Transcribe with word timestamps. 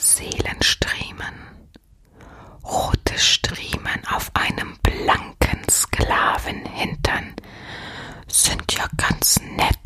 Seelenstriemen. 0.00 1.34
Rote 2.64 3.18
Striemen 3.18 4.02
auf 4.10 4.30
einem 4.34 4.78
blanken 4.82 5.68
Sklavenhintern 5.68 7.34
sind 8.26 8.72
ja 8.72 8.86
ganz 8.96 9.38
nett, 9.40 9.79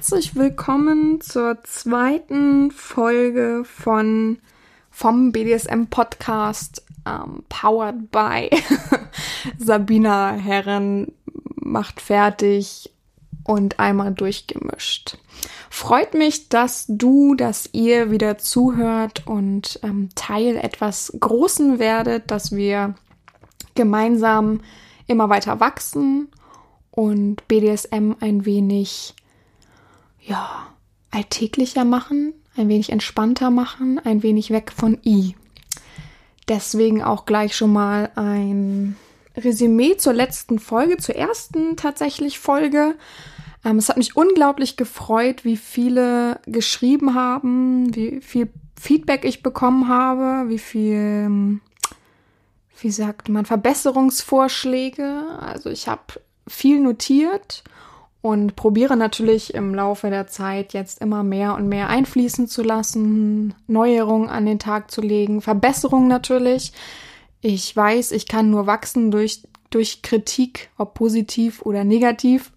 herzlich 0.00 0.34
willkommen 0.34 1.20
zur 1.20 1.62
zweiten 1.62 2.70
Folge 2.70 3.64
von 3.66 4.38
vom 4.90 5.30
BDSM 5.30 5.88
Podcast 5.90 6.86
ähm, 7.06 7.44
powered 7.50 8.10
by 8.10 8.48
Sabina 9.58 10.30
Herren 10.30 11.12
macht 11.54 12.00
fertig 12.00 12.94
und 13.44 13.78
einmal 13.78 14.14
durchgemischt. 14.14 15.18
Freut 15.68 16.14
mich, 16.14 16.48
dass 16.48 16.86
du, 16.88 17.34
dass 17.34 17.68
ihr 17.72 18.10
wieder 18.10 18.38
zuhört 18.38 19.26
und 19.26 19.80
ähm, 19.82 20.08
Teil 20.14 20.56
etwas 20.56 21.12
Großen 21.20 21.78
werdet, 21.78 22.30
dass 22.30 22.52
wir 22.52 22.94
gemeinsam 23.74 24.62
immer 25.06 25.28
weiter 25.28 25.60
wachsen 25.60 26.28
und 26.90 27.46
BDSM 27.48 28.14
ein 28.20 28.46
wenig, 28.46 29.14
ja, 30.22 30.68
alltäglicher 31.10 31.84
machen, 31.84 32.34
ein 32.56 32.68
wenig 32.68 32.90
entspannter 32.90 33.50
machen, 33.50 33.98
ein 33.98 34.22
wenig 34.22 34.50
weg 34.50 34.72
von 34.74 34.98
I. 35.04 35.34
Deswegen 36.48 37.02
auch 37.02 37.26
gleich 37.26 37.56
schon 37.56 37.72
mal 37.72 38.10
ein 38.16 38.96
Resümee 39.36 39.96
zur 39.96 40.12
letzten 40.12 40.58
Folge, 40.58 40.96
zur 40.96 41.14
ersten 41.14 41.76
tatsächlich 41.76 42.38
Folge. 42.38 42.96
Ähm, 43.64 43.78
es 43.78 43.88
hat 43.88 43.96
mich 43.96 44.16
unglaublich 44.16 44.76
gefreut, 44.76 45.44
wie 45.44 45.56
viele 45.56 46.40
geschrieben 46.46 47.14
haben, 47.14 47.94
wie 47.94 48.20
viel 48.20 48.48
Feedback 48.80 49.24
ich 49.24 49.42
bekommen 49.42 49.88
habe, 49.88 50.48
wie 50.48 50.58
viel, 50.58 51.60
wie 52.80 52.90
sagt 52.90 53.28
man, 53.28 53.44
Verbesserungsvorschläge. 53.44 55.38
Also 55.38 55.70
ich 55.70 55.86
habe 55.86 56.20
viel 56.48 56.80
notiert 56.80 57.62
und 58.22 58.54
probiere 58.54 58.96
natürlich 58.96 59.54
im 59.54 59.74
Laufe 59.74 60.10
der 60.10 60.26
Zeit 60.26 60.74
jetzt 60.74 61.00
immer 61.00 61.22
mehr 61.22 61.54
und 61.54 61.68
mehr 61.68 61.88
einfließen 61.88 62.48
zu 62.48 62.62
lassen, 62.62 63.54
Neuerungen 63.66 64.28
an 64.28 64.44
den 64.44 64.58
Tag 64.58 64.90
zu 64.90 65.00
legen, 65.00 65.40
Verbesserungen 65.40 66.08
natürlich. 66.08 66.72
Ich 67.40 67.74
weiß, 67.74 68.12
ich 68.12 68.28
kann 68.28 68.50
nur 68.50 68.66
wachsen 68.66 69.10
durch, 69.10 69.42
durch 69.70 70.02
Kritik, 70.02 70.68
ob 70.76 70.94
positiv 70.94 71.62
oder 71.62 71.84
negativ. 71.84 72.52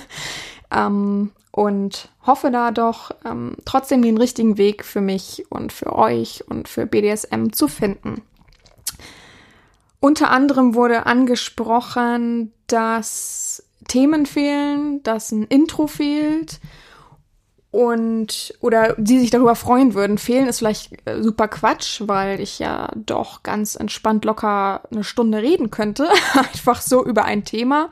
ähm, 0.74 1.30
und 1.52 2.10
hoffe 2.26 2.50
da 2.50 2.70
doch 2.70 3.10
ähm, 3.24 3.56
trotzdem 3.64 4.02
den 4.02 4.18
richtigen 4.18 4.58
Weg 4.58 4.84
für 4.84 5.00
mich 5.00 5.46
und 5.48 5.72
für 5.72 5.94
euch 5.94 6.44
und 6.48 6.68
für 6.68 6.86
BDSM 6.86 7.50
zu 7.52 7.68
finden. 7.68 8.22
Unter 10.00 10.30
anderem 10.30 10.74
wurde 10.74 11.06
angesprochen, 11.06 12.52
dass 12.68 13.67
Themen 13.88 14.26
fehlen, 14.26 15.02
dass 15.02 15.32
ein 15.32 15.44
Intro 15.44 15.86
fehlt 15.88 16.60
und 17.70 18.54
oder 18.60 18.94
die 18.96 19.18
sich 19.18 19.30
darüber 19.30 19.54
freuen 19.54 19.94
würden. 19.94 20.16
Fehlen 20.16 20.46
ist 20.48 20.58
vielleicht 20.58 20.92
äh, 21.06 21.22
super 21.22 21.48
Quatsch, 21.48 22.02
weil 22.06 22.40
ich 22.40 22.58
ja 22.58 22.90
doch 22.94 23.42
ganz 23.42 23.74
entspannt 23.74 24.24
locker 24.24 24.82
eine 24.90 25.04
Stunde 25.04 25.42
reden 25.42 25.70
könnte, 25.70 26.08
einfach 26.34 26.80
so 26.80 27.04
über 27.04 27.24
ein 27.24 27.44
Thema, 27.44 27.90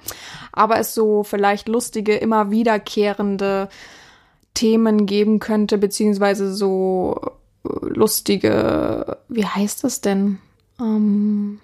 aber 0.52 0.78
es 0.78 0.94
so 0.94 1.24
vielleicht 1.24 1.68
lustige, 1.68 2.16
immer 2.16 2.50
wiederkehrende 2.50 3.68
Themen 4.54 5.04
geben 5.04 5.40
könnte, 5.40 5.76
beziehungsweise 5.76 6.54
so 6.54 7.20
äh, 7.64 7.86
lustige, 7.86 9.18
wie 9.28 9.44
heißt 9.44 9.84
das 9.84 10.00
denn? 10.00 10.38
Ähm, 10.80 11.60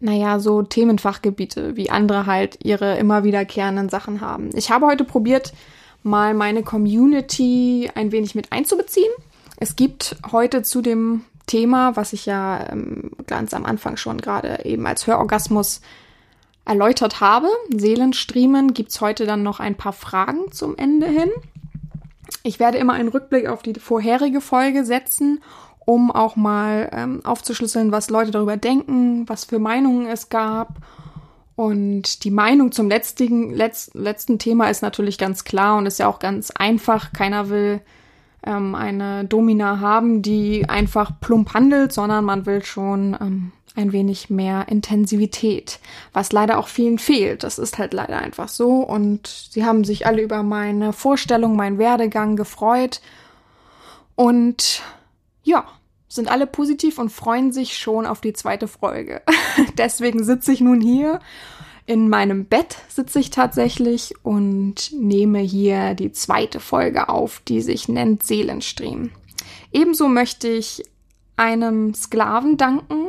naja, 0.00 0.38
so 0.38 0.62
Themenfachgebiete, 0.62 1.76
wie 1.76 1.90
andere 1.90 2.26
halt 2.26 2.58
ihre 2.62 2.96
immer 2.96 3.24
wiederkehrenden 3.24 3.88
Sachen 3.88 4.20
haben. 4.20 4.50
Ich 4.54 4.70
habe 4.70 4.86
heute 4.86 5.04
probiert, 5.04 5.52
mal 6.02 6.34
meine 6.34 6.62
Community 6.62 7.90
ein 7.94 8.12
wenig 8.12 8.34
mit 8.34 8.52
einzubeziehen. 8.52 9.10
Es 9.56 9.74
gibt 9.74 10.16
heute 10.30 10.62
zu 10.62 10.82
dem 10.82 11.24
Thema, 11.46 11.96
was 11.96 12.12
ich 12.12 12.26
ja 12.26 12.70
ähm, 12.70 13.10
ganz 13.26 13.54
am 13.54 13.64
Anfang 13.64 13.96
schon 13.96 14.20
gerade 14.20 14.64
eben 14.64 14.86
als 14.86 15.06
Hörorgasmus 15.06 15.80
erläutert 16.64 17.20
habe, 17.20 17.48
Seelenstriemen, 17.70 18.74
gibt's 18.74 19.00
heute 19.00 19.24
dann 19.24 19.42
noch 19.42 19.60
ein 19.60 19.76
paar 19.76 19.92
Fragen 19.92 20.50
zum 20.50 20.76
Ende 20.76 21.06
hin. 21.06 21.30
Ich 22.42 22.58
werde 22.58 22.78
immer 22.78 22.94
einen 22.94 23.08
Rückblick 23.08 23.46
auf 23.46 23.62
die 23.62 23.74
vorherige 23.74 24.40
Folge 24.40 24.84
setzen 24.84 25.40
um 25.86 26.10
auch 26.10 26.36
mal 26.36 26.90
ähm, 26.92 27.24
aufzuschlüsseln, 27.24 27.92
was 27.92 28.10
Leute 28.10 28.32
darüber 28.32 28.58
denken, 28.58 29.26
was 29.28 29.46
für 29.46 29.58
Meinungen 29.58 30.06
es 30.06 30.28
gab. 30.28 30.80
Und 31.54 32.24
die 32.24 32.30
Meinung 32.30 32.72
zum 32.72 32.88
letztigen, 32.88 33.54
letz, 33.54 33.90
letzten 33.94 34.38
Thema 34.38 34.68
ist 34.68 34.82
natürlich 34.82 35.16
ganz 35.16 35.44
klar 35.44 35.78
und 35.78 35.86
ist 35.86 35.98
ja 35.98 36.08
auch 36.08 36.18
ganz 36.18 36.50
einfach. 36.50 37.12
Keiner 37.14 37.48
will 37.48 37.80
ähm, 38.44 38.74
eine 38.74 39.24
Domina 39.24 39.80
haben, 39.80 40.20
die 40.22 40.68
einfach 40.68 41.12
plump 41.20 41.54
handelt, 41.54 41.92
sondern 41.92 42.24
man 42.24 42.46
will 42.46 42.64
schon 42.64 43.16
ähm, 43.18 43.52
ein 43.76 43.92
wenig 43.92 44.28
mehr 44.28 44.66
Intensivität, 44.68 45.78
was 46.12 46.32
leider 46.32 46.58
auch 46.58 46.68
vielen 46.68 46.98
fehlt. 46.98 47.44
Das 47.44 47.58
ist 47.58 47.78
halt 47.78 47.94
leider 47.94 48.18
einfach 48.18 48.48
so. 48.48 48.80
Und 48.80 49.26
sie 49.26 49.64
haben 49.64 49.84
sich 49.84 50.06
alle 50.06 50.22
über 50.22 50.42
meine 50.42 50.92
Vorstellung, 50.92 51.54
meinen 51.54 51.78
Werdegang 51.78 52.36
gefreut. 52.36 53.00
Und 54.16 54.82
ja, 55.42 55.64
sind 56.08 56.30
alle 56.30 56.46
positiv 56.46 56.98
und 56.98 57.10
freuen 57.10 57.52
sich 57.52 57.76
schon 57.76 58.06
auf 58.06 58.20
die 58.20 58.32
zweite 58.32 58.68
Folge. 58.68 59.22
Deswegen 59.78 60.24
sitze 60.24 60.52
ich 60.52 60.60
nun 60.60 60.80
hier. 60.80 61.20
In 61.86 62.08
meinem 62.08 62.46
Bett 62.46 62.78
sitze 62.88 63.20
ich 63.20 63.30
tatsächlich 63.30 64.14
und 64.24 64.92
nehme 64.92 65.38
hier 65.38 65.94
die 65.94 66.10
zweite 66.10 66.58
Folge 66.58 67.08
auf, 67.08 67.40
die 67.46 67.60
sich 67.60 67.88
nennt 67.88 68.24
Seelenstream. 68.24 69.12
Ebenso 69.72 70.08
möchte 70.08 70.48
ich 70.48 70.82
einem 71.36 71.94
Sklaven 71.94 72.56
danken, 72.56 73.06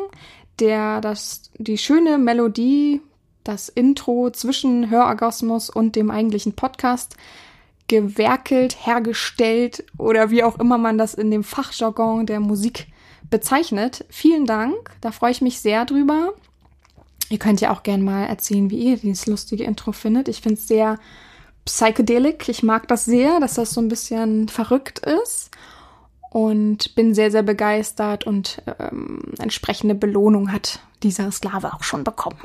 der 0.60 1.02
das, 1.02 1.52
die 1.58 1.78
schöne 1.78 2.18
Melodie, 2.18 3.02
das 3.44 3.70
Intro 3.70 4.30
zwischen 4.32 4.90
Hörorgasmus 4.90 5.70
und 5.70 5.96
dem 5.96 6.12
eigentlichen 6.12 6.54
Podcast 6.54 7.16
gewerkelt, 7.88 8.86
hergestellt 8.86 9.86
oder 9.98 10.30
wie 10.30 10.44
auch 10.44 10.60
immer 10.60 10.78
man 10.78 10.98
das 10.98 11.14
in 11.14 11.32
dem 11.32 11.44
Fachjargon 11.44 12.26
der 12.26 12.40
Musik 12.40 12.88
bezeichnet. 13.30 14.06
Vielen 14.10 14.46
Dank, 14.46 14.92
da 15.02 15.12
freue 15.12 15.32
ich 15.32 15.42
mich 15.42 15.60
sehr 15.60 15.86
drüber. 15.86 16.34
Ihr 17.30 17.40
könnt 17.40 17.62
ja 17.62 17.72
auch 17.72 17.84
gerne 17.84 18.04
mal 18.04 18.26
erzählen, 18.26 18.70
wie 18.70 18.78
ihr 18.78 18.98
dieses 18.98 19.28
lustige 19.28 19.64
Intro 19.64 19.92
findet. 19.92 20.28
Ich 20.30 20.42
finde 20.42 20.56
es 20.56 20.68
sehr 20.68 20.98
psychedelic. 21.66 22.48
Ich 22.48 22.64
mag 22.64 22.88
das 22.88 23.06
sehr, 23.06 23.40
dass 23.40 23.56
das 23.56 23.72
so 23.72 23.82
ein 23.82 23.90
bisschen 23.90 24.48
verrückt 24.48 25.00
ist 25.00 25.52
und 26.30 26.96
bin 26.96 27.14
sehr, 27.14 27.32
sehr 27.32 27.44
begeistert 27.44 28.26
und 28.26 28.62
ähm, 28.80 29.22
entsprechende 29.40 29.96
Belohnung 29.96 30.52
hat 30.52 30.80
dieser 31.04 31.32
Sklave 31.32 31.74
auch 31.74 31.84
schon 31.84 32.04
bekommen. 32.04 32.40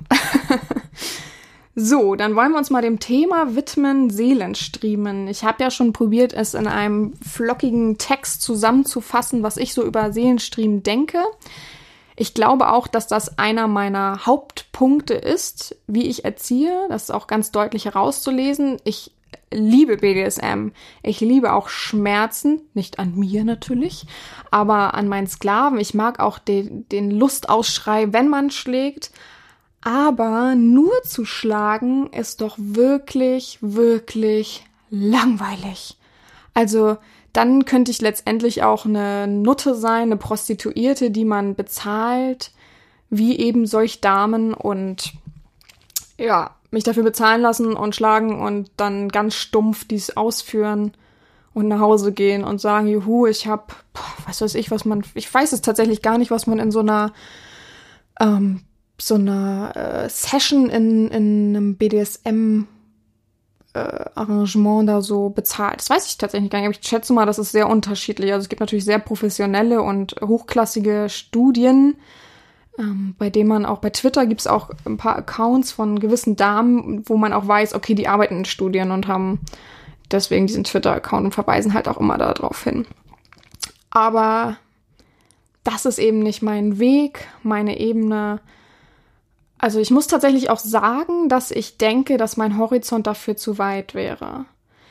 so, 1.74 2.16
dann 2.16 2.36
wollen 2.36 2.52
wir 2.52 2.58
uns 2.58 2.70
mal 2.70 2.82
dem 2.82 2.98
Thema 2.98 3.54
widmen, 3.56 4.10
Seelenstriemen. 4.10 5.26
Ich 5.26 5.42
habe 5.42 5.62
ja 5.62 5.70
schon 5.70 5.94
probiert, 5.94 6.34
es 6.34 6.52
in 6.52 6.66
einem 6.66 7.14
flockigen 7.16 7.96
Text 7.96 8.42
zusammenzufassen, 8.42 9.42
was 9.42 9.56
ich 9.56 9.72
so 9.72 9.82
über 9.82 10.12
Seelenstriemen 10.12 10.82
denke. 10.82 11.18
Ich 12.14 12.34
glaube 12.34 12.70
auch, 12.70 12.86
dass 12.86 13.06
das 13.06 13.38
einer 13.38 13.68
meiner 13.68 14.26
Hauptpunkte 14.26 15.14
ist, 15.14 15.76
wie 15.86 16.08
ich 16.08 16.26
erziehe. 16.26 16.86
Das 16.90 17.04
ist 17.04 17.10
auch 17.10 17.26
ganz 17.26 17.52
deutlich 17.52 17.86
herauszulesen. 17.86 18.76
Ich 18.84 19.12
liebe 19.50 19.96
BDSM. 19.96 20.72
Ich 21.02 21.20
liebe 21.20 21.52
auch 21.52 21.68
Schmerzen, 21.68 22.62
nicht 22.74 22.98
an 22.98 23.14
mir 23.14 23.44
natürlich, 23.44 24.06
aber 24.50 24.94
an 24.94 25.08
meinen 25.08 25.26
Sklaven. 25.26 25.80
Ich 25.80 25.94
mag 25.94 26.20
auch 26.20 26.38
den, 26.38 26.88
den 26.90 27.10
Lustausschrei, 27.10 28.12
wenn 28.12 28.28
man 28.28 28.50
schlägt. 28.50 29.10
Aber 29.82 30.54
nur 30.54 31.02
zu 31.02 31.24
schlagen 31.24 32.08
ist 32.12 32.40
doch 32.40 32.56
wirklich, 32.58 33.58
wirklich 33.60 34.64
langweilig. 34.90 35.98
Also 36.54 36.98
dann 37.32 37.64
könnte 37.64 37.90
ich 37.90 38.00
letztendlich 38.00 38.62
auch 38.62 38.84
eine 38.84 39.26
Nutte 39.26 39.74
sein, 39.74 40.02
eine 40.02 40.16
Prostituierte, 40.16 41.10
die 41.10 41.24
man 41.24 41.54
bezahlt, 41.54 42.52
wie 43.10 43.38
eben 43.38 43.66
solch 43.66 44.00
Damen 44.00 44.54
und 44.54 45.14
ja, 46.18 46.54
mich 46.70 46.84
dafür 46.84 47.02
bezahlen 47.02 47.42
lassen 47.42 47.74
und 47.74 47.94
schlagen 47.94 48.40
und 48.40 48.70
dann 48.76 49.08
ganz 49.08 49.34
stumpf 49.34 49.86
dies 49.86 50.16
ausführen 50.16 50.92
und 51.54 51.68
nach 51.68 51.80
Hause 51.80 52.12
gehen 52.12 52.44
und 52.44 52.60
sagen, 52.60 52.86
juhu, 52.86 53.26
ich 53.26 53.46
hab, 53.46 53.76
was 54.26 54.40
weiß 54.40 54.54
ich, 54.54 54.70
was 54.70 54.84
man, 54.84 55.02
ich 55.14 55.32
weiß 55.32 55.52
es 55.52 55.60
tatsächlich 55.60 56.02
gar 56.02 56.18
nicht, 56.18 56.30
was 56.30 56.46
man 56.46 56.58
in 56.58 56.70
so 56.70 56.80
einer, 56.80 57.12
ähm, 58.20 58.62
so 58.98 59.14
einer 59.14 59.72
äh, 59.74 60.08
Session 60.08 60.70
in, 60.70 61.08
in 61.08 61.56
einem 61.56 61.76
BDSM 61.76 62.64
äh, 63.74 64.04
Arrangement 64.14 64.88
da 64.88 65.00
so 65.00 65.30
bezahlt. 65.30 65.80
Das 65.80 65.90
weiß 65.90 66.06
ich 66.06 66.18
tatsächlich 66.18 66.50
gar 66.50 66.58
nicht, 66.58 66.68
aber 66.68 66.76
ich 66.78 66.86
schätze 66.86 67.12
mal, 67.12 67.26
das 67.26 67.38
ist 67.38 67.52
sehr 67.52 67.68
unterschiedlich. 67.68 68.32
Also 68.32 68.44
es 68.44 68.48
gibt 68.48 68.60
natürlich 68.60 68.84
sehr 68.84 68.98
professionelle 68.98 69.82
und 69.82 70.14
hochklassige 70.20 71.08
Studien, 71.08 71.96
ähm, 72.78 73.14
bei 73.18 73.30
dem 73.30 73.48
man 73.48 73.66
auch 73.66 73.78
bei 73.78 73.90
Twitter 73.90 74.26
gibt 74.26 74.42
es 74.42 74.46
auch 74.46 74.70
ein 74.84 74.96
paar 74.96 75.16
Accounts 75.16 75.72
von 75.72 75.98
gewissen 75.98 76.36
Damen, 76.36 77.02
wo 77.08 77.16
man 77.16 77.32
auch 77.32 77.46
weiß, 77.46 77.74
okay, 77.74 77.94
die 77.94 78.08
arbeiten 78.08 78.38
in 78.38 78.44
Studien 78.44 78.90
und 78.90 79.08
haben 79.08 79.40
deswegen 80.10 80.46
diesen 80.46 80.64
Twitter-Account 80.64 81.24
und 81.26 81.34
verweisen 81.34 81.74
halt 81.74 81.88
auch 81.88 81.98
immer 81.98 82.18
darauf 82.18 82.62
hin. 82.62 82.86
Aber 83.90 84.56
das 85.64 85.84
ist 85.84 85.98
eben 85.98 86.20
nicht 86.20 86.42
mein 86.42 86.78
Weg, 86.78 87.28
meine 87.42 87.78
Ebene. 87.78 88.40
Also 89.62 89.78
ich 89.78 89.92
muss 89.92 90.08
tatsächlich 90.08 90.50
auch 90.50 90.58
sagen, 90.58 91.28
dass 91.28 91.52
ich 91.52 91.78
denke, 91.78 92.16
dass 92.16 92.36
mein 92.36 92.58
Horizont 92.58 93.06
dafür 93.06 93.36
zu 93.36 93.58
weit 93.58 93.94
wäre. 93.94 94.44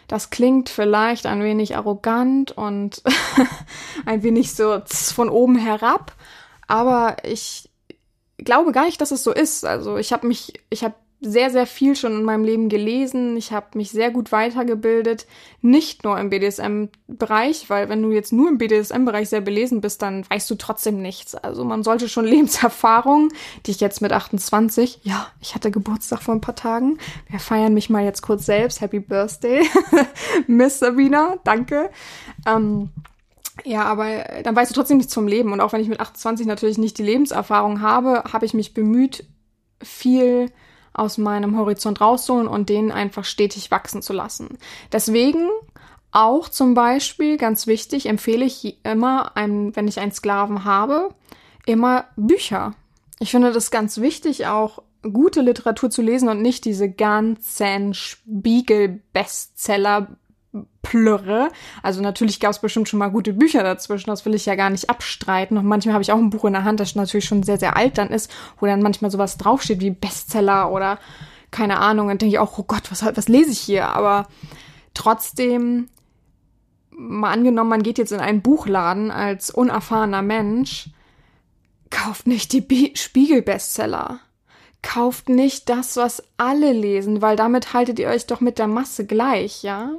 Das 0.07 0.29
klingt 0.29 0.69
vielleicht 0.69 1.25
ein 1.25 1.43
wenig 1.43 1.75
arrogant 1.75 2.53
und 2.53 3.03
ein 4.05 4.23
wenig 4.23 4.53
so 4.55 4.81
von 4.87 5.27
oben 5.27 5.57
herab, 5.57 6.13
aber 6.69 7.17
ich 7.23 7.69
glaube 8.37 8.71
gar 8.71 8.85
nicht, 8.85 9.01
dass 9.01 9.11
es 9.11 9.25
so 9.25 9.33
ist. 9.33 9.65
Also 9.65 9.97
ich 9.97 10.13
habe 10.13 10.25
mich, 10.25 10.53
ich 10.69 10.85
habe 10.85 10.95
sehr, 11.23 11.51
sehr 11.51 11.67
viel 11.67 11.95
schon 11.95 12.13
in 12.13 12.23
meinem 12.23 12.43
Leben 12.43 12.67
gelesen. 12.67 13.37
Ich 13.37 13.51
habe 13.51 13.77
mich 13.77 13.91
sehr 13.91 14.09
gut 14.09 14.31
weitergebildet, 14.31 15.27
nicht 15.61 16.03
nur 16.03 16.19
im 16.19 16.31
BDSM-Bereich, 16.31 17.69
weil 17.69 17.89
wenn 17.89 18.01
du 18.01 18.11
jetzt 18.11 18.33
nur 18.33 18.49
im 18.49 18.57
BDSM-Bereich 18.57 19.29
sehr 19.29 19.41
belesen 19.41 19.81
bist, 19.81 20.01
dann 20.01 20.27
weißt 20.27 20.49
du 20.49 20.55
trotzdem 20.55 20.99
nichts. 20.99 21.35
Also 21.35 21.63
man 21.63 21.83
sollte 21.83 22.09
schon 22.09 22.25
Lebenserfahrung, 22.31 23.29
die 23.65 23.71
ich 23.71 23.79
jetzt 23.79 24.01
mit 24.01 24.11
28, 24.11 25.01
ja, 25.03 25.27
ich 25.39 25.53
hatte 25.53 25.69
Geburtstag 25.69 26.23
vor 26.23 26.33
ein 26.33 26.41
paar 26.41 26.55
Tagen. 26.55 26.97
Wir 27.29 27.39
feiern 27.39 27.75
mich 27.75 27.91
mal 27.91 28.03
jetzt 28.03 28.23
kurz 28.23 28.47
selbst. 28.47 28.81
Happy 28.81 28.99
Birthday, 28.99 29.61
Miss 30.47 30.79
Sabina, 30.79 31.37
danke. 31.43 31.91
Ähm, 32.47 32.89
ja, 33.63 33.83
aber 33.83 34.25
dann 34.43 34.55
weißt 34.55 34.71
du 34.71 34.75
trotzdem 34.75 34.97
nichts 34.97 35.13
vom 35.13 35.27
Leben. 35.27 35.51
Und 35.51 35.61
auch 35.61 35.71
wenn 35.71 35.81
ich 35.81 35.87
mit 35.87 35.99
28 35.99 36.47
natürlich 36.47 36.79
nicht 36.79 36.97
die 36.97 37.03
Lebenserfahrung 37.03 37.81
habe, 37.81 38.23
habe 38.33 38.45
ich 38.47 38.55
mich 38.55 38.73
bemüht, 38.73 39.23
viel 39.83 40.51
aus 40.93 41.17
meinem 41.17 41.57
Horizont 41.57 42.01
rauszuholen 42.01 42.47
und 42.47 42.69
den 42.69 42.91
einfach 42.91 43.25
stetig 43.25 43.71
wachsen 43.71 44.01
zu 44.01 44.13
lassen. 44.13 44.57
Deswegen 44.91 45.49
auch 46.11 46.49
zum 46.49 46.73
Beispiel, 46.73 47.37
ganz 47.37 47.67
wichtig, 47.67 48.07
empfehle 48.07 48.43
ich 48.43 48.79
immer, 48.83 49.37
einem, 49.37 49.75
wenn 49.75 49.87
ich 49.87 49.99
einen 49.99 50.11
Sklaven 50.11 50.65
habe, 50.65 51.09
immer 51.65 52.05
Bücher. 52.17 52.73
Ich 53.19 53.31
finde 53.31 53.53
das 53.53 53.71
ganz 53.71 53.99
wichtig, 53.99 54.45
auch 54.47 54.83
gute 55.03 55.41
Literatur 55.41 55.89
zu 55.89 56.01
lesen 56.01 56.29
und 56.29 56.41
nicht 56.41 56.63
diese 56.65 56.89
ganzen 56.89 57.93
Spiegel-Bestseller 57.93 60.07
plürre. 60.81 61.49
Also 61.81 62.01
natürlich 62.01 62.39
gab 62.39 62.51
es 62.51 62.59
bestimmt 62.59 62.89
schon 62.89 62.99
mal 62.99 63.09
gute 63.09 63.33
Bücher 63.33 63.63
dazwischen, 63.63 64.09
das 64.09 64.25
will 64.25 64.35
ich 64.35 64.45
ja 64.45 64.55
gar 64.55 64.69
nicht 64.69 64.89
abstreiten. 64.89 65.57
Und 65.57 65.65
manchmal 65.65 65.93
habe 65.93 66.03
ich 66.03 66.11
auch 66.11 66.17
ein 66.17 66.29
Buch 66.29 66.45
in 66.45 66.53
der 66.53 66.63
Hand, 66.63 66.79
das 66.79 66.95
natürlich 66.95 67.25
schon 67.25 67.43
sehr, 67.43 67.57
sehr 67.57 67.77
alt 67.77 67.97
dann 67.97 68.09
ist, 68.09 68.31
wo 68.59 68.65
dann 68.65 68.81
manchmal 68.81 69.11
sowas 69.11 69.37
draufsteht 69.37 69.79
wie 69.79 69.91
Bestseller 69.91 70.71
oder 70.71 70.99
keine 71.51 71.79
Ahnung. 71.79 72.07
Und 72.09 72.21
denke 72.21 72.33
ich 72.33 72.39
auch, 72.39 72.57
oh 72.57 72.63
Gott, 72.63 72.91
was, 72.91 73.03
was 73.03 73.27
lese 73.27 73.51
ich 73.51 73.59
hier? 73.59 73.89
Aber 73.89 74.27
trotzdem, 74.93 75.89
mal 76.89 77.31
angenommen, 77.31 77.69
man 77.69 77.83
geht 77.83 77.97
jetzt 77.97 78.11
in 78.11 78.19
einen 78.19 78.41
Buchladen 78.41 79.11
als 79.11 79.51
unerfahrener 79.51 80.21
Mensch, 80.21 80.89
kauft 81.89 82.27
nicht 82.27 82.51
die 82.53 82.93
Spiegel-Bestseller 82.95 84.19
kauft 84.83 85.29
nicht 85.29 85.69
das, 85.69 85.95
was 85.97 86.23
alle 86.37 86.73
lesen, 86.73 87.21
weil 87.21 87.35
damit 87.35 87.73
haltet 87.73 87.99
ihr 87.99 88.07
euch 88.07 88.25
doch 88.25 88.41
mit 88.41 88.57
der 88.57 88.67
Masse 88.67 89.05
gleich, 89.05 89.63
ja? 89.63 89.91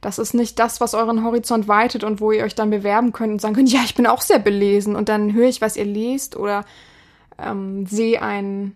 Das 0.00 0.18
ist 0.18 0.32
nicht 0.32 0.58
das, 0.58 0.80
was 0.80 0.94
euren 0.94 1.24
Horizont 1.24 1.68
weitet 1.68 2.04
und 2.04 2.20
wo 2.20 2.32
ihr 2.32 2.44
euch 2.44 2.54
dann 2.54 2.70
bewerben 2.70 3.12
könnt 3.12 3.32
und 3.32 3.40
sagen 3.40 3.54
könnt, 3.54 3.70
ja, 3.70 3.80
ich 3.84 3.94
bin 3.94 4.06
auch 4.06 4.22
sehr 4.22 4.38
belesen 4.38 4.96
und 4.96 5.08
dann 5.08 5.34
höre 5.34 5.48
ich, 5.48 5.60
was 5.60 5.76
ihr 5.76 5.84
lest 5.84 6.36
oder 6.36 6.64
ähm, 7.38 7.86
sehe 7.86 8.22
ein 8.22 8.74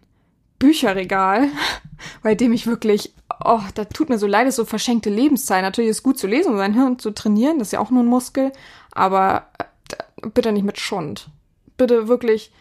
Bücherregal, 0.58 1.48
bei 2.22 2.34
dem 2.34 2.52
ich 2.52 2.66
wirklich, 2.66 3.14
oh, 3.42 3.60
da 3.74 3.84
tut 3.86 4.10
mir 4.10 4.18
so 4.18 4.26
leid, 4.26 4.46
ist 4.46 4.56
so 4.56 4.64
verschenkte 4.64 5.10
Lebenszeit. 5.10 5.62
Natürlich 5.62 5.90
ist 5.90 5.98
es 5.98 6.02
gut 6.02 6.18
zu 6.18 6.26
lesen 6.26 6.52
und 6.52 6.58
sein 6.58 6.74
Hirn 6.74 6.98
zu 6.98 7.10
trainieren, 7.10 7.58
das 7.58 7.68
ist 7.68 7.72
ja 7.72 7.80
auch 7.80 7.90
nur 7.90 8.02
ein 8.02 8.08
Muskel, 8.08 8.52
aber 8.92 9.48
äh, 9.58 10.28
bitte 10.28 10.52
nicht 10.52 10.64
mit 10.64 10.78
Schund. 10.78 11.30
Bitte 11.78 12.06
wirklich 12.06 12.52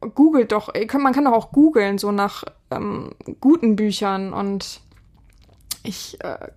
äh, 0.00 0.08
googelt 0.08 0.52
doch, 0.52 0.72
man 0.98 1.12
kann 1.12 1.26
doch 1.26 1.32
auch 1.32 1.52
googeln, 1.52 1.98
so 1.98 2.10
nach 2.10 2.44
ähm, 2.70 3.10
guten 3.40 3.76
Büchern 3.76 4.32
und 4.32 4.80
ich 5.82 6.18
äh, 6.24 6.48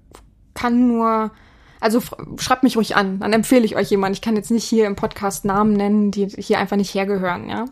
kann 0.60 0.88
nur, 0.88 1.32
also 1.80 2.02
schreibt 2.38 2.64
mich 2.64 2.76
ruhig 2.76 2.96
an, 2.96 3.20
dann 3.20 3.32
empfehle 3.32 3.64
ich 3.64 3.78
euch 3.78 3.90
jemanden. 3.90 4.14
Ich 4.14 4.22
kann 4.22 4.36
jetzt 4.36 4.52
nicht 4.52 4.66
hier 4.66 4.88
im 4.88 4.96
Podcast 4.96 5.46
Namen 5.46 5.74
nennen, 5.74 6.12
die 6.12 6.28
hier 6.28 6.60
einfach 6.60 6.76
nicht 6.76 6.94
hergehören, 6.94 7.50
ja. 7.50 7.66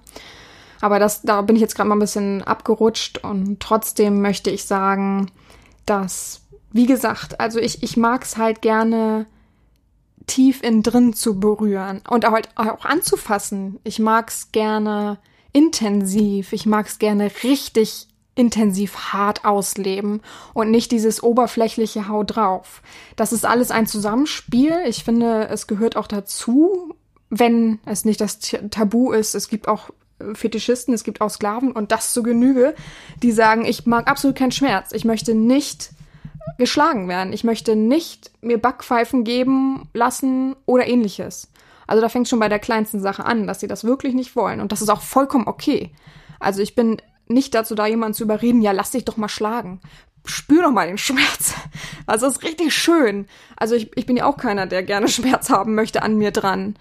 Aber 0.80 1.00
das, 1.00 1.24
da 1.24 1.42
bin 1.42 1.56
ich 1.56 1.62
jetzt 1.62 1.76
gerade 1.76 1.90
mal 1.90 1.96
ein 1.96 2.00
bisschen 2.00 2.44
abgerutscht 2.44 3.24
und 3.24 3.60
trotzdem 3.60 4.22
möchte 4.22 4.52
ich 4.52 4.66
sagen, 4.66 5.32
dass, 5.86 6.42
wie 6.72 6.86
gesagt, 6.86 7.40
also 7.40 7.60
ich, 7.60 7.84
ich 7.84 7.98
mag 7.98 8.24
es 8.24 8.38
halt 8.38 8.62
gerne 8.62 9.26
tief 10.28 10.62
in 10.62 10.84
drin 10.84 11.14
zu 11.14 11.40
berühren 11.40 12.02
und 12.10 12.26
halt 12.26 12.50
auch 12.56 12.86
anzufassen. 12.86 13.80
Ich 13.84 14.00
mag 14.00 14.30
es 14.30 14.52
gerne 14.52 15.18
intensiv, 15.52 16.54
ich 16.54 16.66
mag 16.66 16.88
es 16.88 17.00
gerne 17.00 17.32
richtig 17.44 18.08
intensiv 18.38 19.14
hart 19.14 19.46
ausleben 19.46 20.22
und 20.54 20.70
nicht 20.72 20.92
dieses 20.92 21.24
oberflächliche 21.24 22.08
Hau 22.08 22.24
drauf. 22.24 22.82
Das 23.16 23.34
ist 23.34 23.46
alles 23.46 23.72
ein 23.72 23.88
Zusammenspiel. 23.88 24.78
Ich 24.86 25.04
finde, 25.04 25.48
es 25.50 25.68
gehört 25.68 25.96
auch 25.96 26.08
dazu, 26.08 26.94
wenn 27.30 27.80
es 27.86 28.06
nicht 28.06 28.22
das 28.22 28.40
Tabu 28.40 29.12
ist, 29.12 29.36
es 29.36 29.50
gibt 29.50 29.68
auch 29.68 29.90
äh, 30.20 30.36
Fetischisten, 30.36 30.94
es 30.94 31.04
gibt 31.04 31.20
auch 31.20 31.30
Sklaven 31.30 31.72
und 31.72 31.92
das 31.92 32.14
zu 32.14 32.24
Genüge, 32.24 32.76
die 33.22 33.32
sagen, 33.32 33.66
ich 33.66 33.86
mag 33.86 34.10
absolut 34.10 34.38
keinen 34.38 34.52
Schmerz. 34.52 34.92
Ich 34.94 35.04
möchte 35.04 35.34
nicht 35.34 35.92
geschlagen 36.58 37.08
werden. 37.08 37.34
Ich 37.34 37.44
möchte 37.44 37.76
nicht 37.76 38.32
mir 38.42 38.58
Backpfeifen 38.58 39.24
geben 39.24 39.90
lassen 39.94 40.56
oder 40.66 40.88
ähnliches. 40.88 41.52
Also 41.88 42.02
da 42.02 42.10
fängt 42.10 42.28
schon 42.28 42.40
bei 42.40 42.50
der 42.50 42.60
kleinsten 42.60 43.00
Sache 43.00 43.26
an, 43.26 43.48
dass 43.48 43.60
sie 43.60 43.68
das 43.68 43.84
wirklich 43.84 44.14
nicht 44.14 44.36
wollen. 44.36 44.62
Und 44.62 44.72
das 44.72 44.82
ist 44.82 44.90
auch 44.90 45.02
vollkommen 45.02 45.48
okay. 45.48 45.92
Also 46.40 46.62
ich 46.62 46.76
bin 46.76 46.98
nicht 47.28 47.54
dazu 47.54 47.76
da, 47.76 47.86
jemanden 47.86 48.16
zu 48.16 48.24
überreden, 48.24 48.62
ja, 48.62 48.72
lass 48.72 48.92
dich 48.92 49.06
doch 49.06 49.18
mal 49.18 49.30
schlagen. 49.30 49.82
Spür 50.26 50.64
doch 50.64 50.72
mal 50.72 50.88
den 50.88 50.98
Schmerz. 50.98 51.54
Also 52.06 52.28
ist 52.28 52.44
richtig 52.44 52.74
schön. 52.74 53.28
Also 53.56 53.76
ich, 53.76 53.96
ich 53.96 54.06
bin 54.06 54.18
ja 54.18 54.26
auch 54.26 54.38
keiner, 54.38 54.66
der 54.66 54.84
gerne 54.84 55.08
Schmerz 55.08 55.50
haben 55.50 55.76
möchte 55.76 56.02
an 56.02 56.18
mir 56.18 56.32
dran. 56.32 56.76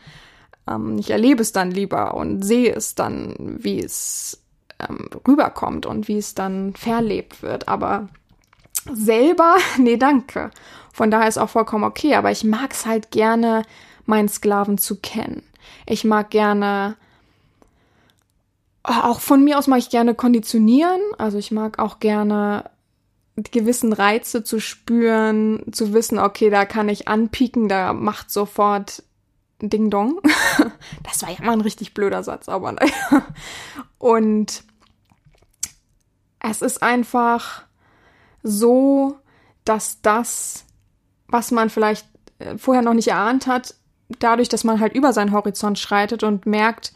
Ähm, 0.69 0.99
ich 0.99 1.11
erlebe 1.11 1.43
es 1.43 1.53
dann 1.53 1.71
lieber 1.71 2.15
und 2.15 2.43
sehe 2.43 2.73
es 2.75 2.95
dann, 2.95 3.35
wie 3.39 3.81
es 3.81 4.43
ähm, 4.79 5.09
rüberkommt 5.27 5.87
und 5.87 6.09
wie 6.09 6.19
es 6.19 6.35
dann 6.35 6.75
verlebt 6.75 7.43
wird. 7.43 7.69
Aber 7.69 8.09
selber, 8.93 9.57
nee, 9.79 9.97
danke. 9.97 10.51
Von 10.93 11.11
daher 11.11 11.29
ist 11.29 11.39
auch 11.39 11.51
vollkommen 11.51 11.85
okay, 11.85 12.15
aber 12.15 12.31
ich 12.31 12.45
mag 12.45 12.73
es 12.73 12.87
halt 12.87 13.11
gerne, 13.11 13.63
meinen 14.07 14.29
Sklaven 14.29 14.79
zu 14.79 14.97
kennen. 14.97 15.43
Ich 15.87 16.05
mag 16.05 16.31
gerne, 16.31 16.97
auch 18.87 19.21
von 19.21 19.43
mir 19.43 19.59
aus 19.59 19.67
mag 19.67 19.79
ich 19.79 19.91
gerne 19.91 20.15
konditionieren. 20.15 21.01
Also 21.19 21.39
ich 21.39 21.51
mag 21.51 21.79
auch 21.79 21.99
gerne 21.99 22.71
gewissen 23.35 23.93
Reize 23.93 24.45
zu 24.45 24.61
spüren, 24.61 25.65
zu 25.73 25.93
wissen, 25.93 26.19
okay, 26.19 26.49
da 26.49 26.65
kann 26.65 26.89
ich 26.89 27.09
anpieken, 27.09 27.69
da 27.69 27.93
macht 27.93 28.31
sofort 28.31 29.03
Ding 29.61 29.91
Dong. 29.91 30.21
Das 31.03 31.23
war 31.23 31.31
ja 31.31 31.43
mal 31.43 31.53
ein 31.53 31.61
richtig 31.63 31.95
blöder 31.95 32.23
Satz, 32.23 32.49
aber 32.49 32.73
naja. 32.73 33.27
Und 33.99 34.63
es 36.39 36.63
ist 36.63 36.83
einfach 36.83 37.65
so, 38.43 39.17
dass 39.65 40.01
das, 40.01 40.65
was 41.27 41.51
man 41.51 41.71
vielleicht 41.71 42.07
äh, 42.39 42.57
vorher 42.57 42.83
noch 42.83 42.95
nicht 42.95 43.09
erahnt 43.09 43.47
hat, 43.47 43.75
dadurch, 44.21 44.49
dass 44.49 44.63
man 44.63 44.79
halt 44.79 44.95
über 44.95 45.13
seinen 45.13 45.33
Horizont 45.33 45.79
schreitet 45.79 46.23
und 46.23 46.47
merkt, 46.47 46.93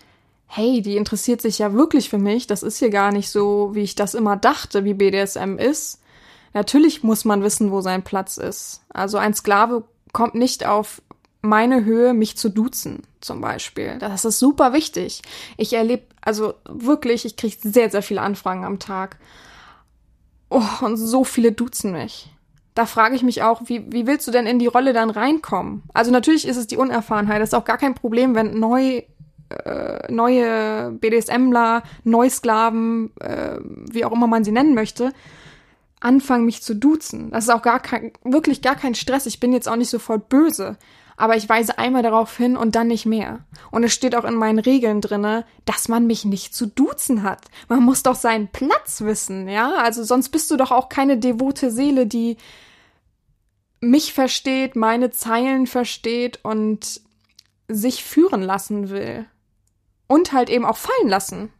hey, 0.52 0.83
die 0.83 0.97
interessiert 0.97 1.40
sich 1.40 1.61
ja 1.61 1.75
wirklich 1.75 2.11
für 2.11 2.19
mich, 2.19 2.49
das 2.49 2.64
ist 2.64 2.78
hier 2.78 2.90
gar 2.90 3.12
nicht 3.12 3.30
so, 3.30 3.71
wie 3.73 3.83
ich 3.83 3.95
das 3.95 4.14
immer 4.14 4.37
dachte, 4.37 4.85
wie 4.85 4.95
BDSM 4.95 5.59
ist. 5.59 6.02
Natürlich 6.52 7.04
muss 7.04 7.25
man 7.25 7.45
wissen, 7.45 7.71
wo 7.71 7.80
sein 7.83 8.02
Platz 8.02 8.37
ist. 8.37 8.83
Also 8.88 9.16
ein 9.16 9.33
Sklave 9.33 9.85
kommt 10.12 10.35
nicht 10.35 10.66
auf 10.66 11.02
meine 11.40 11.85
Höhe, 11.85 12.14
mich 12.14 12.37
zu 12.37 12.49
duzen, 12.49 13.04
zum 13.21 13.40
Beispiel. 13.40 13.99
Das 14.00 14.25
ist 14.25 14.40
super 14.40 14.73
wichtig. 14.73 15.23
Ich 15.57 15.73
erlebe, 15.73 16.02
also 16.21 16.54
wirklich, 16.69 17.25
ich 17.25 17.37
kriege 17.37 17.57
sehr, 17.62 17.88
sehr 17.88 18.02
viele 18.02 18.23
Anfragen 18.23 18.64
am 18.64 18.80
Tag. 18.80 19.19
Oh, 20.49 20.66
und 20.80 20.97
so 20.97 21.23
viele 21.23 21.52
duzen 21.52 21.92
mich. 21.92 22.28
Da 22.75 22.87
frage 22.87 23.14
ich 23.14 23.23
mich 23.23 23.45
auch, 23.45 23.62
wie, 23.66 23.85
wie 23.92 24.09
willst 24.09 24.26
du 24.26 24.33
denn 24.33 24.49
in 24.49 24.59
die 24.59 24.66
Rolle 24.66 24.92
dann 24.92 25.11
reinkommen? 25.11 25.85
Also 25.95 26.11
natürlich 26.11 26.45
ist 26.49 26.57
es 26.57 26.66
die 26.66 26.76
Unerfahrenheit. 26.76 27.40
Das 27.40 27.50
ist 27.50 27.54
auch 27.54 27.64
gar 27.64 27.78
kein 27.78 27.95
Problem, 27.95 28.35
wenn 28.35 28.59
neu, 28.59 29.02
äh, 29.50 30.11
neue 30.12 30.92
BDSMler, 30.92 31.83
Neusklaven, 32.04 33.11
äh, 33.21 33.59
wie 33.61 34.04
auch 34.04 34.12
immer 34.12 34.26
man 34.26 34.45
sie 34.45 34.52
nennen 34.52 34.75
möchte, 34.75 35.12
anfangen, 36.00 36.47
mich 36.47 36.62
zu 36.62 36.75
duzen. 36.75 37.30
Das 37.30 37.45
ist 37.45 37.50
auch 37.50 37.62
gar 37.62 37.80
kein, 37.80 38.12
wirklich 38.25 38.62
gar 38.62 38.76
kein 38.76 38.95
Stress. 38.95 39.26
Ich 39.26 39.40
bin 39.40 39.52
jetzt 39.52 39.69
auch 39.69 39.76
nicht 39.76 39.90
sofort 39.90 40.28
böse. 40.28 40.76
Aber 41.16 41.37
ich 41.37 41.47
weise 41.50 41.76
einmal 41.76 42.02
darauf 42.02 42.35
hin 42.35 42.57
und 42.57 42.75
dann 42.75 42.87
nicht 42.87 43.04
mehr. 43.04 43.40
Und 43.71 43.85
es 43.85 43.92
steht 43.92 44.16
auch 44.16 44.25
in 44.25 44.37
meinen 44.37 44.59
Regeln 44.59 45.02
drinne, 45.02 45.45
dass 45.66 45.88
man 45.88 46.07
mich 46.07 46.25
nicht 46.25 46.54
zu 46.54 46.66
duzen 46.66 47.23
hat. 47.23 47.45
Man 47.69 47.83
muss 47.83 48.02
doch 48.02 48.14
seinen 48.14 48.49
Platz 48.49 49.02
wissen, 49.02 49.47
ja? 49.47 49.75
Also 49.75 50.02
sonst 50.02 50.30
bist 50.30 50.50
du 50.50 50.57
doch 50.57 50.71
auch 50.71 50.88
keine 50.88 51.19
devote 51.19 51.71
Seele, 51.71 52.07
die 52.07 52.38
mich 53.80 54.14
versteht, 54.14 54.76
meine 54.76 55.11
Zeilen 55.11 55.66
versteht 55.66 56.40
und 56.42 57.02
sich 57.69 58.02
führen 58.02 58.40
lassen 58.40 58.88
will. 58.88 59.26
Und 60.11 60.33
halt 60.33 60.50
eben 60.50 60.64
auch 60.64 60.76
fallen 60.76 61.09
lassen. 61.09 61.52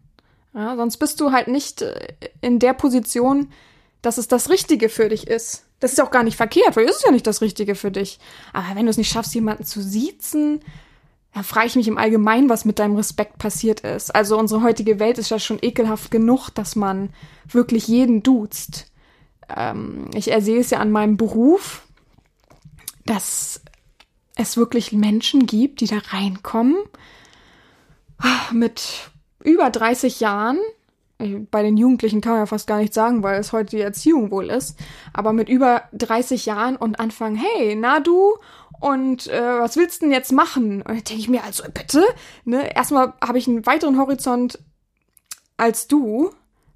Ja, 0.55 0.75
sonst 0.75 0.97
bist 0.97 1.21
du 1.21 1.31
halt 1.31 1.47
nicht 1.47 1.83
äh, 1.83 2.15
in 2.41 2.59
der 2.59 2.75
Position, 2.75 3.53
dass 4.03 4.19
es 4.19 4.27
das 4.27 4.51
Richtige 4.51 4.89
für 4.89 5.09
dich 5.09 5.29
ist. 5.29 5.67
Das 5.79 5.93
ist 5.93 6.01
auch 6.01 6.11
gar 6.11 6.25
nicht 6.25 6.37
verkehrt, 6.37 6.75
weil 6.75 6.85
es 6.87 6.97
ist 6.97 7.05
ja 7.05 7.13
nicht 7.13 7.29
das 7.29 7.43
Richtige 7.43 7.77
für 7.77 7.93
dich. 7.93 8.19
Aber 8.53 8.75
wenn 8.75 8.87
du 8.87 8.91
es 8.91 8.97
nicht 8.97 9.13
schaffst, 9.13 9.37
jemanden 9.37 9.63
zu 9.63 9.81
siezen, 9.81 10.63
dann 11.33 11.45
frage 11.45 11.69
ich 11.69 11.77
mich 11.77 11.87
im 11.87 11.97
Allgemeinen, 11.97 12.49
was 12.49 12.65
mit 12.65 12.81
deinem 12.81 12.97
Respekt 12.97 13.39
passiert 13.39 13.81
ist. 13.81 14.13
Also 14.13 14.37
unsere 14.37 14.65
heutige 14.65 14.99
Welt 14.99 15.19
ist 15.19 15.31
ja 15.31 15.39
schon 15.39 15.61
ekelhaft 15.63 16.11
genug, 16.11 16.51
dass 16.51 16.75
man 16.75 17.11
wirklich 17.47 17.87
jeden 17.87 18.25
duzt. 18.25 18.87
Ähm, 19.49 20.11
ich 20.13 20.33
ersehe 20.33 20.59
es 20.59 20.71
ja 20.71 20.81
an 20.81 20.91
meinem 20.91 21.17
Beruf, 21.17 21.87
dass 23.07 23.61
es 24.35 24.57
wirklich 24.57 24.91
Menschen 24.91 25.47
gibt, 25.47 25.83
die 25.83 25.87
da 25.87 25.99
reinkommen 25.99 26.75
mit 28.53 29.11
über 29.43 29.71
30 29.71 30.21
Jahren. 30.21 30.59
Bei 31.51 31.63
den 31.63 31.77
Jugendlichen 31.77 32.23
kann 32.23 32.33
man 32.33 32.43
ja 32.43 32.47
fast 32.47 32.67
gar 32.67 32.79
nicht 32.79 32.95
sagen, 32.95 33.23
weil 33.23 33.39
es 33.39 33.53
heute 33.53 33.77
die 33.77 33.83
Erziehung 33.83 34.31
wohl 34.31 34.49
ist. 34.49 34.79
Aber 35.13 35.33
mit 35.33 35.49
über 35.49 35.83
30 35.93 36.47
Jahren 36.47 36.77
und 36.77 36.99
anfangen, 36.99 37.37
hey, 37.37 37.77
na 37.77 38.01
du, 38.01 38.37
und 38.81 39.27
äh, 39.29 39.61
was 39.61 39.77
willst 39.77 40.01
du 40.01 40.07
denn 40.07 40.13
jetzt 40.13 40.33
machen? 40.33 40.81
Und 40.81 41.09
denke 41.09 41.21
ich 41.21 41.29
mir, 41.29 41.45
also 41.45 41.65
bitte, 41.73 42.03
ne, 42.45 42.75
erstmal 42.75 43.13
habe 43.23 43.37
ich 43.37 43.47
einen 43.47 43.67
weiteren 43.67 43.99
Horizont 43.99 44.59
als 45.59 45.87
du. 45.87 46.31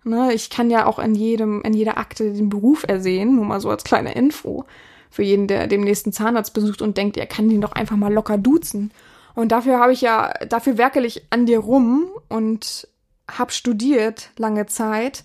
Ne, 0.04 0.34
ich 0.34 0.50
kann 0.50 0.70
ja 0.70 0.84
auch 0.84 0.98
in 0.98 1.14
jedem, 1.14 1.62
in 1.62 1.72
jeder 1.72 1.96
Akte 1.96 2.30
den 2.34 2.50
Beruf 2.50 2.84
ersehen, 2.86 3.36
nur 3.36 3.46
mal 3.46 3.60
so 3.60 3.70
als 3.70 3.84
kleine 3.84 4.14
Info. 4.14 4.66
Für 5.10 5.22
jeden, 5.22 5.48
der 5.48 5.66
dem 5.66 5.80
nächsten 5.80 6.12
Zahnarzt 6.12 6.52
besucht 6.52 6.82
und 6.82 6.98
denkt, 6.98 7.16
er 7.16 7.26
kann 7.26 7.48
den 7.48 7.62
doch 7.62 7.72
einfach 7.72 7.96
mal 7.96 8.12
locker 8.12 8.36
duzen. 8.36 8.90
Und 9.34 9.52
dafür 9.52 9.78
habe 9.78 9.92
ich 9.92 10.00
ja, 10.00 10.32
dafür 10.48 10.78
werkel 10.78 11.04
ich 11.04 11.26
an 11.30 11.46
dir 11.46 11.58
rum 11.58 12.10
und 12.28 12.88
hab 13.28 13.52
studiert 13.52 14.30
lange 14.36 14.66
Zeit 14.66 15.24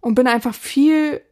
und 0.00 0.14
bin 0.14 0.26
einfach 0.26 0.54
viel 0.54 1.22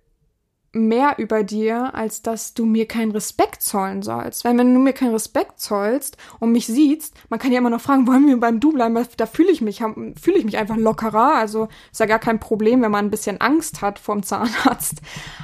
mehr 0.72 1.14
über 1.18 1.44
dir, 1.44 1.94
als 1.94 2.22
dass 2.22 2.52
du 2.52 2.66
mir 2.66 2.86
keinen 2.86 3.10
Respekt 3.12 3.62
zollen 3.62 4.02
sollst. 4.02 4.44
Weil 4.44 4.56
wenn 4.58 4.72
du 4.74 4.80
mir 4.80 4.92
keinen 4.92 5.12
Respekt 5.12 5.60
zollst 5.60 6.16
und 6.40 6.52
mich 6.52 6.66
siehst, 6.66 7.14
man 7.30 7.38
kann 7.38 7.52
ja 7.52 7.58
immer 7.58 7.70
noch 7.70 7.80
fragen, 7.80 8.06
wollen 8.06 8.26
wir 8.26 8.38
beim 8.38 8.60
Du 8.60 8.72
bleiben? 8.72 9.06
Da 9.16 9.26
fühle 9.26 9.50
ich 9.50 9.60
mich, 9.60 9.82
fühle 10.20 10.38
ich 10.38 10.44
mich 10.44 10.58
einfach 10.58 10.76
lockerer. 10.76 11.34
Also 11.34 11.68
ist 11.90 12.00
ja 12.00 12.06
gar 12.06 12.18
kein 12.18 12.40
Problem, 12.40 12.82
wenn 12.82 12.90
man 12.90 13.06
ein 13.06 13.10
bisschen 13.10 13.40
Angst 13.40 13.80
hat 13.80 13.98
vorm 13.98 14.22
Zahnarzt. 14.22 15.00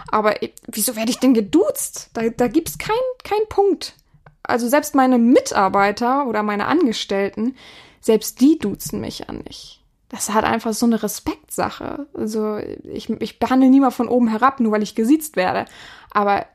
Aber 0.08 0.34
wieso 0.66 0.94
werde 0.94 1.10
ich 1.10 1.18
denn 1.18 1.34
geduzt? 1.34 2.10
Da, 2.12 2.28
da 2.28 2.48
gibt's 2.48 2.78
keinen 2.78 2.96
kein 3.22 3.48
Punkt. 3.48 3.96
Also 4.44 4.68
selbst 4.68 4.94
meine 4.94 5.18
Mitarbeiter 5.18 6.26
oder 6.26 6.42
meine 6.42 6.66
Angestellten, 6.66 7.56
selbst 8.00 8.40
die 8.40 8.58
duzen 8.58 9.00
mich 9.00 9.20
ja 9.20 9.32
nicht 9.32 9.84
das 10.14 10.30
hat 10.30 10.44
einfach 10.44 10.72
so 10.72 10.86
eine 10.86 11.02
Respektsache. 11.02 12.06
Also 12.14 12.58
ich, 12.84 13.10
ich 13.10 13.40
behandle 13.40 13.68
niemand 13.68 13.94
von 13.94 14.06
oben 14.06 14.28
herab, 14.28 14.60
nur 14.60 14.70
weil 14.70 14.84
ich 14.84 14.94
gesiezt 14.94 15.34
werde. 15.34 15.64
Aber 16.12 16.46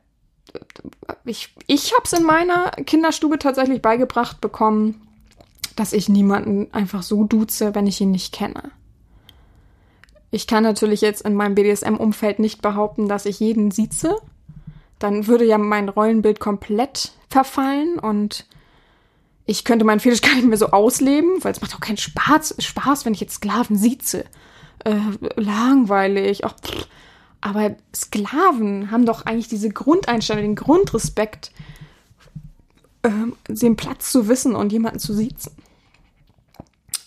ich, 1.25 1.53
ich 1.67 1.91
habe 1.91 2.03
es 2.05 2.13
in 2.13 2.23
meiner 2.23 2.71
Kinderstube 2.71 3.37
tatsächlich 3.37 3.81
beigebracht 3.81 4.39
bekommen, 4.39 5.05
dass 5.75 5.91
ich 5.91 6.07
niemanden 6.07 6.73
einfach 6.73 7.03
so 7.03 7.25
duze, 7.25 7.75
wenn 7.75 7.85
ich 7.85 7.99
ihn 7.99 8.11
nicht 8.11 8.33
kenne. 8.33 8.71
Ich 10.31 10.47
kann 10.47 10.63
natürlich 10.63 11.01
jetzt 11.01 11.23
in 11.23 11.33
meinem 11.33 11.55
BDSM-Umfeld 11.55 12.39
nicht 12.39 12.61
behaupten, 12.61 13.09
dass 13.09 13.25
ich 13.25 13.41
jeden 13.41 13.71
sieze. 13.71 14.15
Dann 14.99 15.27
würde 15.27 15.45
ja 15.45 15.57
mein 15.57 15.89
Rollenbild 15.89 16.39
komplett 16.39 17.13
verfallen 17.29 17.99
und 17.99 18.45
ich 19.45 19.63
könnte 19.63 19.85
meinen 19.85 19.99
Fetisch 19.99 20.21
gar 20.29 20.35
nicht 20.35 20.47
mehr 20.47 20.57
so 20.57 20.67
ausleben, 20.67 21.43
weil 21.43 21.51
es 21.51 21.61
macht 21.61 21.73
auch 21.75 21.79
keinen 21.79 21.97
Spaß, 21.97 22.55
Spaß 22.59 23.05
wenn 23.05 23.13
ich 23.13 23.21
jetzt 23.21 23.35
Sklaven 23.35 23.77
sieze. 23.77 24.25
Äh, 24.85 24.99
langweilig. 25.35 26.45
Ach. 26.45 26.53
Aber 27.41 27.75
Sklaven 27.95 28.91
haben 28.91 29.05
doch 29.05 29.25
eigentlich 29.25 29.47
diese 29.47 29.69
Grundeinstellung, 29.69 30.43
den 30.43 30.55
Grundrespekt, 30.55 31.51
äh, 33.03 33.09
den 33.47 33.75
Platz 33.75 34.11
zu 34.11 34.27
wissen 34.27 34.55
und 34.55 34.71
jemanden 34.71 34.99
zu 34.99 35.13
siezen. 35.13 35.53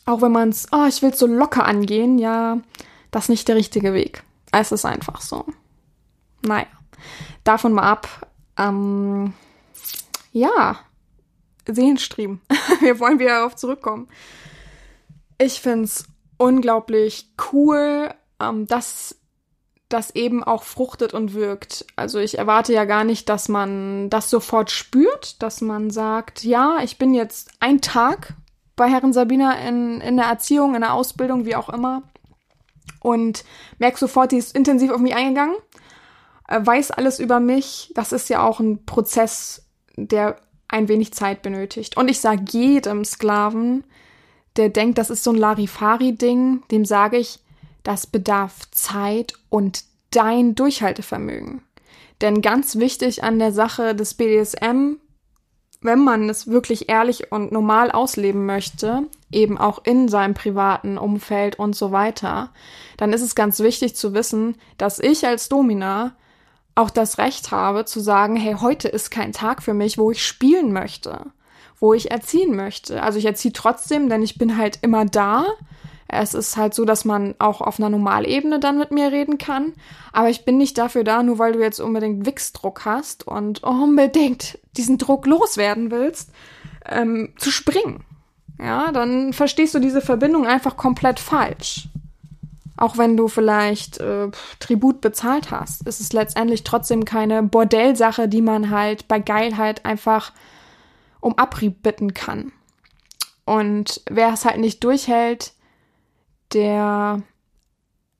Auch 0.05 0.21
wenn 0.21 0.33
man 0.33 0.49
es, 0.49 0.67
oh, 0.73 0.87
ich 0.89 1.03
will 1.03 1.11
es 1.11 1.19
so 1.19 1.27
locker 1.27 1.65
angehen, 1.65 2.19
ja, 2.19 2.59
das 3.11 3.25
ist 3.25 3.29
nicht 3.29 3.49
der 3.49 3.57
richtige 3.57 3.95
Weg. 3.95 4.25
Es 4.51 4.73
ist 4.73 4.85
einfach 4.85 5.21
so. 5.21 5.47
Naja, 6.45 6.67
davon 7.45 7.73
mal 7.73 7.83
ab. 7.83 8.09
Ähm, 8.57 9.33
ja, 10.33 10.79
Sehenstriemen. 11.67 12.41
Wir 12.81 12.99
wollen 13.01 13.19
wieder 13.19 13.37
darauf 13.39 13.57
zurückkommen. 13.57 14.09
Ich 15.39 15.61
find's 15.61 16.05
unglaublich 16.39 17.29
cool, 17.53 18.11
ähm, 18.41 18.67
dass 18.67 19.17
das 19.89 20.15
eben 20.15 20.43
auch 20.43 20.63
fruchtet 20.63 21.13
und 21.13 21.35
wirkt. 21.35 21.85
Also 21.97 22.19
ich 22.19 22.39
erwarte 22.39 22.73
ja 22.73 22.85
gar 22.85 23.05
nicht, 23.05 23.29
dass 23.29 23.49
man 23.49 24.09
das 24.09 24.31
sofort 24.31 24.71
spürt, 24.71 25.43
dass 25.43 25.61
man 25.61 25.91
sagt, 25.91 26.45
ja, 26.45 26.79
ich 26.83 26.99
bin 26.99 27.15
jetzt 27.15 27.51
ein 27.61 27.81
Tag 27.81 28.35
bei 28.75 28.89
Herren 28.89 29.13
Sabina 29.13 29.59
in, 29.59 30.01
in 30.01 30.17
der 30.17 30.27
Erziehung, 30.27 30.75
in 30.75 30.81
der 30.81 30.95
Ausbildung, 30.95 31.45
wie 31.45 31.57
auch 31.57 31.69
immer. 31.69 32.03
Und 33.01 33.45
merke 33.79 33.99
sofort, 33.99 34.33
die 34.33 34.39
ist 34.39 34.57
intensiv 34.57 34.91
auf 34.91 35.01
mich 35.01 35.15
eingegangen, 35.15 35.57
weiß 36.61 36.91
alles 36.93 37.19
über 37.19 37.41
mich. 37.41 37.93
Das 37.95 38.13
ist 38.13 38.29
ja 38.29 38.43
auch 38.43 38.61
ein 38.61 38.85
Prozess, 38.85 39.65
der 39.97 40.37
ein 40.69 40.89
wenig 40.89 41.13
Zeit 41.13 41.43
benötigt. 41.43 41.97
Und 41.97 42.09
ich 42.09 42.21
sage 42.21 42.45
jedem 42.51 43.05
Sklaven, 43.05 43.85
der 44.57 44.69
denkt, 44.69 44.99
das 44.99 45.11
ist 45.11 45.25
so 45.25 45.31
ein 45.31 45.37
Larifari-Ding, 45.37 46.63
dem 46.71 46.85
sage 46.85 47.19
ich, 47.19 47.41
das 47.83 48.07
bedarf 48.07 48.71
Zeit 48.71 49.35
und 49.49 49.85
dein 50.11 50.55
Durchhaltevermögen. 50.55 51.63
Denn 52.21 52.43
ganz 52.43 52.77
wichtig 52.77 53.25
an 53.25 53.39
der 53.39 53.53
Sache 53.53 53.95
des 53.95 54.15
BDSM, 54.15 54.97
wenn 55.81 55.99
man 55.99 56.29
es 56.31 56.47
wirklich 56.47 56.89
ehrlich 56.89 57.33
und 57.33 57.51
normal 57.51 57.91
ausleben 57.91 58.47
möchte, 58.47 59.09
eben 59.33 59.59
auch 59.59 59.85
in 59.85 60.09
seinem 60.09 60.35
privaten 60.35 60.97
Umfeld 60.97 61.59
und 61.59 61.75
so 61.75 61.91
weiter, 61.91 62.51
dann 62.97 63.13
ist 63.13 63.23
es 63.23 63.35
ganz 63.35 63.59
wichtig 63.59 63.97
zu 63.97 64.15
wissen, 64.15 64.57
dass 64.79 65.01
ich 65.01 65.27
als 65.27 65.49
Domina 65.49 66.15
auch 66.75 66.91
das 66.91 67.19
Recht 67.19 67.50
habe 67.50 67.85
zu 67.85 68.00
sagen, 68.00 68.37
hey, 68.37 68.57
heute 68.61 68.88
ist 68.88 69.11
kein 69.11 69.33
Tag 69.33 69.62
für 69.62 69.75
mich, 69.75 69.99
wo 69.99 70.11
ich 70.11 70.25
spielen 70.25 70.73
möchte, 70.73 71.26
wo 71.79 71.95
ich 71.95 72.11
erziehen 72.11 72.57
möchte. 72.57 73.02
Also 73.02 73.19
ich 73.19 73.26
erziehe 73.26 73.52
trotzdem, 73.52 74.09
denn 74.09 74.23
ich 74.23 74.38
bin 74.38 74.57
halt 74.57 74.79
immer 74.83 75.05
da. 75.05 75.45
Es 76.09 76.35
ist 76.35 76.57
halt 76.57 76.75
so, 76.75 76.85
dass 76.85 77.05
man 77.05 77.35
auch 77.38 77.61
auf 77.61 77.79
einer 77.79 77.88
Normalebene 77.88 78.61
dann 78.61 78.79
mit 78.79 78.91
mir 78.91 79.12
reden 79.12 79.38
kann. 79.38 79.73
Aber 80.12 80.29
ich 80.29 80.45
bin 80.45 80.59
nicht 80.59 80.76
dafür 80.76 81.05
da, 81.05 81.23
nur 81.23 81.38
weil 81.38 81.52
du 81.52 81.61
jetzt 81.61 81.81
unbedingt 81.81 82.26
Wichsdruck 82.26 82.85
hast 82.85 83.26
und 83.26 83.62
unbedingt 83.62 84.59
diesen 84.76 84.99
Druck 84.99 85.26
loswerden 85.26 85.91
willst, 85.91 86.31
ähm, 86.87 87.33
zu 87.38 87.50
springen. 87.50 88.05
Ja, 88.59 88.93
dann 88.93 89.33
verstehst 89.33 89.75
du 89.75 89.79
diese 89.79 90.00
Verbindung 90.00 90.47
einfach 90.47 90.76
komplett 90.76 91.19
falsch. 91.19 91.88
Auch 92.83 92.99
wenn 92.99 93.17
du 93.17 93.29
vielleicht 93.29 93.99
äh, 93.99 94.29
Tribut 94.59 95.01
bezahlt 95.01 95.53
hast, 95.53 95.87
ist 95.87 96.01
es 96.01 96.12
letztendlich 96.12 96.65
trotzdem 96.65 97.05
keine 97.05 97.45
Bordellsache, 97.45 98.27
die 98.27 98.43
man 98.43 98.71
halt 98.71 99.07
bei 99.07 99.21
Geilheit 99.21 99.85
einfach 99.87 100.33
um 101.21 101.39
Abrieb 101.39 101.85
bitten 101.85 102.12
kann. 102.12 102.51
Und 103.45 104.01
wer 104.11 104.33
es 104.33 104.45
halt 104.45 104.59
nicht 104.59 104.83
durchhält, 104.83 105.53
der 106.55 107.23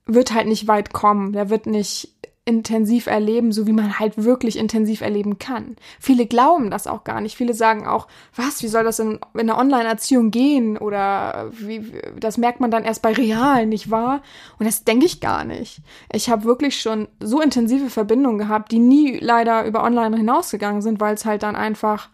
wird 0.07 0.33
halt 0.33 0.47
nicht 0.47 0.69
weit 0.69 0.93
kommen. 0.93 1.33
Der 1.33 1.51
wird 1.51 1.67
nicht 1.67 2.12
intensiv 2.45 3.07
erleben, 3.07 3.53
so 3.53 3.69
wie 3.69 3.73
man 3.73 4.01
halt 4.01 4.23
wirklich 4.23 4.59
intensiv 4.59 5.01
erleben 5.01 5.39
kann. 5.39 5.77
Viele 6.01 6.27
glauben 6.27 6.71
das 6.71 6.89
auch 6.89 7.05
gar 7.05 7.21
nicht. 7.21 7.37
Viele 7.37 7.55
sagen 7.55 7.87
auch, 7.87 8.09
was, 8.35 8.65
wie 8.65 8.69
soll 8.69 8.83
das 8.83 8.99
in, 8.99 9.21
in 9.35 9.41
einer 9.41 9.59
Online-Erziehung 9.59 10.33
gehen? 10.33 10.77
Oder 10.77 11.53
wie, 11.53 11.93
das 12.19 12.39
merkt 12.39 12.59
man 12.59 12.73
dann 12.73 12.83
erst 12.83 13.01
bei 13.01 13.13
Real, 13.13 13.67
nicht 13.67 13.93
wahr? 13.93 14.23
Und 14.59 14.67
das 14.67 14.83
denke 14.83 15.07
ich 15.07 15.21
gar 15.21 15.45
nicht. 15.45 15.83
Ich 16.13 16.31
habe 16.31 16.43
wirklich 16.43 16.81
schon 16.81 17.07
so 17.21 17.41
intensive 17.41 17.91
Verbindungen 17.91 18.39
gehabt, 18.39 18.73
die 18.73 18.81
nie 18.81 19.19
leider 19.21 19.65
über 19.65 19.85
Online 19.85 20.17
hinausgegangen 20.17 20.83
sind, 20.83 20.99
weil 21.01 21.15
es 21.15 21.25
halt 21.25 21.45
dann 21.45 21.55
einfach, 21.55 22.09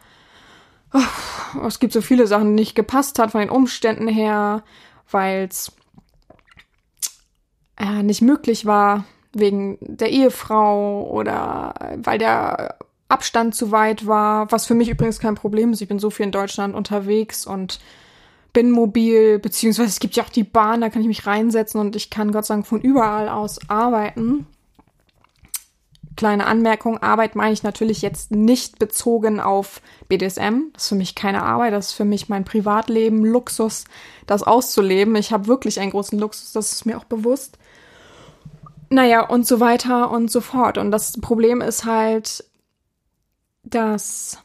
oh, 0.93 1.67
es 1.67 1.79
gibt 1.79 1.95
so 1.95 2.03
viele 2.03 2.27
Sachen, 2.27 2.49
die 2.49 2.61
nicht 2.61 2.75
gepasst 2.75 3.19
hat 3.19 3.31
von 3.31 3.41
den 3.41 3.51
Umständen 3.51 4.09
her, 4.09 4.63
weil 5.11 5.47
es 5.49 5.73
äh, 7.79 8.03
nicht 8.03 8.21
möglich 8.21 8.67
war, 8.67 9.05
wegen 9.33 9.79
der 9.81 10.11
Ehefrau 10.11 11.09
oder 11.11 11.75
weil 11.97 12.19
der 12.19 12.77
Abstand 13.09 13.55
zu 13.55 13.71
weit 13.73 14.07
war, 14.07 14.51
was 14.53 14.67
für 14.67 14.75
mich 14.75 14.89
übrigens 14.91 15.19
kein 15.19 15.35
Problem 15.35 15.73
ist. 15.73 15.81
Ich 15.81 15.89
bin 15.89 15.99
so 15.99 16.11
viel 16.11 16.27
in 16.27 16.33
Deutschland 16.33 16.75
unterwegs 16.75 17.47
und 17.47 17.81
bin 18.53 18.71
mobil, 18.71 19.39
beziehungsweise 19.39 19.89
es 19.89 20.01
gibt 20.01 20.17
ja 20.17 20.25
auch 20.25 20.29
die 20.29 20.45
Bahn, 20.45 20.81
da 20.81 20.91
kann 20.91 21.03
ich 21.03 21.09
mich 21.09 21.27
reinsetzen 21.27 21.81
und 21.81 21.97
ich 21.97 22.11
kann 22.11 22.33
Gott 22.33 22.47
sei 22.47 22.55
Dank 22.55 22.67
von 22.67 22.81
überall 22.81 23.29
aus 23.29 23.59
arbeiten. 23.69 24.47
Kleine 26.17 26.47
Anmerkung, 26.47 26.99
Arbeit 26.99 27.37
meine 27.37 27.53
ich 27.53 27.63
natürlich 27.63 28.03
jetzt 28.03 28.33
nicht 28.33 28.81
bezogen 28.81 29.39
auf 29.39 29.81
BDSM. 30.09 30.73
Das 30.73 30.83
ist 30.83 30.89
für 30.89 30.97
mich 30.97 31.15
keine 31.15 31.45
Arbeit, 31.45 31.73
das 31.73 31.89
ist 31.89 31.93
für 31.93 32.05
mich 32.05 32.29
mein 32.29 32.45
Privatleben, 32.45 33.25
Luxus, 33.25 33.85
das 34.27 34.43
auszuleben. 34.43 35.15
Ich 35.15 35.33
habe 35.33 35.47
wirklich 35.47 35.79
einen 35.79 35.93
großen 35.93 36.19
Luxus, 36.19 36.53
das 36.53 36.73
ist 36.73 36.87
mir 36.87 36.99
auch 36.99 37.05
bewusst. 37.05 37.59
Naja, 38.91 39.21
und 39.23 39.47
so 39.47 39.61
weiter 39.61 40.11
und 40.11 40.31
so 40.31 40.41
fort. 40.41 40.79
Und 40.79 40.91
das 40.91 41.21
Problem 41.21 41.61
ist 41.61 41.85
halt, 41.85 42.45
dass 43.63 44.43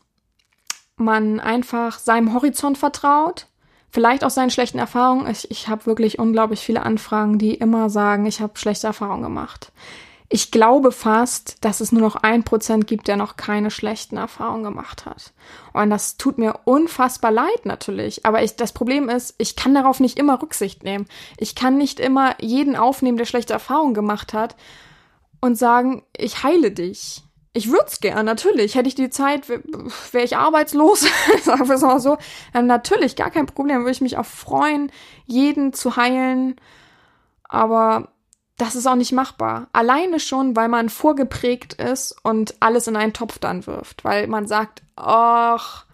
man 0.97 1.39
einfach 1.39 1.97
seinem 1.99 2.33
Horizont 2.33 2.77
vertraut, 2.77 3.47
vielleicht 3.89 4.23
auch 4.23 4.29
seinen 4.29 4.49
schlechten 4.49 4.79
Erfahrungen. 4.79 5.29
Ich, 5.31 5.49
ich 5.49 5.67
habe 5.67 5.85
wirklich 5.85 6.19
unglaublich 6.19 6.59
viele 6.59 6.83
Anfragen, 6.83 7.37
die 7.39 7.53
immer 7.53 7.89
sagen, 7.89 8.25
ich 8.25 8.41
habe 8.41 8.57
schlechte 8.57 8.87
Erfahrungen 8.87 9.23
gemacht 9.23 9.71
ich 10.33 10.49
glaube 10.49 10.91
fast, 10.91 11.63
dass 11.63 11.79
es 11.79 11.91
nur 11.91 12.01
noch 12.01 12.15
ein 12.15 12.41
Prozent 12.41 12.87
gibt, 12.87 13.07
der 13.07 13.17
noch 13.17 13.35
keine 13.35 13.69
schlechten 13.69 14.17
Erfahrungen 14.17 14.63
gemacht 14.63 15.05
hat. 15.05 15.31
Und 15.73 15.91
das 15.91 16.17
tut 16.17 16.39
mir 16.39 16.61
unfassbar 16.65 17.29
leid 17.29 17.67
natürlich. 17.67 18.25
Aber 18.25 18.41
ich, 18.41 18.55
das 18.55 18.73
Problem 18.73 19.09
ist, 19.09 19.35
ich 19.37 19.55
kann 19.55 19.75
darauf 19.75 19.99
nicht 19.99 20.17
immer 20.17 20.41
Rücksicht 20.41 20.83
nehmen. 20.83 21.05
Ich 21.37 21.53
kann 21.53 21.77
nicht 21.77 21.99
immer 21.99 22.33
jeden 22.41 22.75
aufnehmen, 22.75 23.19
der 23.19 23.25
schlechte 23.25 23.53
Erfahrungen 23.53 23.93
gemacht 23.93 24.33
hat 24.33 24.55
und 25.39 25.55
sagen, 25.55 26.01
ich 26.17 26.41
heile 26.41 26.71
dich. 26.71 27.21
Ich 27.53 27.69
würde 27.69 27.85
es 27.85 27.99
gern, 27.99 28.25
natürlich. 28.25 28.73
Hätte 28.73 28.87
ich 28.87 28.95
die 28.95 29.11
Zeit, 29.11 29.47
wäre 29.47 30.25
ich 30.25 30.35
arbeitslos, 30.35 31.05
sagen 31.43 31.67
wir 31.67 31.75
es 31.75 31.83
mal 31.83 31.99
so. 31.99 32.17
Dann 32.53 32.65
natürlich, 32.65 33.15
gar 33.15 33.29
kein 33.29 33.45
Problem, 33.45 33.81
würde 33.81 33.91
ich 33.91 34.01
mich 34.01 34.17
auch 34.17 34.25
freuen, 34.25 34.91
jeden 35.27 35.73
zu 35.73 35.95
heilen. 35.95 36.55
Aber 37.47 38.12
das 38.57 38.75
ist 38.75 38.87
auch 38.87 38.95
nicht 38.95 39.11
machbar. 39.11 39.67
Alleine 39.73 40.19
schon, 40.19 40.55
weil 40.55 40.67
man 40.67 40.89
vorgeprägt 40.89 41.73
ist 41.73 42.15
und 42.23 42.55
alles 42.59 42.87
in 42.87 42.95
einen 42.95 43.13
Topf 43.13 43.39
dann 43.39 43.65
wirft. 43.65 44.03
Weil 44.03 44.27
man 44.27 44.47
sagt, 44.47 44.83
ach, 44.95 45.85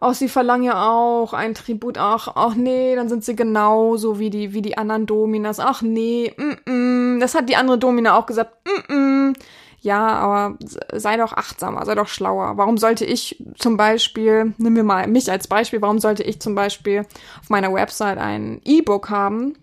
oh, 0.00 0.12
sie 0.12 0.28
verlangen 0.28 0.64
ja 0.64 0.90
auch 0.90 1.32
ein 1.32 1.54
Tribut, 1.54 1.98
ach, 1.98 2.28
ach 2.34 2.54
nee, 2.54 2.94
dann 2.94 3.08
sind 3.08 3.24
sie 3.24 3.36
genauso 3.36 4.18
wie 4.18 4.30
die, 4.30 4.52
wie 4.52 4.62
die 4.62 4.76
anderen 4.76 5.06
Dominas. 5.06 5.60
Ach 5.60 5.82
nee, 5.82 6.34
mm, 6.36 6.70
mm, 6.70 7.20
das 7.20 7.34
hat 7.34 7.48
die 7.48 7.56
andere 7.56 7.78
Domina 7.78 8.16
auch 8.16 8.26
gesagt, 8.26 8.52
mm, 8.66 8.94
mm. 8.94 9.32
Ja, 9.80 10.08
aber 10.08 10.58
sei 10.92 11.16
doch 11.16 11.32
achtsamer, 11.32 11.86
sei 11.86 11.94
doch 11.94 12.08
schlauer. 12.08 12.56
Warum 12.56 12.78
sollte 12.78 13.04
ich 13.04 13.40
zum 13.56 13.76
Beispiel, 13.76 14.52
nimm 14.58 14.72
mir 14.72 14.82
mal 14.82 15.06
mich 15.06 15.30
als 15.30 15.46
Beispiel, 15.46 15.80
warum 15.80 16.00
sollte 16.00 16.24
ich 16.24 16.40
zum 16.40 16.56
Beispiel 16.56 17.06
auf 17.40 17.48
meiner 17.48 17.72
Website 17.72 18.18
ein 18.18 18.60
E-Book 18.64 19.08
haben, 19.08 19.54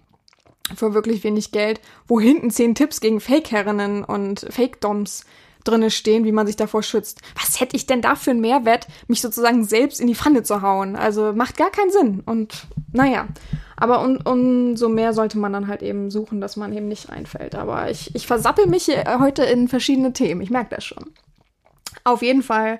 für 0.75 0.93
wirklich 0.93 1.23
wenig 1.23 1.51
Geld, 1.51 1.79
wo 2.07 2.19
hinten 2.19 2.49
zehn 2.49 2.75
Tipps 2.75 2.99
gegen 2.99 3.19
Fake-Herrinnen 3.19 4.03
und 4.03 4.45
Fake-Doms 4.49 5.25
drinne 5.63 5.91
stehen, 5.91 6.25
wie 6.25 6.31
man 6.31 6.47
sich 6.47 6.55
davor 6.55 6.83
schützt. 6.83 7.21
Was 7.35 7.59
hätte 7.59 7.75
ich 7.75 7.85
denn 7.85 8.01
da 8.01 8.15
für 8.15 8.31
einen 8.31 8.41
Mehrwert, 8.41 8.87
mich 9.07 9.21
sozusagen 9.21 9.65
selbst 9.65 9.99
in 9.99 10.07
die 10.07 10.15
Pfanne 10.15 10.43
zu 10.43 10.61
hauen? 10.61 10.95
Also 10.95 11.33
macht 11.33 11.57
gar 11.57 11.71
keinen 11.71 11.91
Sinn. 11.91 12.23
Und 12.25 12.67
naja, 12.93 13.27
aber 13.75 14.01
um, 14.01 14.17
umso 14.23 14.89
mehr 14.89 15.13
sollte 15.13 15.37
man 15.37 15.53
dann 15.53 15.67
halt 15.67 15.81
eben 15.81 16.09
suchen, 16.11 16.39
dass 16.39 16.55
man 16.55 16.71
eben 16.71 16.87
nicht 16.87 17.09
reinfällt. 17.09 17.55
Aber 17.55 17.89
ich, 17.89 18.15
ich 18.15 18.27
versappel 18.27 18.67
mich 18.67 18.87
heute 18.87 19.43
in 19.43 19.67
verschiedene 19.67 20.13
Themen. 20.13 20.41
Ich 20.41 20.51
merke 20.51 20.75
das 20.75 20.85
schon. 20.85 21.11
Auf 22.03 22.21
jeden 22.21 22.43
Fall 22.43 22.79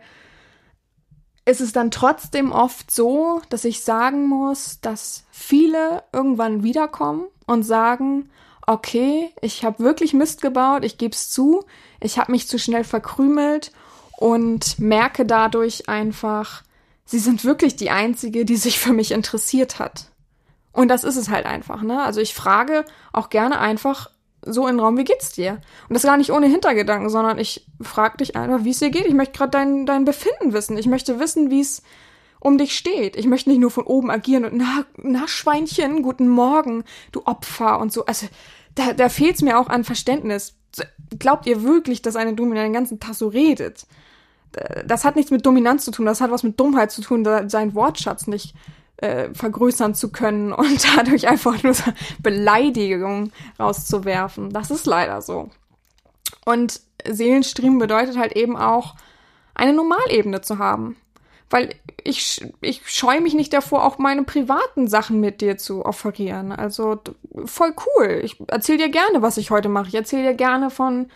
ist 1.46 1.62
es 1.62 1.74
dann 1.74 1.92
trotzdem 1.92 2.52
oft 2.52 2.90
so, 2.92 3.42
dass 3.50 3.66
ich 3.66 3.84
sagen 3.84 4.28
muss, 4.28 4.80
dass 4.82 5.26
viele 5.32 6.04
irgendwann 6.12 6.64
wiederkommen 6.64 7.26
und 7.46 7.64
sagen, 7.64 8.30
okay, 8.68 9.32
ich 9.42 9.64
habe 9.64 9.84
wirklich 9.84 10.14
Mist 10.14 10.42
gebaut, 10.42 10.84
ich 10.84 10.98
gebe 10.98 11.14
es 11.14 11.30
zu, 11.30 11.64
ich 12.00 12.18
habe 12.18 12.32
mich 12.32 12.48
zu 12.48 12.58
schnell 12.58 12.84
verkrümelt 12.84 13.72
und 14.18 14.80
merke 14.80 15.26
dadurch 15.26 15.88
einfach, 15.88 16.64
sie 17.06 17.20
sind 17.20 17.46
wirklich 17.46 17.76
die 17.76 17.92
Einzige, 17.92 18.46
die 18.46 18.56
sich 18.56 18.80
für 18.80 18.94
mich 18.94 19.12
interessiert 19.12 19.80
hat. 19.80 20.12
Und 20.72 20.90
das 20.90 21.04
ist 21.04 21.16
es 21.16 21.30
halt 21.30 21.46
einfach, 21.46 21.84
ne? 21.84 22.04
Also 22.04 22.20
ich 22.20 22.34
frage 22.34 22.86
auch 23.14 23.30
gerne 23.30 23.60
einfach 23.60 24.10
so 24.46 24.68
in 24.68 24.76
den 24.76 24.80
Raum, 24.80 24.98
wie 24.98 25.04
geht's 25.04 25.32
dir? 25.32 25.62
Und 25.88 25.94
das 25.94 26.04
gar 26.04 26.18
nicht 26.18 26.32
ohne 26.32 26.48
Hintergedanken, 26.48 27.10
sondern 27.10 27.40
ich 27.40 27.66
frage 27.82 28.18
dich 28.18 28.36
einfach, 28.36 28.64
wie 28.64 28.72
es 28.72 28.80
dir 28.80 28.92
geht. 28.92 29.06
Ich 29.06 29.14
möchte 29.14 29.38
gerade 29.38 29.52
dein, 29.52 29.86
dein 29.86 30.06
Befinden 30.06 30.54
wissen. 30.54 30.78
Ich 30.78 30.86
möchte 30.86 31.20
wissen, 31.20 31.50
wie 31.50 31.62
es 31.62 31.82
um 32.46 32.60
dich 32.60 32.78
steht. 32.78 33.16
Ich 33.16 33.26
möchte 33.26 33.50
nicht 33.50 33.60
nur 33.60 33.72
von 33.72 33.86
oben 33.86 34.12
agieren 34.12 34.46
und 34.46 34.56
na, 34.56 34.86
na 34.98 35.28
Schweinchen, 35.28 36.04
guten 36.04 36.28
Morgen, 36.28 36.84
du 37.12 37.24
Opfer 37.26 37.80
und 37.80 37.92
so. 37.92 38.06
Also 38.06 38.28
da, 38.76 38.94
da 38.94 39.10
fehlt 39.10 39.38
es 39.38 39.42
mir 39.42 39.58
auch 39.58 39.68
an 39.68 39.84
Verständnis. 39.84 40.56
Glaubt 41.18 41.48
ihr 41.48 41.64
wirklich, 41.64 42.04
dass 42.04 42.16
eine 42.16 42.36
Domina 42.36 42.62
den 42.62 42.72
ganzen 42.74 43.00
Tag 43.00 43.16
so 43.16 43.30
redet? 43.30 43.88
Das 44.86 45.04
hat 45.04 45.16
nichts 45.16 45.32
mit 45.32 45.44
Dominanz 45.44 45.86
zu 45.86 45.92
tun, 45.92 46.06
das 46.06 46.22
hat 46.22 46.30
was 46.30 46.44
mit 46.44 46.60
Dummheit 46.60 46.92
zu 46.92 47.02
tun, 47.02 47.26
seinen 47.50 47.74
Wortschatz 47.74 48.28
nicht 48.28 48.54
äh, 48.98 49.34
vergrößern 49.34 49.96
zu 49.96 50.12
können 50.12 50.54
und 50.54 50.88
dadurch 50.96 51.28
einfach 51.28 51.64
nur 51.64 51.74
Beleidigungen 52.22 53.34
rauszuwerfen. 53.60 54.52
Das 54.52 54.70
ist 54.70 54.86
leider 54.86 55.24
so. 55.24 55.50
Und 56.46 56.80
Seelenstream 57.08 57.80
bedeutet 57.80 58.18
halt 58.18 58.36
eben 58.36 58.56
auch, 58.56 58.96
eine 59.56 59.74
Normalebene 59.74 60.42
zu 60.42 60.60
haben 60.60 60.96
weil 61.50 61.76
ich, 62.04 62.46
ich 62.62 62.82
scheue 62.90 63.22
mich 63.22 63.34
nicht 63.34 63.54
davor, 63.54 63.86
auch 63.86 63.98
meine 63.98 64.24
privaten 64.24 64.88
Sachen 64.88 65.20
mit 65.20 65.42
dir 65.42 65.58
zu 65.58 65.86
offerieren. 65.86 66.52
Also 66.52 67.00
voll 67.46 67.74
cool. 67.86 68.22
Ich 68.24 68.40
erzähle 68.48 68.80
dir 68.80 68.90
gerne, 68.90 69.22
was 69.22 69.38
ich 69.38 69.52
heute 69.52 69.70
mache. 69.70 69.88
Ich 69.88 69.96
erzähle 69.96 70.24
dir 70.24 70.34
gerne 70.34 70.70
von, 70.70 71.08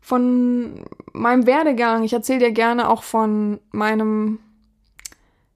von 0.00 0.84
meinem 1.12 1.46
Werdegang. 1.46 2.04
Ich 2.04 2.12
erzähle 2.12 2.38
dir 2.40 2.52
gerne 2.52 2.88
auch 2.88 3.02
von 3.02 3.60
meinem 3.72 4.38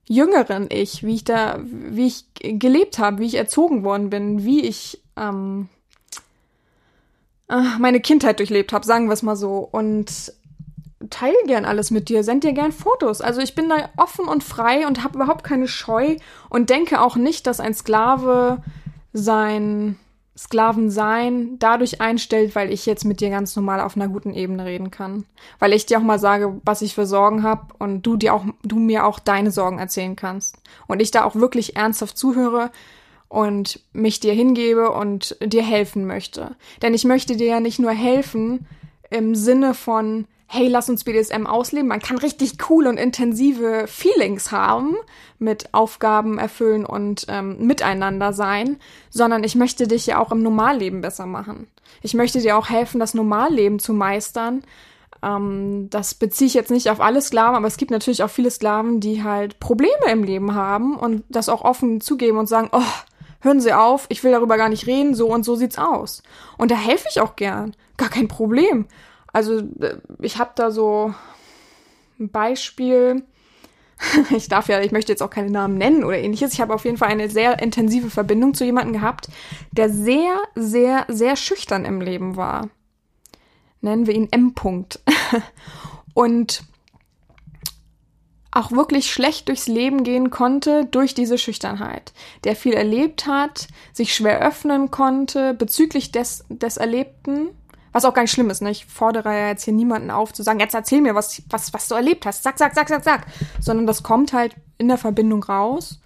jüngeren 0.07 0.67
Ich, 0.71 1.03
wie 1.03 1.15
ich 1.15 1.23
da, 1.23 1.59
wie 1.61 2.07
ich 2.07 2.25
gelebt 2.33 2.99
habe, 2.99 3.19
wie 3.19 3.27
ich 3.27 3.35
erzogen 3.35 3.83
worden 3.83 4.09
bin, 4.09 4.43
wie 4.43 4.61
ich 4.61 5.01
ähm, 5.15 5.69
äh, 7.47 7.61
meine 7.79 7.99
Kindheit 7.99 8.39
durchlebt 8.39 8.73
habe, 8.73 8.85
sagen 8.85 9.07
wir 9.07 9.13
es 9.13 9.23
mal 9.23 9.35
so. 9.35 9.67
Und 9.71 10.33
teile 11.09 11.37
gern 11.45 11.65
alles 11.65 11.91
mit 11.91 12.09
dir, 12.09 12.23
send 12.23 12.43
dir 12.43 12.53
gern 12.53 12.71
Fotos. 12.71 13.21
Also 13.21 13.41
ich 13.41 13.55
bin 13.55 13.69
da 13.69 13.89
offen 13.97 14.27
und 14.27 14.43
frei 14.43 14.85
und 14.85 15.03
habe 15.03 15.15
überhaupt 15.15 15.43
keine 15.43 15.67
Scheu 15.67 16.17
und 16.49 16.69
denke 16.69 17.01
auch 17.01 17.15
nicht, 17.15 17.47
dass 17.47 17.59
ein 17.59 17.73
Sklave 17.73 18.61
sein 19.13 19.97
Sklavensein 20.39 21.59
dadurch 21.59 21.99
einstellt, 21.99 22.55
weil 22.55 22.71
ich 22.71 22.85
jetzt 22.85 23.03
mit 23.03 23.19
dir 23.19 23.29
ganz 23.29 23.57
normal 23.57 23.81
auf 23.81 23.97
einer 23.97 24.07
guten 24.07 24.33
Ebene 24.33 24.63
reden 24.63 24.89
kann. 24.89 25.25
Weil 25.59 25.73
ich 25.73 25.85
dir 25.85 25.99
auch 25.99 26.03
mal 26.03 26.17
sage, 26.17 26.61
was 26.63 26.81
ich 26.81 26.95
für 26.95 27.05
Sorgen 27.05 27.43
habe 27.43 27.73
und 27.77 28.03
du 28.03 28.15
dir 28.15 28.33
auch, 28.33 28.45
du 28.63 28.77
mir 28.77 29.05
auch 29.05 29.19
deine 29.19 29.51
Sorgen 29.51 29.79
erzählen 29.79 30.15
kannst. 30.15 30.57
Und 30.87 31.01
ich 31.01 31.11
da 31.11 31.25
auch 31.25 31.35
wirklich 31.35 31.75
ernsthaft 31.75 32.17
zuhöre 32.17 32.71
und 33.27 33.81
mich 33.91 34.21
dir 34.21 34.33
hingebe 34.33 34.91
und 34.91 35.35
dir 35.43 35.61
helfen 35.61 36.07
möchte. 36.07 36.55
Denn 36.81 36.93
ich 36.93 37.03
möchte 37.03 37.35
dir 37.35 37.47
ja 37.47 37.59
nicht 37.59 37.79
nur 37.79 37.91
helfen 37.91 38.65
im 39.09 39.35
Sinne 39.35 39.73
von, 39.73 40.25
hey, 40.51 40.67
lass 40.67 40.89
uns 40.89 41.03
BDSM 41.03 41.45
ausleben. 41.45 41.87
Man 41.87 42.01
kann 42.01 42.17
richtig 42.17 42.57
coole 42.57 42.89
und 42.89 42.97
intensive 42.97 43.85
Feelings 43.85 44.51
haben 44.51 44.95
mit 45.37 45.75
Aufgaben 45.75 46.39
erfüllen 46.39 46.87
und 46.87 47.27
ähm, 47.29 47.67
miteinander 47.67 48.33
sein, 48.33 48.77
sondern 49.11 49.43
ich 49.43 49.53
möchte 49.53 49.87
dich 49.87 50.07
ja 50.07 50.17
auch 50.17 50.31
im 50.31 50.41
Normalleben 50.41 51.01
besser 51.01 51.27
machen. 51.27 51.67
Ich 52.01 52.15
möchte 52.15 52.41
dir 52.41 52.57
auch 52.57 52.67
helfen, 52.67 52.99
das 52.99 53.13
Normalleben 53.13 53.77
zu 53.77 53.93
meistern. 53.93 54.63
Ähm, 55.21 55.87
das 55.91 56.15
beziehe 56.15 56.47
ich 56.47 56.55
jetzt 56.55 56.71
nicht 56.71 56.89
auf 56.89 56.99
alle 56.99 57.21
Sklaven, 57.21 57.55
aber 57.55 57.67
es 57.67 57.77
gibt 57.77 57.91
natürlich 57.91 58.23
auch 58.23 58.31
viele 58.31 58.49
Sklaven, 58.49 58.99
die 58.99 59.23
halt 59.23 59.59
Probleme 59.59 60.11
im 60.11 60.23
Leben 60.23 60.55
haben 60.55 60.97
und 60.97 61.23
das 61.29 61.47
auch 61.47 61.61
offen 61.61 62.01
zugeben 62.01 62.39
und 62.39 62.47
sagen, 62.47 62.69
oh, 62.71 62.81
hören 63.41 63.61
Sie 63.61 63.73
auf, 63.73 64.07
ich 64.09 64.23
will 64.23 64.31
darüber 64.31 64.57
gar 64.57 64.69
nicht 64.69 64.87
reden, 64.87 65.13
so 65.13 65.31
und 65.31 65.43
so 65.43 65.55
sieht's 65.55 65.77
aus. 65.77 66.23
Und 66.57 66.71
da 66.71 66.75
helfe 66.75 67.07
ich 67.11 67.21
auch 67.21 67.35
gern. 67.35 67.75
Gar 67.97 68.09
kein 68.09 68.27
Problem. 68.27 68.87
Also 69.39 69.59
äh, 69.59 69.99
ich 70.21 70.37
habe 70.37 70.51
da 70.55 70.69
so 70.69 71.13
ein 72.19 72.29
Beispiel. 72.29 73.23
Ich 74.33 74.47
darf 74.47 74.69
ja, 74.69 74.79
ich 74.79 74.93
möchte 74.93 75.11
jetzt 75.11 75.21
auch 75.21 75.29
keine 75.29 75.51
Namen 75.51 75.77
nennen 75.77 76.05
oder 76.05 76.17
ähnliches. 76.17 76.53
Ich 76.53 76.61
habe 76.61 76.73
auf 76.73 76.85
jeden 76.85 76.95
Fall 76.95 77.09
eine 77.09 77.29
sehr 77.29 77.61
intensive 77.61 78.09
Verbindung 78.09 78.53
zu 78.53 78.63
jemandem 78.63 78.93
gehabt, 78.93 79.27
der 79.73 79.89
sehr, 79.89 80.37
sehr, 80.55 81.05
sehr 81.09 81.35
schüchtern 81.35 81.83
im 81.83 81.99
Leben 81.99 82.37
war. 82.37 82.69
Nennen 83.81 84.07
wir 84.07 84.13
ihn 84.13 84.29
M. 84.31 84.53
-Punkt. 84.55 84.99
Und 86.13 86.63
auch 88.51 88.71
wirklich 88.71 89.11
schlecht 89.11 89.49
durchs 89.49 89.67
Leben 89.67 90.05
gehen 90.05 90.29
konnte 90.29 90.85
durch 90.85 91.13
diese 91.13 91.37
Schüchternheit. 91.37 92.13
Der 92.45 92.55
viel 92.55 92.73
erlebt 92.73 93.27
hat, 93.27 93.67
sich 93.91 94.15
schwer 94.15 94.39
öffnen 94.39 94.91
konnte 94.91 95.53
bezüglich 95.53 96.13
des, 96.13 96.45
des 96.49 96.77
Erlebten 96.77 97.49
was 97.91 98.05
auch 98.05 98.13
gar 98.13 98.21
nicht 98.21 98.31
schlimm 98.31 98.49
ist, 98.49 98.61
ne? 98.61 98.71
Ich 98.71 98.85
fordere 98.85 99.33
ja 99.33 99.47
jetzt 99.47 99.63
hier 99.63 99.73
niemanden 99.73 100.11
auf 100.11 100.33
zu 100.33 100.43
sagen, 100.43 100.59
jetzt 100.59 100.75
erzähl 100.75 101.01
mir, 101.01 101.15
was, 101.15 101.41
was, 101.49 101.73
was 101.73 101.87
du 101.87 101.95
erlebt 101.95 102.25
hast. 102.25 102.43
Sag, 102.43 102.57
sag, 102.57 102.75
sag, 102.75 102.87
sag, 102.87 103.03
sag. 103.03 103.25
Sondern 103.59 103.87
das 103.87 104.03
kommt 104.03 104.33
halt 104.33 104.55
in 104.77 104.87
der 104.87 104.97
Verbindung 104.97 105.43
raus. 105.43 105.99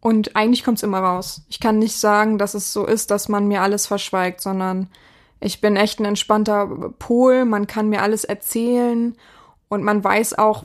Und 0.00 0.36
eigentlich 0.36 0.62
kommt's 0.62 0.82
immer 0.82 1.00
raus. 1.00 1.42
Ich 1.48 1.58
kann 1.58 1.78
nicht 1.78 1.96
sagen, 1.96 2.38
dass 2.38 2.54
es 2.54 2.72
so 2.72 2.86
ist, 2.86 3.10
dass 3.10 3.28
man 3.28 3.48
mir 3.48 3.62
alles 3.62 3.86
verschweigt, 3.86 4.40
sondern 4.40 4.88
ich 5.40 5.60
bin 5.60 5.76
echt 5.76 5.98
ein 5.98 6.04
entspannter 6.04 6.66
Pol. 6.98 7.44
Man 7.44 7.66
kann 7.66 7.88
mir 7.88 8.02
alles 8.02 8.24
erzählen. 8.24 9.16
Und 9.68 9.82
man 9.82 10.04
weiß 10.04 10.38
auch, 10.38 10.64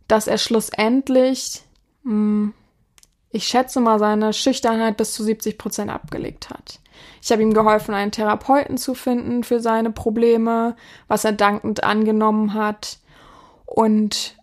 dass 0.07 0.27
er 0.27 0.37
schlussendlich, 0.37 1.63
mh, 2.03 2.11
hm, 2.11 2.53
ich 3.31 3.47
schätze 3.47 3.81
mal, 3.81 3.97
seine 3.97 4.31
Schüchternheit 4.31 4.97
bis 4.97 5.13
zu 5.13 5.23
70 5.23 5.57
Prozent 5.57 5.89
abgelegt 5.89 6.51
hat. 6.51 6.79
Ich 7.21 7.31
habe 7.31 7.41
ihm 7.41 7.53
geholfen, 7.53 7.93
einen 7.93 8.11
Therapeuten 8.11 8.77
zu 8.77 8.93
finden 8.93 9.43
für 9.43 9.59
seine 9.59 9.91
Probleme, 9.91 10.75
was 11.07 11.25
er 11.25 11.31
dankend 11.31 11.83
angenommen 11.83 12.53
hat 12.53 12.99
und 13.65 14.35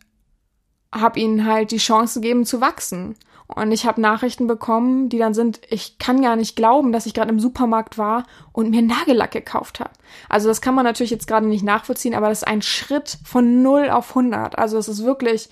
habe 0.93 1.21
ihnen 1.21 1.47
halt 1.47 1.71
die 1.71 1.79
Chance 1.79 2.21
gegeben 2.21 2.45
zu 2.45 2.61
wachsen. 2.61 3.17
Und 3.55 3.73
ich 3.73 3.85
habe 3.85 4.01
Nachrichten 4.01 4.47
bekommen, 4.47 5.09
die 5.09 5.19
dann 5.19 5.35
sind, 5.35 5.61
ich 5.69 5.99
kann 5.99 6.23
gar 6.23 6.37
nicht 6.37 6.55
glauben, 6.55 6.93
dass 6.93 7.07
ich 7.07 7.15
gerade 7.15 7.31
im 7.31 7.41
Supermarkt 7.41 7.99
war 7.99 8.25
und 8.53 8.71
mir 8.71 8.83
Nagellack 8.83 9.33
gekauft 9.33 9.81
habe. 9.81 9.91
Also 10.29 10.49
das 10.49 10.61
kann 10.61 10.75
man 10.75 10.85
natürlich 10.85 11.11
jetzt 11.11 11.27
gerade 11.27 11.47
nicht 11.47 11.65
nachvollziehen, 11.65 12.15
aber 12.15 12.29
das 12.29 12.39
ist 12.39 12.49
ein 12.49 12.63
Schritt 12.63 13.19
von 13.25 13.63
0 13.63 13.91
auf 13.91 14.11
100. 14.11 14.57
Also 14.57 14.79
es 14.79 14.89
ist 14.89 15.05
wirklich, 15.05 15.51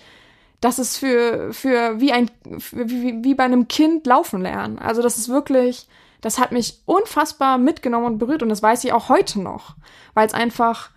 das 0.61 0.79
ist 0.79 0.97
für, 0.97 1.53
für 1.53 2.01
wie 2.01 2.13
ein, 2.13 2.31
wie, 2.73 3.25
wie 3.25 3.35
bei 3.35 3.45
einem 3.45 3.67
Kind 3.67 4.07
laufen 4.07 4.43
lernen. 4.43 4.79
Also 4.79 5.03
das 5.03 5.19
ist 5.19 5.29
wirklich, 5.29 5.89
das 6.21 6.39
hat 6.39 6.53
mich 6.53 6.81
unfassbar 6.85 7.59
mitgenommen 7.59 8.07
und 8.07 8.19
berührt 8.19 8.43
und 8.43 8.49
das 8.49 8.63
weiß 8.63 8.85
ich 8.85 8.93
auch 8.93 9.09
heute 9.09 9.41
noch, 9.41 9.77
weil 10.15 10.27
es 10.27 10.35
einfach, 10.35 10.91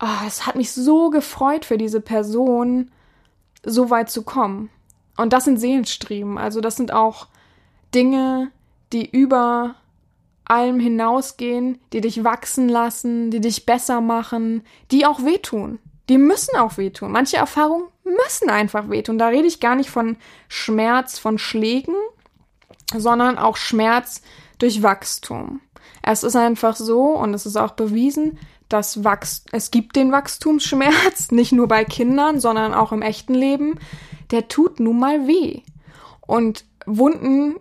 oh, 0.00 0.26
es 0.26 0.46
hat 0.46 0.56
mich 0.56 0.72
so 0.72 1.10
gefreut 1.10 1.64
für 1.64 1.78
diese 1.78 2.00
Person, 2.00 2.90
so 3.64 3.90
weit 3.90 4.10
zu 4.10 4.22
kommen. 4.22 4.70
Und 5.16 5.32
das 5.32 5.44
sind 5.44 5.58
Seelenstriemen, 5.58 6.38
also 6.38 6.60
das 6.60 6.76
sind 6.76 6.92
auch 6.92 7.28
Dinge, 7.94 8.50
die 8.92 9.08
über 9.08 9.76
allem 10.44 10.80
hinausgehen, 10.80 11.80
die 11.92 12.00
dich 12.00 12.24
wachsen 12.24 12.68
lassen, 12.68 13.30
die 13.30 13.40
dich 13.40 13.66
besser 13.66 14.00
machen, 14.00 14.64
die 14.90 15.06
auch 15.06 15.24
wehtun. 15.24 15.78
Die 16.08 16.18
müssen 16.18 16.56
auch 16.56 16.76
wehtun. 16.76 17.12
Manche 17.12 17.36
Erfahrungen 17.36 17.84
müssen 18.04 18.50
einfach 18.50 18.90
wehtun. 18.90 19.16
Da 19.16 19.28
rede 19.28 19.46
ich 19.46 19.60
gar 19.60 19.76
nicht 19.76 19.90
von 19.90 20.16
Schmerz, 20.48 21.20
von 21.20 21.38
Schlägen, 21.38 21.94
sondern 22.96 23.38
auch 23.38 23.56
Schmerz 23.56 24.22
durch 24.58 24.82
Wachstum. 24.82 25.60
Es 26.02 26.22
ist 26.22 26.36
einfach 26.36 26.76
so 26.76 27.10
und 27.10 27.34
es 27.34 27.46
ist 27.46 27.56
auch 27.56 27.72
bewiesen, 27.72 28.38
dass 28.68 29.04
Wachs 29.04 29.44
es 29.52 29.70
gibt 29.70 29.96
den 29.96 30.12
Wachstumsschmerz, 30.12 31.30
nicht 31.30 31.52
nur 31.52 31.68
bei 31.68 31.84
Kindern, 31.84 32.40
sondern 32.40 32.72
auch 32.72 32.92
im 32.92 33.02
echten 33.02 33.34
Leben. 33.34 33.78
Der 34.30 34.48
tut 34.48 34.80
nun 34.80 34.98
mal 34.98 35.26
weh. 35.26 35.62
Und 36.20 36.64
Wunden 36.86 37.56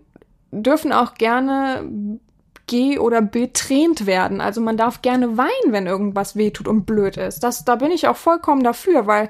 dürfen 0.51 0.91
auch 0.93 1.15
gerne 1.15 2.19
geh- 2.67 2.99
oder 2.99 3.21
betränt 3.21 4.05
werden. 4.05 4.41
Also 4.41 4.61
man 4.61 4.77
darf 4.77 5.01
gerne 5.01 5.37
weinen, 5.37 5.71
wenn 5.71 5.87
irgendwas 5.87 6.35
wehtut 6.35 6.67
und 6.67 6.85
blöd 6.85 7.17
ist. 7.17 7.43
Das, 7.43 7.65
da 7.65 7.75
bin 7.75 7.91
ich 7.91 8.07
auch 8.07 8.15
vollkommen 8.15 8.63
dafür, 8.63 9.07
weil 9.07 9.29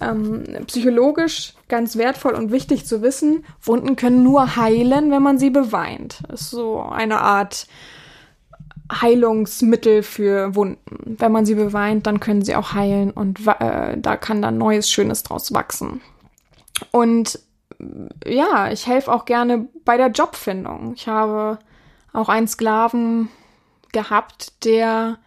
ähm, 0.00 0.44
psychologisch 0.66 1.54
ganz 1.68 1.96
wertvoll 1.96 2.34
und 2.34 2.52
wichtig 2.52 2.86
zu 2.86 3.02
wissen, 3.02 3.44
Wunden 3.62 3.96
können 3.96 4.22
nur 4.22 4.56
heilen, 4.56 5.10
wenn 5.10 5.22
man 5.22 5.38
sie 5.38 5.50
beweint. 5.50 6.18
Das 6.28 6.42
ist 6.42 6.50
so 6.50 6.80
eine 6.80 7.20
Art 7.20 7.66
Heilungsmittel 8.92 10.02
für 10.02 10.54
Wunden. 10.54 11.16
Wenn 11.18 11.32
man 11.32 11.46
sie 11.46 11.54
beweint, 11.54 12.06
dann 12.06 12.20
können 12.20 12.42
sie 12.42 12.54
auch 12.54 12.74
heilen 12.74 13.10
und 13.10 13.40
äh, 13.46 13.96
da 13.98 14.16
kann 14.16 14.42
dann 14.42 14.58
Neues, 14.58 14.90
Schönes 14.90 15.22
draus 15.22 15.52
wachsen. 15.54 16.00
Und 16.90 17.38
ja, 18.26 18.70
ich 18.70 18.86
helfe 18.86 19.12
auch 19.12 19.24
gerne 19.24 19.68
bei 19.84 19.96
der 19.96 20.08
Jobfindung. 20.08 20.94
Ich 20.94 21.08
habe 21.08 21.58
auch 22.12 22.28
einen 22.28 22.48
Sklaven 22.48 23.28
gehabt, 23.92 24.64
der 24.64 25.18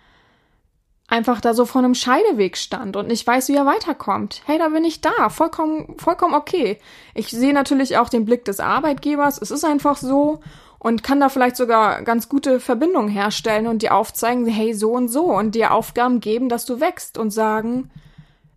einfach 1.08 1.40
da 1.40 1.54
so 1.54 1.66
vor 1.66 1.80
einem 1.80 1.96
Scheideweg 1.96 2.58
stand 2.58 2.96
und 2.96 3.08
nicht 3.08 3.26
weiß, 3.26 3.48
wie 3.50 3.56
er 3.56 3.66
weiterkommt. 3.66 4.42
Hey, 4.46 4.58
da 4.58 4.70
bin 4.70 4.84
ich 4.84 5.02
da. 5.02 5.30
Vollkommen, 5.30 5.98
vollkommen 5.98 6.36
okay. 6.36 6.80
Ich 7.14 7.30
sehe 7.30 7.54
natürlich 7.54 7.98
auch 7.98 8.10
den 8.10 8.26
Blick 8.26 8.46
des 8.46 8.60
Arbeitgebers. 8.60 9.42
Es 9.42 9.52
ist 9.52 9.64
einfach 9.64 9.98
so 9.98 10.42
und 10.80 11.04
kann 11.04 11.20
da 11.20 11.30
vielleicht 11.30 11.56
sogar 11.56 12.02
ganz 12.02 12.30
gute 12.30 12.60
Verbindungen 12.60 13.10
herstellen 13.10 13.68
und 13.68 13.82
dir 13.82 13.96
aufzeigen, 13.96 14.46
hey, 14.46 14.74
so 14.74 14.92
und 14.92 15.08
so 15.08 15.26
und 15.26 15.56
dir 15.56 15.74
Aufgaben 15.74 16.20
geben, 16.20 16.50
dass 16.50 16.66
du 16.66 16.80
wächst 16.80 17.18
und 17.18 17.32
sagen, 17.32 17.90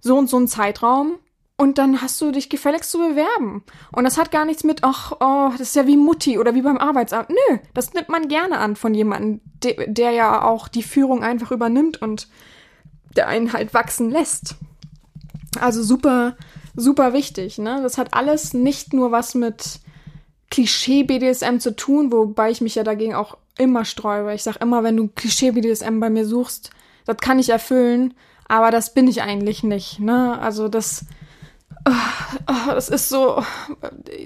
so 0.00 0.18
und 0.18 0.28
so 0.28 0.38
ein 0.38 0.48
Zeitraum 0.48 1.18
und 1.60 1.76
dann 1.76 2.00
hast 2.00 2.18
du 2.22 2.30
dich 2.30 2.48
gefälligst 2.48 2.90
zu 2.90 2.96
bewerben. 2.96 3.62
Und 3.92 4.04
das 4.04 4.16
hat 4.16 4.30
gar 4.30 4.46
nichts 4.46 4.64
mit, 4.64 4.82
ach, 4.82 5.12
oh, 5.20 5.50
das 5.50 5.60
ist 5.60 5.76
ja 5.76 5.86
wie 5.86 5.98
Mutti 5.98 6.38
oder 6.38 6.54
wie 6.54 6.62
beim 6.62 6.78
Arbeitsamt. 6.78 7.28
Nö, 7.28 7.58
das 7.74 7.92
nimmt 7.92 8.08
man 8.08 8.28
gerne 8.28 8.56
an 8.56 8.76
von 8.76 8.94
jemandem, 8.94 9.42
der, 9.62 9.86
der 9.86 10.12
ja 10.12 10.42
auch 10.42 10.68
die 10.68 10.82
Führung 10.82 11.22
einfach 11.22 11.50
übernimmt 11.50 12.00
und 12.00 12.28
der 13.14 13.28
einen 13.28 13.52
halt 13.52 13.74
wachsen 13.74 14.10
lässt. 14.10 14.54
Also 15.60 15.82
super, 15.82 16.34
super 16.76 17.12
wichtig, 17.12 17.58
ne? 17.58 17.80
Das 17.82 17.98
hat 17.98 18.14
alles 18.14 18.54
nicht 18.54 18.94
nur 18.94 19.12
was 19.12 19.34
mit 19.34 19.80
Klischee-BDSM 20.50 21.58
zu 21.58 21.76
tun, 21.76 22.10
wobei 22.10 22.50
ich 22.50 22.62
mich 22.62 22.76
ja 22.76 22.84
dagegen 22.84 23.14
auch 23.14 23.36
immer 23.58 23.84
sträube. 23.84 24.32
Ich 24.32 24.44
sag 24.44 24.56
immer, 24.62 24.82
wenn 24.82 24.96
du 24.96 25.08
Klischee-BDSM 25.08 26.00
bei 26.00 26.08
mir 26.08 26.24
suchst, 26.24 26.70
das 27.04 27.18
kann 27.18 27.38
ich 27.38 27.50
erfüllen, 27.50 28.14
aber 28.48 28.70
das 28.70 28.94
bin 28.94 29.08
ich 29.08 29.20
eigentlich 29.20 29.62
nicht, 29.62 30.00
ne? 30.00 30.38
Also 30.38 30.68
das, 30.68 31.04
das 32.46 32.88
ist 32.88 33.08
so, 33.08 33.42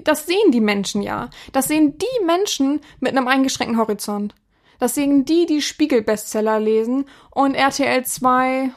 das 0.03 0.25
sehen 0.25 0.51
die 0.51 0.61
Menschen 0.61 1.01
ja. 1.01 1.29
Das 1.51 1.67
sehen 1.67 1.97
die 1.97 2.25
Menschen 2.25 2.81
mit 2.99 3.11
einem 3.11 3.27
eingeschränkten 3.27 3.77
Horizont. 3.77 4.35
Das 4.79 4.95
sehen 4.95 5.25
die, 5.25 5.45
die 5.45 5.61
Spiegel-Bestseller 5.61 6.59
lesen 6.59 7.05
und 7.31 7.55
RTL 7.55 8.05
2, 8.05 8.71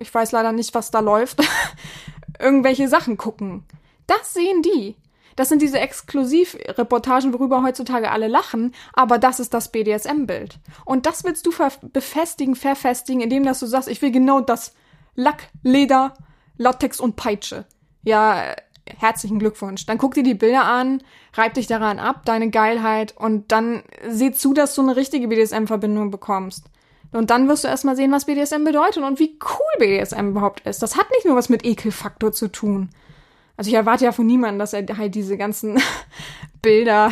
ich 0.00 0.12
weiß 0.12 0.32
leider 0.32 0.52
nicht, 0.52 0.74
was 0.74 0.90
da 0.90 1.00
läuft, 1.00 1.42
irgendwelche 2.38 2.88
Sachen 2.88 3.18
gucken. 3.18 3.64
Das 4.06 4.32
sehen 4.32 4.62
die. 4.62 4.96
Das 5.36 5.50
sind 5.50 5.62
diese 5.62 5.78
Exklusivreportagen, 5.78 7.32
worüber 7.32 7.62
heutzutage 7.62 8.10
alle 8.10 8.26
lachen, 8.26 8.74
aber 8.92 9.18
das 9.18 9.38
ist 9.38 9.54
das 9.54 9.70
BDSM-Bild. 9.70 10.58
Und 10.84 11.06
das 11.06 11.22
willst 11.22 11.46
du 11.46 11.52
befestigen, 11.92 12.56
verfestigen, 12.56 13.20
indem 13.20 13.44
dass 13.44 13.60
du 13.60 13.66
sagst, 13.66 13.88
ich 13.88 14.02
will 14.02 14.10
genau 14.10 14.40
das 14.40 14.74
Lack, 15.14 15.50
Leder, 15.62 16.14
Latex 16.56 16.98
und 16.98 17.14
Peitsche 17.14 17.66
ja, 18.08 18.56
herzlichen 18.98 19.38
Glückwunsch. 19.38 19.86
Dann 19.86 19.98
guck 19.98 20.14
dir 20.14 20.22
die 20.22 20.34
Bilder 20.34 20.64
an, 20.64 21.02
reib 21.34 21.54
dich 21.54 21.66
daran 21.66 21.98
ab, 21.98 22.22
deine 22.24 22.50
Geilheit 22.50 23.14
und 23.16 23.52
dann 23.52 23.82
seh 24.08 24.32
zu, 24.32 24.54
dass 24.54 24.74
du 24.74 24.82
eine 24.82 24.96
richtige 24.96 25.28
BDSM-Verbindung 25.28 26.10
bekommst. 26.10 26.64
Und 27.12 27.30
dann 27.30 27.48
wirst 27.48 27.64
du 27.64 27.68
erstmal 27.68 27.96
sehen, 27.96 28.12
was 28.12 28.26
BDSM 28.26 28.64
bedeutet 28.64 29.02
und 29.02 29.18
wie 29.18 29.38
cool 29.42 29.78
BDSM 29.78 30.28
überhaupt 30.28 30.60
ist. 30.66 30.82
Das 30.82 30.96
hat 30.96 31.10
nicht 31.10 31.24
nur 31.24 31.36
was 31.36 31.48
mit 31.48 31.64
Ekelfaktor 31.64 32.32
zu 32.32 32.48
tun. 32.48 32.90
Also 33.56 33.68
ich 33.70 33.74
erwarte 33.74 34.04
ja 34.04 34.12
von 34.12 34.26
niemandem, 34.26 34.58
dass 34.58 34.72
er 34.72 34.86
halt 34.96 35.14
diese 35.14 35.36
ganzen 35.36 35.80
Bilder, 36.62 37.10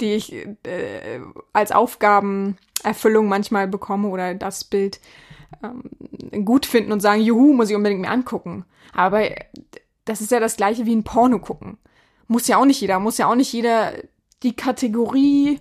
die 0.00 0.14
ich 0.14 0.32
äh, 0.32 1.20
als 1.52 1.72
Aufgabenerfüllung 1.72 3.28
manchmal 3.28 3.68
bekomme 3.68 4.08
oder 4.08 4.34
das 4.34 4.64
Bild 4.64 5.00
ähm, 5.62 6.44
gut 6.44 6.66
finden 6.66 6.92
und 6.92 7.00
sagen, 7.00 7.22
juhu, 7.22 7.52
muss 7.52 7.70
ich 7.70 7.76
unbedingt 7.76 8.00
mir 8.00 8.10
angucken. 8.10 8.64
Aber 8.92 9.22
das 10.04 10.20
ist 10.20 10.30
ja 10.30 10.40
das 10.40 10.56
gleiche 10.56 10.86
wie 10.86 10.94
ein 10.94 11.04
Porno 11.04 11.38
gucken. 11.38 11.78
Muss 12.26 12.48
ja 12.48 12.58
auch 12.58 12.64
nicht 12.64 12.80
jeder, 12.80 12.98
muss 13.00 13.18
ja 13.18 13.26
auch 13.26 13.34
nicht 13.34 13.52
jeder 13.52 13.92
die 14.42 14.54
Kategorie 14.54 15.60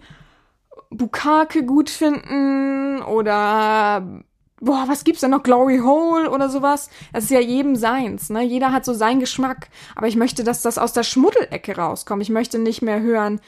Bukake 0.89 1.65
gut 1.65 1.89
finden 1.89 3.01
oder 3.01 4.23
boah, 4.61 4.85
was 4.87 5.03
gibt's 5.03 5.21
denn 5.21 5.31
noch? 5.31 5.43
Glory 5.43 5.79
Hole 5.79 6.29
oder 6.29 6.49
sowas? 6.49 6.89
Das 7.13 7.25
ist 7.25 7.31
ja 7.31 7.39
jedem 7.39 7.75
seins, 7.75 8.29
ne? 8.29 8.43
Jeder 8.43 8.71
hat 8.71 8.85
so 8.85 8.93
seinen 8.93 9.19
Geschmack. 9.19 9.69
Aber 9.95 10.07
ich 10.07 10.15
möchte, 10.15 10.43
dass 10.43 10.61
das 10.61 10.77
aus 10.77 10.93
der 10.93 11.03
Schmuddelecke 11.03 11.75
rauskommt. 11.75 12.21
Ich 12.21 12.29
möchte 12.29 12.59
nicht 12.59 12.81
mehr 12.81 13.01
hören, 13.01 13.39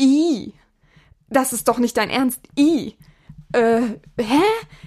i, 0.00 0.54
das 1.28 1.52
ist 1.52 1.68
doch 1.68 1.78
nicht 1.78 1.96
dein 1.96 2.10
Ernst, 2.10 2.40
i 2.58 2.96
äh, 3.52 3.80
hä? 4.18 4.42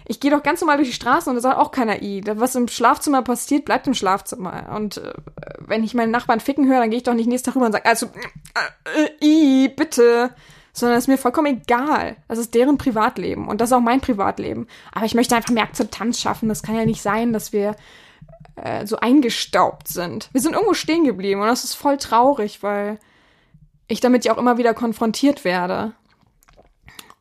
Ich 0.07 0.19
gehe 0.19 0.31
doch 0.31 0.43
ganz 0.43 0.61
normal 0.61 0.77
durch 0.77 0.89
die 0.89 0.95
Straße 0.95 1.29
und 1.29 1.35
da 1.35 1.41
sagt 1.41 1.57
auch 1.57 1.71
keiner 1.71 2.01
I. 2.01 2.23
Was 2.25 2.55
im 2.55 2.67
Schlafzimmer 2.67 3.21
passiert, 3.21 3.65
bleibt 3.65 3.87
im 3.87 3.93
Schlafzimmer. 3.93 4.71
Und 4.75 4.97
äh, 4.97 5.13
wenn 5.59 5.83
ich 5.83 5.93
meinen 5.93 6.11
Nachbarn 6.11 6.39
ficken 6.39 6.67
höre, 6.67 6.79
dann 6.79 6.89
gehe 6.89 6.97
ich 6.97 7.03
doch 7.03 7.13
nicht 7.13 7.27
nächsten 7.27 7.47
Tag 7.47 7.55
rüber 7.55 7.65
und 7.65 7.71
sage, 7.73 7.85
also, 7.85 8.07
äh, 8.07 9.03
äh, 9.03 9.25
I, 9.25 9.69
bitte. 9.69 10.33
Sondern 10.75 10.97
es 10.97 11.03
ist 11.03 11.07
mir 11.07 11.19
vollkommen 11.19 11.61
egal. 11.61 12.15
Das 12.27 12.39
ist 12.39 12.55
deren 12.55 12.79
Privatleben 12.79 13.47
und 13.47 13.61
das 13.61 13.69
ist 13.69 13.73
auch 13.73 13.79
mein 13.79 14.01
Privatleben. 14.01 14.67
Aber 14.91 15.05
ich 15.05 15.13
möchte 15.13 15.35
einfach 15.35 15.53
mehr 15.53 15.63
Akzeptanz 15.63 16.19
schaffen. 16.19 16.49
Das 16.49 16.63
kann 16.63 16.75
ja 16.75 16.85
nicht 16.85 17.03
sein, 17.03 17.31
dass 17.31 17.53
wir 17.53 17.75
äh, 18.55 18.85
so 18.87 18.97
eingestaubt 18.97 19.87
sind. 19.87 20.29
Wir 20.31 20.41
sind 20.41 20.53
irgendwo 20.53 20.73
stehen 20.73 21.03
geblieben 21.03 21.41
und 21.41 21.47
das 21.47 21.63
ist 21.63 21.75
voll 21.75 21.97
traurig, 21.97 22.63
weil 22.63 22.97
ich 23.87 23.99
damit 23.99 24.25
ja 24.25 24.33
auch 24.33 24.37
immer 24.39 24.57
wieder 24.57 24.73
konfrontiert 24.73 25.43
werde. 25.43 25.93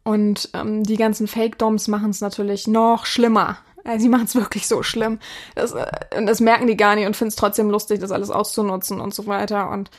Und 0.04 0.50
ähm, 0.54 0.82
die 0.82 0.96
ganzen 0.96 1.28
Fake-Doms 1.28 1.88
machen 1.88 2.10
es 2.10 2.20
natürlich 2.20 2.66
noch 2.66 3.06
schlimmer. 3.06 3.58
Äh, 3.84 3.98
sie 3.98 4.08
machen 4.08 4.24
es 4.24 4.34
wirklich 4.34 4.66
so 4.66 4.82
schlimm. 4.82 5.18
Das, 5.54 5.72
äh, 5.72 5.86
das 6.24 6.40
merken 6.40 6.66
die 6.66 6.76
gar 6.76 6.94
nicht 6.96 7.06
und 7.06 7.16
finden 7.16 7.30
es 7.30 7.36
trotzdem 7.36 7.70
lustig, 7.70 8.00
das 8.00 8.10
alles 8.10 8.30
auszunutzen 8.30 9.00
und 9.00 9.14
so 9.14 9.26
weiter. 9.26 9.70
Und 9.70 9.90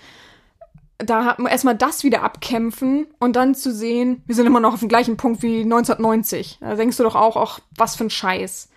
da 0.98 1.26
hat 1.26 1.40
man 1.40 1.52
erstmal 1.52 1.76
das 1.76 2.04
wieder 2.04 2.24
abkämpfen 2.24 3.08
und 3.20 3.36
dann 3.36 3.56
zu 3.56 3.74
sehen, 3.74 4.24
wir 4.26 4.36
sind 4.36 4.46
immer 4.46 4.60
noch 4.60 4.74
auf 4.74 4.80
dem 4.80 4.90
gleichen 4.90 5.18
Punkt 5.18 5.42
wie 5.42 5.62
1990. 5.62 6.60
Da 6.62 6.76
denkst 6.76 6.98
du 6.98 7.04
doch 7.04 7.16
auch, 7.16 7.38
ach, 7.38 7.60
was 7.76 7.96
für 7.96 8.06
ein 8.06 8.10
Scheiß. 8.10 8.70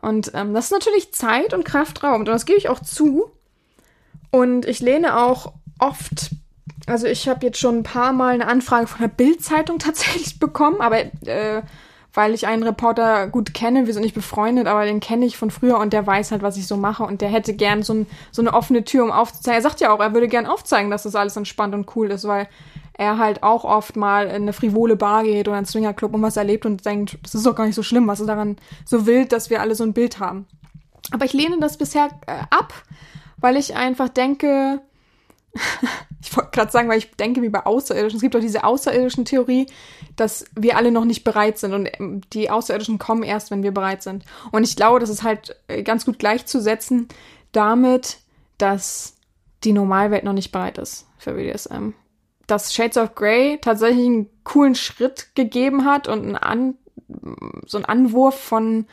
Und 0.00 0.32
ähm, 0.34 0.54
das 0.54 0.66
ist 0.66 0.72
natürlich 0.72 1.12
Zeit 1.12 1.54
und 1.54 1.64
Kraftraum. 1.64 2.20
Und 2.20 2.26
das 2.26 2.46
gebe 2.46 2.58
ich 2.58 2.68
auch 2.68 2.80
zu. 2.80 3.30
Und 4.30 4.66
ich 4.66 4.80
lehne 4.80 5.18
auch 5.18 5.52
oft 5.78 6.30
also 6.86 7.06
ich 7.06 7.28
habe 7.28 7.46
jetzt 7.46 7.58
schon 7.58 7.78
ein 7.78 7.82
paar 7.82 8.12
Mal 8.12 8.34
eine 8.34 8.46
Anfrage 8.46 8.86
von 8.86 9.00
der 9.00 9.08
Bild-Zeitung 9.08 9.78
tatsächlich 9.78 10.38
bekommen, 10.40 10.80
aber 10.80 10.98
äh, 11.26 11.62
weil 12.14 12.32
ich 12.32 12.46
einen 12.46 12.62
Reporter 12.62 13.26
gut 13.26 13.54
kenne, 13.54 13.86
wir 13.86 13.92
sind 13.92 14.04
nicht 14.04 14.14
befreundet, 14.14 14.68
aber 14.68 14.84
den 14.84 15.00
kenne 15.00 15.26
ich 15.26 15.36
von 15.36 15.50
früher 15.50 15.78
und 15.78 15.92
der 15.92 16.06
weiß 16.06 16.30
halt, 16.30 16.42
was 16.42 16.56
ich 16.56 16.66
so 16.66 16.76
mache 16.76 17.02
und 17.02 17.20
der 17.20 17.28
hätte 17.28 17.54
gern 17.54 17.82
so, 17.82 17.92
ein, 17.92 18.06
so 18.30 18.40
eine 18.40 18.54
offene 18.54 18.84
Tür, 18.84 19.02
um 19.02 19.10
aufzuzeigen. 19.10 19.58
Er 19.58 19.62
sagt 19.62 19.80
ja 19.80 19.92
auch, 19.92 20.00
er 20.00 20.14
würde 20.14 20.28
gern 20.28 20.46
aufzeigen, 20.46 20.90
dass 20.90 21.02
das 21.02 21.16
alles 21.16 21.36
entspannt 21.36 21.74
und 21.74 21.96
cool 21.96 22.12
ist, 22.12 22.26
weil 22.28 22.48
er 22.92 23.18
halt 23.18 23.42
auch 23.42 23.64
oft 23.64 23.96
mal 23.96 24.26
in 24.26 24.42
eine 24.42 24.52
frivole 24.52 24.94
Bar 24.94 25.24
geht 25.24 25.48
oder 25.48 25.56
einen 25.56 25.66
Swingerclub 25.66 26.14
und 26.14 26.22
was 26.22 26.36
erlebt 26.36 26.64
und 26.64 26.86
denkt, 26.86 27.18
das 27.22 27.34
ist 27.34 27.44
doch 27.44 27.56
gar 27.56 27.66
nicht 27.66 27.74
so 27.74 27.82
schlimm, 27.82 28.06
was 28.06 28.20
ist 28.20 28.28
daran 28.28 28.56
so 28.84 29.06
wild, 29.06 29.32
dass 29.32 29.50
wir 29.50 29.60
alle 29.60 29.74
so 29.74 29.82
ein 29.82 29.92
Bild 29.92 30.20
haben. 30.20 30.46
Aber 31.10 31.24
ich 31.24 31.32
lehne 31.32 31.58
das 31.60 31.76
bisher 31.76 32.08
äh, 32.26 32.38
ab, 32.50 32.72
weil 33.38 33.56
ich 33.56 33.74
einfach 33.74 34.08
denke, 34.08 34.80
ich 36.24 36.34
wollte 36.36 36.50
gerade 36.52 36.72
sagen, 36.72 36.88
weil 36.88 36.98
ich 36.98 37.10
denke 37.12 37.42
wie 37.42 37.50
bei 37.50 37.66
Außerirdischen. 37.66 38.16
Es 38.16 38.22
gibt 38.22 38.34
doch 38.34 38.40
diese 38.40 38.64
außerirdischen 38.64 39.26
Theorie, 39.26 39.66
dass 40.16 40.46
wir 40.56 40.76
alle 40.76 40.90
noch 40.90 41.04
nicht 41.04 41.22
bereit 41.22 41.58
sind 41.58 41.74
und 41.74 41.88
ähm, 41.98 42.22
die 42.32 42.50
Außerirdischen 42.50 42.98
kommen 42.98 43.22
erst, 43.22 43.50
wenn 43.50 43.62
wir 43.62 43.72
bereit 43.72 44.02
sind. 44.02 44.24
Und 44.50 44.64
ich 44.64 44.74
glaube, 44.74 45.00
das 45.00 45.10
ist 45.10 45.22
halt 45.22 45.54
äh, 45.68 45.82
ganz 45.82 46.06
gut 46.06 46.18
gleichzusetzen 46.18 47.08
damit, 47.52 48.18
dass 48.58 49.16
die 49.64 49.72
Normalwelt 49.72 50.24
noch 50.24 50.32
nicht 50.32 50.50
bereit 50.50 50.78
ist 50.78 51.06
für 51.18 51.34
BDSM. 51.34 51.90
Dass 52.46 52.74
Shades 52.74 52.96
of 52.96 53.14
Grey 53.14 53.58
tatsächlich 53.60 54.06
einen 54.06 54.30
coolen 54.44 54.74
Schritt 54.74 55.34
gegeben 55.34 55.84
hat 55.84 56.08
und 56.08 56.24
einen 56.24 56.36
An 56.36 56.74
so 57.66 57.76
einen 57.76 57.84
Anwurf 57.84 58.38
von 58.38 58.86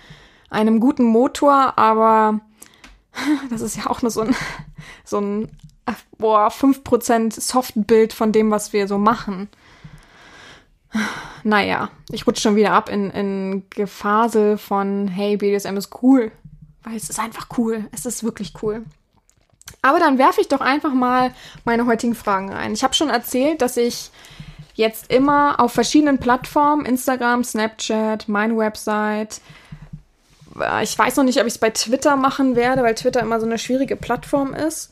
einem 0.50 0.82
guten 0.82 1.06
Motor, 1.06 1.78
aber 1.78 2.42
das 3.50 3.62
ist 3.62 3.78
ja 3.78 3.88
auch 3.88 4.02
nur 4.02 4.12
so 4.12 4.22
ein, 4.22 4.36
so 5.06 5.20
ein 5.20 5.50
boah, 6.18 6.48
5% 6.50 7.40
Softbild 7.40 8.14
von 8.14 8.32
dem, 8.32 8.52
was 8.52 8.74
wir 8.74 8.88
so 8.88 8.98
machen. 8.98 9.50
Naja, 11.44 11.90
ich 12.12 12.28
rutsche 12.28 12.42
schon 12.42 12.56
wieder 12.56 12.74
ab 12.74 12.90
in, 12.90 13.10
in 13.12 13.64
Gefasel 13.70 14.58
von, 14.58 15.08
hey, 15.08 15.38
BDSM 15.38 15.78
ist 15.78 16.04
cool. 16.04 16.32
Weil 16.84 16.96
es 16.96 17.10
ist 17.10 17.20
einfach 17.20 17.48
cool. 17.58 17.86
Es 17.92 18.06
ist 18.06 18.24
wirklich 18.24 18.54
cool. 18.62 18.84
Aber 19.82 20.00
dann 20.00 20.18
werfe 20.18 20.42
ich 20.42 20.48
doch 20.48 20.62
einfach 20.62 20.94
mal 20.94 21.34
meine 21.64 21.86
heutigen 21.86 22.16
Fragen 22.16 22.52
rein. 22.52 22.74
Ich 22.74 22.84
habe 22.84 22.94
schon 22.94 23.10
erzählt, 23.10 23.62
dass 23.62 23.78
ich 23.78 24.12
jetzt 24.76 25.12
immer 25.12 25.60
auf 25.60 25.74
verschiedenen 25.74 26.18
Plattformen, 26.18 26.86
Instagram, 26.86 27.44
Snapchat, 27.44 28.28
meine 28.28 28.58
Website, 28.58 29.42
äh, 30.60 30.84
ich 30.84 30.98
weiß 30.98 31.18
noch 31.18 31.24
nicht, 31.24 31.40
ob 31.40 31.48
ich 31.48 31.54
es 31.54 31.60
bei 31.60 31.70
Twitter 31.70 32.16
machen 32.16 32.56
werde, 32.56 32.84
weil 32.84 32.96
Twitter 32.96 33.22
immer 33.22 33.40
so 33.40 33.46
eine 33.46 33.58
schwierige 33.58 33.96
Plattform 33.96 34.54
ist 34.54 34.92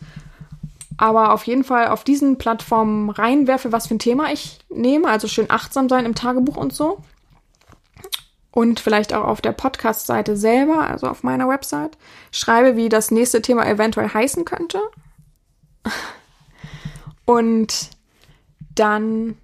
aber 0.99 1.31
auf 1.31 1.45
jeden 1.45 1.63
Fall 1.63 1.87
auf 1.87 2.03
diesen 2.03 2.37
Plattformen 2.37 3.09
reinwerfe, 3.09 3.71
was 3.71 3.87
für 3.87 3.95
ein 3.95 3.99
Thema 3.99 4.33
ich 4.33 4.59
nehme. 4.67 5.07
Also 5.07 5.29
schön 5.29 5.49
achtsam 5.49 5.87
sein 5.87 6.05
im 6.05 6.13
Tagebuch 6.13 6.57
und 6.57 6.73
so. 6.73 6.97
Und 8.51 8.81
vielleicht 8.81 9.13
auch 9.13 9.23
auf 9.23 9.39
der 9.39 9.53
Podcast-Seite 9.53 10.35
selber, 10.35 10.81
also 10.81 11.07
auf 11.07 11.23
meiner 11.23 11.47
Website, 11.47 11.97
schreibe, 12.33 12.75
wie 12.75 12.89
das 12.89 13.11
nächste 13.11 13.41
Thema 13.41 13.65
eventuell 13.65 14.09
heißen 14.09 14.43
könnte. 14.43 14.81
Und 17.23 17.91
dann 18.75 19.37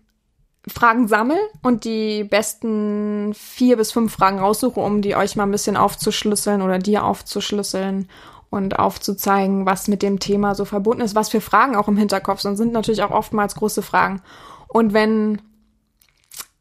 Fragen 0.67 1.07
sammle 1.07 1.39
und 1.61 1.85
die 1.85 2.25
besten 2.25 3.33
vier 3.33 3.77
bis 3.77 3.93
fünf 3.93 4.13
Fragen 4.13 4.39
raussuche, 4.39 4.81
um 4.81 5.01
die 5.01 5.15
euch 5.15 5.37
mal 5.37 5.43
ein 5.43 5.51
bisschen 5.51 5.77
aufzuschlüsseln 5.77 6.61
oder 6.61 6.79
dir 6.79 7.05
aufzuschlüsseln 7.05 8.09
und 8.49 8.79
aufzuzeigen, 8.79 9.65
was 9.65 9.87
mit 9.87 10.01
dem 10.01 10.19
Thema 10.19 10.55
so 10.55 10.65
verbunden 10.65 11.01
ist, 11.01 11.15
was 11.15 11.29
für 11.29 11.41
Fragen 11.41 11.75
auch 11.75 11.87
im 11.87 11.97
Hinterkopf 11.97 12.41
sind, 12.41 12.57
sind 12.57 12.73
natürlich 12.73 13.03
auch 13.03 13.11
oftmals 13.11 13.55
große 13.55 13.81
Fragen. 13.81 14.21
Und 14.67 14.93
wenn 14.93 15.41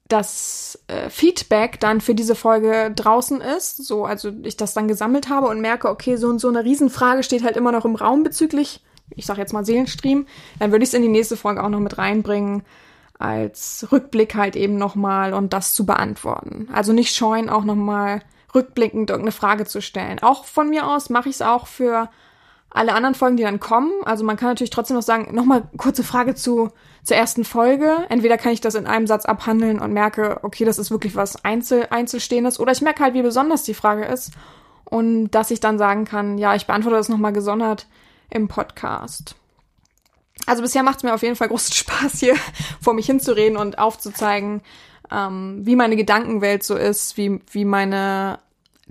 das 0.08 0.78
äh, 0.86 1.08
Feedback 1.08 1.80
dann 1.80 2.00
für 2.00 2.14
diese 2.14 2.34
Folge 2.34 2.92
draußen 2.94 3.40
ist, 3.40 3.84
so 3.84 4.04
also 4.04 4.30
ich 4.42 4.56
das 4.56 4.74
dann 4.74 4.88
gesammelt 4.88 5.28
habe 5.28 5.48
und 5.48 5.60
merke, 5.60 5.88
okay, 5.88 6.16
so 6.16 6.28
und 6.28 6.40
so 6.40 6.48
eine 6.48 6.64
Riesenfrage 6.64 7.22
steht 7.22 7.42
halt 7.42 7.56
immer 7.56 7.72
noch 7.72 7.84
im 7.84 7.94
Raum 7.94 8.22
bezüglich, 8.22 8.82
ich 9.10 9.26
sag 9.26 9.38
jetzt 9.38 9.52
mal 9.52 9.64
Seelenstream, 9.64 10.26
dann 10.58 10.72
würde 10.72 10.82
ich 10.82 10.90
es 10.90 10.94
in 10.94 11.02
die 11.02 11.08
nächste 11.08 11.36
Folge 11.36 11.62
auch 11.62 11.68
noch 11.68 11.80
mit 11.80 11.98
reinbringen 11.98 12.64
als 13.18 13.86
Rückblick 13.92 14.34
halt 14.34 14.56
eben 14.56 14.76
nochmal 14.76 15.32
und 15.34 15.52
das 15.52 15.74
zu 15.74 15.86
beantworten. 15.86 16.68
Also 16.72 16.92
nicht 16.92 17.14
scheuen, 17.14 17.48
auch 17.48 17.64
nochmal 17.64 18.22
rückblickend 18.54 19.10
irgendeine 19.10 19.32
Frage 19.32 19.64
zu 19.64 19.80
stellen. 19.80 20.20
Auch 20.22 20.44
von 20.44 20.68
mir 20.68 20.86
aus 20.86 21.10
mache 21.10 21.28
ich 21.28 21.36
es 21.36 21.42
auch 21.42 21.66
für 21.66 22.08
alle 22.74 22.92
anderen 22.92 23.14
Folgen, 23.14 23.36
die 23.36 23.44
dann 23.44 23.60
kommen. 23.60 23.92
Also 24.04 24.24
man 24.24 24.36
kann 24.36 24.48
natürlich 24.48 24.70
trotzdem 24.70 24.96
noch 24.96 25.02
sagen, 25.02 25.34
nochmal 25.34 25.62
kurze 25.76 26.02
Frage 26.02 26.34
zu, 26.34 26.70
zur 27.04 27.16
ersten 27.16 27.44
Folge. 27.44 28.04
Entweder 28.08 28.36
kann 28.36 28.52
ich 28.52 28.60
das 28.60 28.74
in 28.74 28.86
einem 28.86 29.06
Satz 29.06 29.24
abhandeln 29.24 29.78
und 29.78 29.92
merke, 29.92 30.40
okay, 30.42 30.64
das 30.64 30.78
ist 30.78 30.90
wirklich 30.90 31.14
was 31.14 31.44
Einzel 31.44 31.86
Einzelstehendes. 31.90 32.58
Oder 32.58 32.72
ich 32.72 32.82
merke 32.82 33.04
halt, 33.04 33.14
wie 33.14 33.22
besonders 33.22 33.62
die 33.62 33.74
Frage 33.74 34.04
ist. 34.04 34.32
Und 34.84 35.30
dass 35.30 35.52
ich 35.52 35.60
dann 35.60 35.78
sagen 35.78 36.04
kann, 36.04 36.36
ja, 36.36 36.54
ich 36.56 36.66
beantworte 36.66 36.96
das 36.96 37.08
nochmal 37.08 37.32
gesondert 37.32 37.86
im 38.28 38.48
Podcast. 38.48 39.36
Also 40.46 40.62
bisher 40.62 40.82
macht 40.82 40.98
es 40.98 41.02
mir 41.04 41.14
auf 41.14 41.22
jeden 41.22 41.36
Fall 41.36 41.48
großen 41.48 41.72
Spaß, 41.74 42.18
hier 42.18 42.34
vor 42.80 42.94
mich 42.94 43.06
hinzureden 43.06 43.56
und 43.56 43.78
aufzuzeigen, 43.78 44.62
ähm, 45.12 45.60
wie 45.62 45.76
meine 45.76 45.94
Gedankenwelt 45.94 46.64
so 46.64 46.74
ist, 46.74 47.16
wie, 47.16 47.40
wie 47.52 47.64
meine 47.64 48.40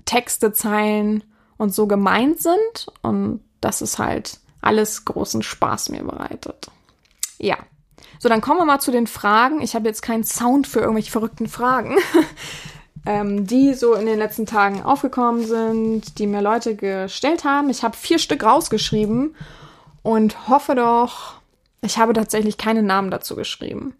Texte, 0.04 0.52
Zeilen 0.52 1.24
und 1.56 1.74
so 1.74 1.86
gemeint 1.86 2.40
sind. 2.40 2.86
Und 3.02 3.40
dass 3.60 3.80
es 3.80 3.98
halt 3.98 4.40
alles 4.60 5.04
großen 5.04 5.42
Spaß 5.42 5.90
mir 5.90 6.04
bereitet. 6.04 6.68
Ja. 7.38 7.56
So, 8.18 8.28
dann 8.28 8.40
kommen 8.40 8.60
wir 8.60 8.64
mal 8.64 8.80
zu 8.80 8.90
den 8.90 9.06
Fragen. 9.06 9.60
Ich 9.60 9.74
habe 9.74 9.86
jetzt 9.86 10.02
keinen 10.02 10.24
Sound 10.24 10.66
für 10.66 10.80
irgendwelche 10.80 11.10
verrückten 11.10 11.46
Fragen, 11.46 11.96
ähm, 13.06 13.46
die 13.46 13.74
so 13.74 13.94
in 13.94 14.06
den 14.06 14.18
letzten 14.18 14.46
Tagen 14.46 14.82
aufgekommen 14.82 15.46
sind, 15.46 16.18
die 16.18 16.26
mir 16.26 16.40
Leute 16.40 16.74
gestellt 16.74 17.44
haben. 17.44 17.68
Ich 17.68 17.82
habe 17.82 17.96
vier 17.96 18.18
Stück 18.18 18.44
rausgeschrieben 18.44 19.34
und 20.02 20.48
hoffe 20.48 20.74
doch, 20.74 21.34
ich 21.82 21.98
habe 21.98 22.14
tatsächlich 22.14 22.56
keine 22.56 22.82
Namen 22.82 23.10
dazu 23.10 23.36
geschrieben. 23.36 23.94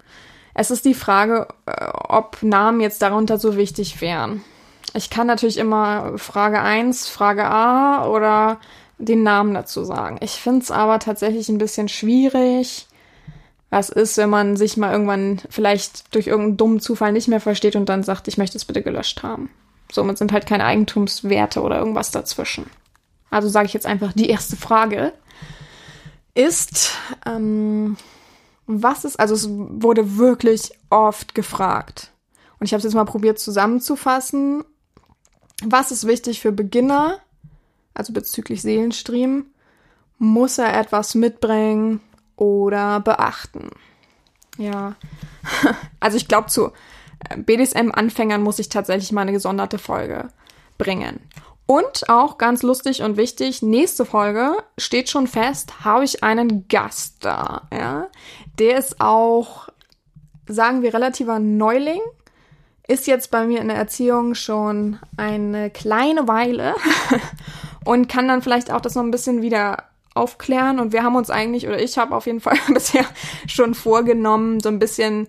Es 0.55 0.71
ist 0.71 0.85
die 0.85 0.95
Frage, 0.95 1.49
äh, 1.67 1.89
ob 1.93 2.43
Namen 2.43 2.81
jetzt 2.81 3.03
darunter 3.03 3.39
so 3.39 3.57
wichtig 3.57 4.01
wären. 4.01 4.43
Ich 4.95 5.11
kann 5.11 5.27
natürlich 5.27 5.59
immer 5.59 6.19
Frage 6.19 6.61
1, 6.61 7.09
Frage 7.09 7.45
A 7.45 8.07
oder 8.07 8.61
den 8.99 9.23
Namen 9.23 9.55
dazu 9.55 9.85
sagen. 9.85 10.19
Ich 10.21 10.33
finde 10.33 10.63
es 10.63 10.71
aber 10.71 11.01
tatsächlich 11.01 11.49
ein 11.49 11.59
bisschen 11.59 11.89
schwierig. 11.89 12.87
Was 13.71 13.91
ist, 13.91 14.17
wenn 14.19 14.31
man 14.31 14.57
sich 14.57 14.77
mal 14.77 14.93
irgendwann 14.93 15.41
vielleicht 15.51 16.15
durch 16.15 16.29
irgendeinen 16.29 16.57
dummen 16.57 16.81
Zufall 16.81 17.13
nicht 17.13 17.27
mehr 17.27 17.41
versteht 17.41 17.75
und 17.75 17.89
dann 17.89 18.05
sagt, 18.05 18.29
ich 18.29 18.39
möchte 18.39 18.57
es 18.57 18.65
bitte 18.65 18.83
gelöscht 18.83 19.25
haben. 19.25 19.51
Somit 19.91 20.17
sind 20.19 20.33
halt 20.33 20.47
keine 20.47 20.65
Eigentumswerte 20.65 21.61
oder 21.61 21.79
irgendwas 21.79 22.13
dazwischen. 22.13 22.71
Also 23.31 23.49
sage 23.49 23.67
ich 23.67 23.75
jetzt 23.75 23.87
einfach 23.87 24.13
die 24.13 24.31
erste 24.31 24.57
Frage 24.57 25.13
ist, 26.35 26.93
ähm, 27.27 27.97
was 28.67 29.05
ist, 29.05 29.19
also 29.19 29.35
es 29.35 29.49
wurde 29.51 30.19
wirklich 30.19 30.71
oft 30.91 31.35
gefragt. 31.35 32.13
Und 32.59 32.67
ich 32.67 32.73
habe 32.73 32.79
es 32.79 32.85
jetzt 32.85 32.95
mal 32.95 33.05
probiert 33.05 33.39
zusammenzufassen. 33.39 34.65
Was 35.63 35.91
ist 35.91 36.07
wichtig 36.07 36.41
für 36.41 36.53
Beginner 36.53 37.21
also 37.95 38.13
bezüglich 38.13 38.61
Seelenstream, 38.63 39.47
muss 40.19 40.59
er 40.59 40.79
etwas 40.79 41.15
mitbringen 41.15 42.01
oder 42.37 43.01
beachten. 43.01 43.71
Ja, 44.59 44.97
also 46.01 46.17
ich 46.17 46.29
glaube, 46.29 46.49
zu 46.49 46.73
äh, 47.29 47.37
BDSM-Anfängern 47.37 48.43
muss 48.43 48.59
ich 48.59 48.69
tatsächlich 48.69 49.13
mal 49.13 49.23
eine 49.23 49.33
gesonderte 49.33 49.79
Folge 49.79 50.29
bringen. 50.77 51.21
Und 51.67 52.11
auch 52.11 52.37
ganz 52.37 52.63
lustig 52.63 53.03
und 53.03 53.17
wichtig, 53.17 53.63
nächste 53.63 54.05
Folge 54.05 54.57
steht 54.77 55.09
schon 55.09 55.27
fest, 55.27 55.85
habe 55.85 56.05
ich 56.05 56.23
einen 56.23 56.69
Gast 56.69 57.25
da. 57.25 57.69
Ja? 57.73 58.09
Der 58.59 58.77
ist 58.77 59.01
auch, 59.01 59.69
sagen 60.47 60.83
wir, 60.83 60.93
relativer 60.93 61.39
Neuling. 61.39 62.03
Ist 62.87 63.07
jetzt 63.07 63.31
bei 63.31 63.47
mir 63.47 63.61
in 63.61 63.69
der 63.69 63.79
Erziehung 63.79 64.35
schon 64.35 64.99
eine 65.17 65.71
kleine 65.71 66.29
Weile 66.29 66.75
und 67.85 68.09
kann 68.09 68.29
dann 68.29 68.43
vielleicht 68.43 68.71
auch 68.71 68.81
das 68.81 68.95
noch 68.95 69.03
ein 69.03 69.11
bisschen 69.11 69.41
wieder 69.41 69.85
aufklären. 70.15 70.79
Und 70.79 70.93
wir 70.93 71.03
haben 71.03 71.17
uns 71.17 71.31
eigentlich, 71.31 71.67
oder 71.67 71.81
ich 71.81 71.99
habe 71.99 72.15
auf 72.15 72.27
jeden 72.27 72.41
Fall 72.41 72.59
bisher 72.73 73.05
schon 73.47 73.75
vorgenommen, 73.75 74.61
so 74.61 74.69
ein 74.69 74.79
bisschen 74.79 75.29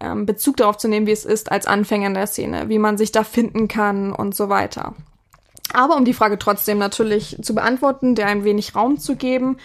ähm, 0.00 0.26
Bezug 0.26 0.56
darauf 0.56 0.76
zu 0.76 0.88
nehmen, 0.88 1.06
wie 1.06 1.12
es 1.12 1.24
ist 1.24 1.50
als 1.50 1.66
Anfänger 1.66 2.08
in 2.08 2.14
der 2.14 2.26
Szene, 2.26 2.68
wie 2.68 2.78
man 2.78 2.98
sich 2.98 3.12
da 3.12 3.24
finden 3.24 3.68
kann 3.68 4.12
und 4.12 4.34
so 4.34 4.48
weiter. 4.48 4.94
Aber 5.72 5.96
um 5.96 6.04
die 6.04 6.14
Frage 6.14 6.38
trotzdem 6.38 6.78
natürlich 6.78 7.36
zu 7.42 7.54
beantworten, 7.54 8.14
der 8.14 8.26
ein 8.26 8.44
wenig 8.44 8.74
Raum 8.74 8.98
zu 8.98 9.16
geben, 9.16 9.58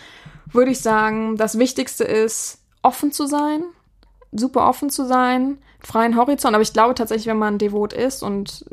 würde 0.51 0.71
ich 0.71 0.81
sagen, 0.81 1.37
das 1.37 1.57
Wichtigste 1.57 2.03
ist, 2.03 2.59
offen 2.81 3.11
zu 3.11 3.25
sein, 3.25 3.63
super 4.31 4.67
offen 4.67 4.89
zu 4.89 5.05
sein, 5.05 5.57
freien 5.83 6.15
Horizont. 6.15 6.55
Aber 6.55 6.61
ich 6.61 6.73
glaube 6.73 6.95
tatsächlich, 6.95 7.27
wenn 7.27 7.37
man 7.37 7.57
devot 7.57 7.93
ist 7.93 8.23
und 8.23 8.65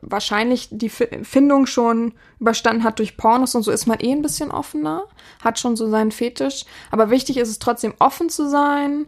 wahrscheinlich 0.00 0.68
die 0.70 0.88
Findung 0.88 1.66
schon 1.66 2.14
überstanden 2.38 2.84
hat 2.84 2.98
durch 2.98 3.16
Pornos 3.16 3.54
und 3.54 3.62
so, 3.62 3.72
ist 3.72 3.86
man 3.86 4.00
eh 4.00 4.12
ein 4.12 4.22
bisschen 4.22 4.50
offener, 4.50 5.04
hat 5.42 5.58
schon 5.58 5.76
so 5.76 5.88
seinen 5.90 6.12
Fetisch. 6.12 6.64
Aber 6.90 7.10
wichtig 7.10 7.36
ist 7.36 7.48
es 7.48 7.58
trotzdem 7.58 7.94
offen 7.98 8.28
zu 8.28 8.48
sein, 8.48 9.06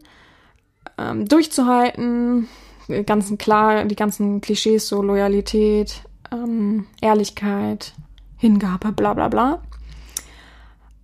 ähm, 0.99 1.27
durchzuhalten, 1.27 2.49
ganzen 3.07 3.39
klar, 3.39 3.85
die 3.85 3.97
ganzen 3.97 4.41
Klischees, 4.41 4.89
so 4.89 5.01
Loyalität, 5.03 6.03
ähm, 6.33 6.87
Ehrlichkeit, 7.01 7.93
Hingabe, 8.37 8.93
bla 8.93 9.15
bla 9.15 9.29
bla. 9.29 9.63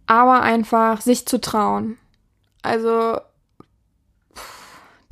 Aber 0.06 0.42
einfach 0.42 1.00
sich 1.00 1.26
zu 1.26 1.40
trauen. 1.40 1.96
Also 2.62 3.18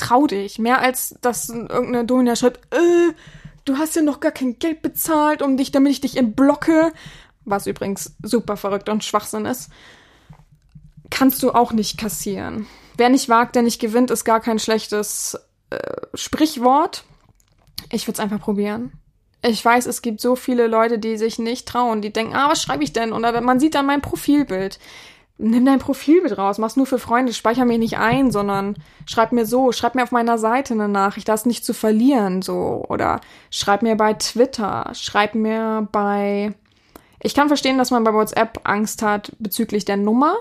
trau 0.03 0.27
dich. 0.27 0.59
Mehr 0.59 0.81
als 0.81 1.15
dass 1.21 1.49
irgendeine 1.49 2.05
Domina 2.05 2.37
schreibt, 2.37 2.75
äh, 2.75 3.13
du 3.65 3.79
hast 3.79 3.97
ja 3.97 4.03
noch 4.03 4.21
gar 4.21 4.33
kein 4.33 4.59
Geld 4.59 4.83
bezahlt, 4.83 5.43
um 5.43 5.57
dich, 5.57 5.71
damit 5.71 5.93
ich 5.93 6.01
dich 6.01 6.17
entblocke. 6.17 6.93
Was 7.45 7.67
übrigens 7.67 8.15
super 8.23 8.57
verrückt 8.57 8.89
und 8.89 9.05
Schwachsinn 9.05 9.47
ist. 9.47 9.71
Kannst 11.11 11.43
du 11.43 11.51
auch 11.53 11.73
nicht 11.73 11.99
kassieren. 11.99 12.67
Wer 12.97 13.09
nicht 13.09 13.29
wagt, 13.29 13.55
der 13.57 13.63
nicht 13.63 13.81
gewinnt, 13.81 14.11
ist 14.11 14.25
gar 14.25 14.41
kein 14.41 14.59
schlechtes 14.59 15.39
äh, 15.71 15.79
Sprichwort. 16.15 17.05
Ich 17.91 18.07
würde 18.07 18.15
es 18.15 18.21
einfach 18.21 18.41
probieren. 18.41 18.93
Ich 19.45 19.65
weiß, 19.65 19.87
es 19.87 20.03
gibt 20.03 20.21
so 20.21 20.37
viele 20.37 20.69
Leute, 20.69 20.99
die 21.01 21.17
sich 21.17 21.39
nicht 21.39 21.67
trauen, 21.67 22.01
die 22.01 22.13
denken, 22.13 22.35
ah, 22.35 22.49
was 22.49 22.63
schreibe 22.63 22.85
ich 22.85 22.93
denn? 22.93 23.13
Oder 23.13 23.41
man 23.41 23.59
sieht 23.59 23.75
dann 23.75 23.87
mein 23.87 24.01
Profilbild 24.01 24.79
nimm 25.39 25.65
dein 25.65 25.79
Profilbild 25.79 26.39
raus, 26.39 26.59
mach's 26.59 26.77
nur 26.77 26.87
für 26.87 26.99
Freunde, 26.99 27.33
speicher 27.33 27.65
mir 27.65 27.79
nicht 27.79 27.99
ein, 27.99 28.31
sondern 28.31 28.77
schreib 29.07 29.33
mir 29.33 29.47
so, 29.47 29.73
schreib 29.73 29.95
mir 29.95 30.05
auf 30.05 30.13
meiner 30.13 30.39
Seite 30.39 30.75
eine 30.75 30.89
Nachricht, 30.89 31.29
das 31.29 31.47
nicht 31.47 31.65
zu 31.65 31.75
verlieren, 31.75 32.43
so. 32.43 32.85
Oder 32.89 33.21
schreib 33.51 33.83
mir 33.83 33.97
bei 33.97 34.15
Twitter, 34.15 34.91
schreib 34.95 35.35
mir 35.35 35.89
bei. 35.91 36.55
Ich 37.21 37.35
kann 37.35 37.49
verstehen, 37.49 37.79
dass 37.79 37.91
man 37.91 38.05
bei 38.05 38.13
WhatsApp 38.13 38.61
Angst 38.65 39.03
hat 39.03 39.33
bezüglich 39.39 39.85
der 39.85 39.97
Nummer. 39.97 40.37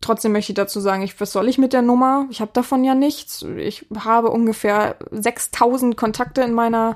Trotzdem 0.00 0.32
möchte 0.32 0.52
ich 0.52 0.56
dazu 0.56 0.78
sagen, 0.80 1.02
ich, 1.02 1.20
was 1.20 1.32
soll 1.32 1.48
ich 1.48 1.58
mit 1.58 1.72
der 1.72 1.82
Nummer? 1.82 2.26
Ich 2.30 2.40
habe 2.40 2.52
davon 2.52 2.84
ja 2.84 2.94
nichts. 2.94 3.42
Ich 3.42 3.86
habe 3.98 4.30
ungefähr 4.30 4.96
6000 5.10 5.96
Kontakte 5.96 6.42
in 6.42 6.52
meiner, 6.52 6.94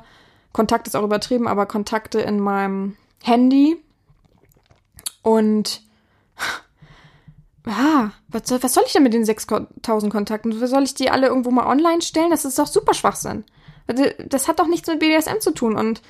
Kontakt 0.53 0.87
ist 0.87 0.95
auch 0.95 1.05
übertrieben, 1.05 1.49
aber 1.49 1.67
Kontakte 1.67 2.21
in 2.21 2.39
meinem 2.39 2.97
Handy. 3.23 3.77
Und 5.23 5.83
ja, 7.67 8.13
was 8.29 8.49
soll, 8.49 8.63
was 8.63 8.75
soll 8.75 8.85
ich 8.87 8.93
denn 8.93 9.03
mit 9.03 9.15
den 9.15 9.25
6000 9.25 10.13
Kontakten? 10.13 10.53
Soll 10.67 10.83
ich 10.83 10.95
die 10.95 11.11
alle 11.11 11.27
irgendwo 11.27 11.51
mal 11.51 11.67
online 11.67 12.03
stellen? 12.03 12.31
Das 12.31 12.45
ist 12.45 12.59
doch 12.59 12.67
super 12.67 12.95
Schwachsinn. 12.95 13.45
Also, 13.87 14.05
das 14.27 14.49
hat 14.49 14.59
doch 14.61 14.67
nichts 14.67 14.89
mit 14.89 15.01
BDSM 15.01 15.41
zu 15.41 15.53
tun. 15.53 15.77
Und 15.77 16.03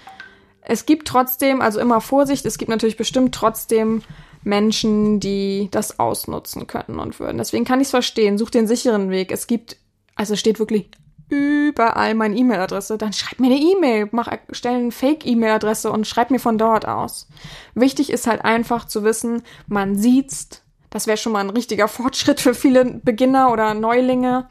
es 0.63 0.87
gibt 0.87 1.09
trotzdem, 1.09 1.61
also 1.61 1.81
immer 1.81 2.01
Vorsicht, 2.01 2.45
es 2.47 2.59
gibt 2.59 2.69
natürlich 2.69 2.97
bestimmt 2.97 3.35
trotzdem 3.35 4.03
Menschen, 4.43 5.21
die 5.21 5.69
das 5.71 5.99
ausnutzen 5.99 6.67
können 6.67 6.99
und 6.99 7.19
würden. 7.21 7.39
Deswegen 7.39 7.65
kann 7.65 7.81
ich 7.81 7.87
es 7.87 7.91
verstehen. 7.91 8.39
Such 8.39 8.51
den 8.51 8.67
sicheren 8.67 9.11
Weg. 9.11 9.33
Es 9.33 9.47
gibt, 9.47 9.77
also 10.15 10.37
steht 10.37 10.59
wirklich 10.59 10.91
überall 11.31 12.15
meine 12.15 12.37
E-Mail-Adresse. 12.37 12.99
Dann 12.99 13.13
schreib 13.13 13.41
mir 13.41 13.47
eine 13.47 13.61
E-Mail, 13.61 14.09
mach, 14.13 14.29
stell 14.51 14.75
eine 14.75 14.93
Fake-E-Mail-Adresse 14.93 15.91
und 15.91 16.07
schreib 16.07 16.31
mir 16.31 16.41
von 16.41 16.59
dort 16.59 16.87
aus. 16.87 17.29
Wichtig 17.75 18.11
ist 18.11 18.27
halt 18.27 18.45
einfach 18.45 18.87
zu 18.87 19.05
wissen, 19.05 19.43
man 19.67 19.97
sieht's, 19.97 20.63
das 20.91 21.07
wäre 21.07 21.17
schon 21.17 21.33
mal 21.33 21.41
ein 21.41 21.51
richtiger 21.51 21.89
Fortschritt 21.89 22.41
für 22.41 22.55
viele 22.55 22.85
Beginner 22.85 23.53
oder 23.53 23.75
Neulinge. 23.75 24.49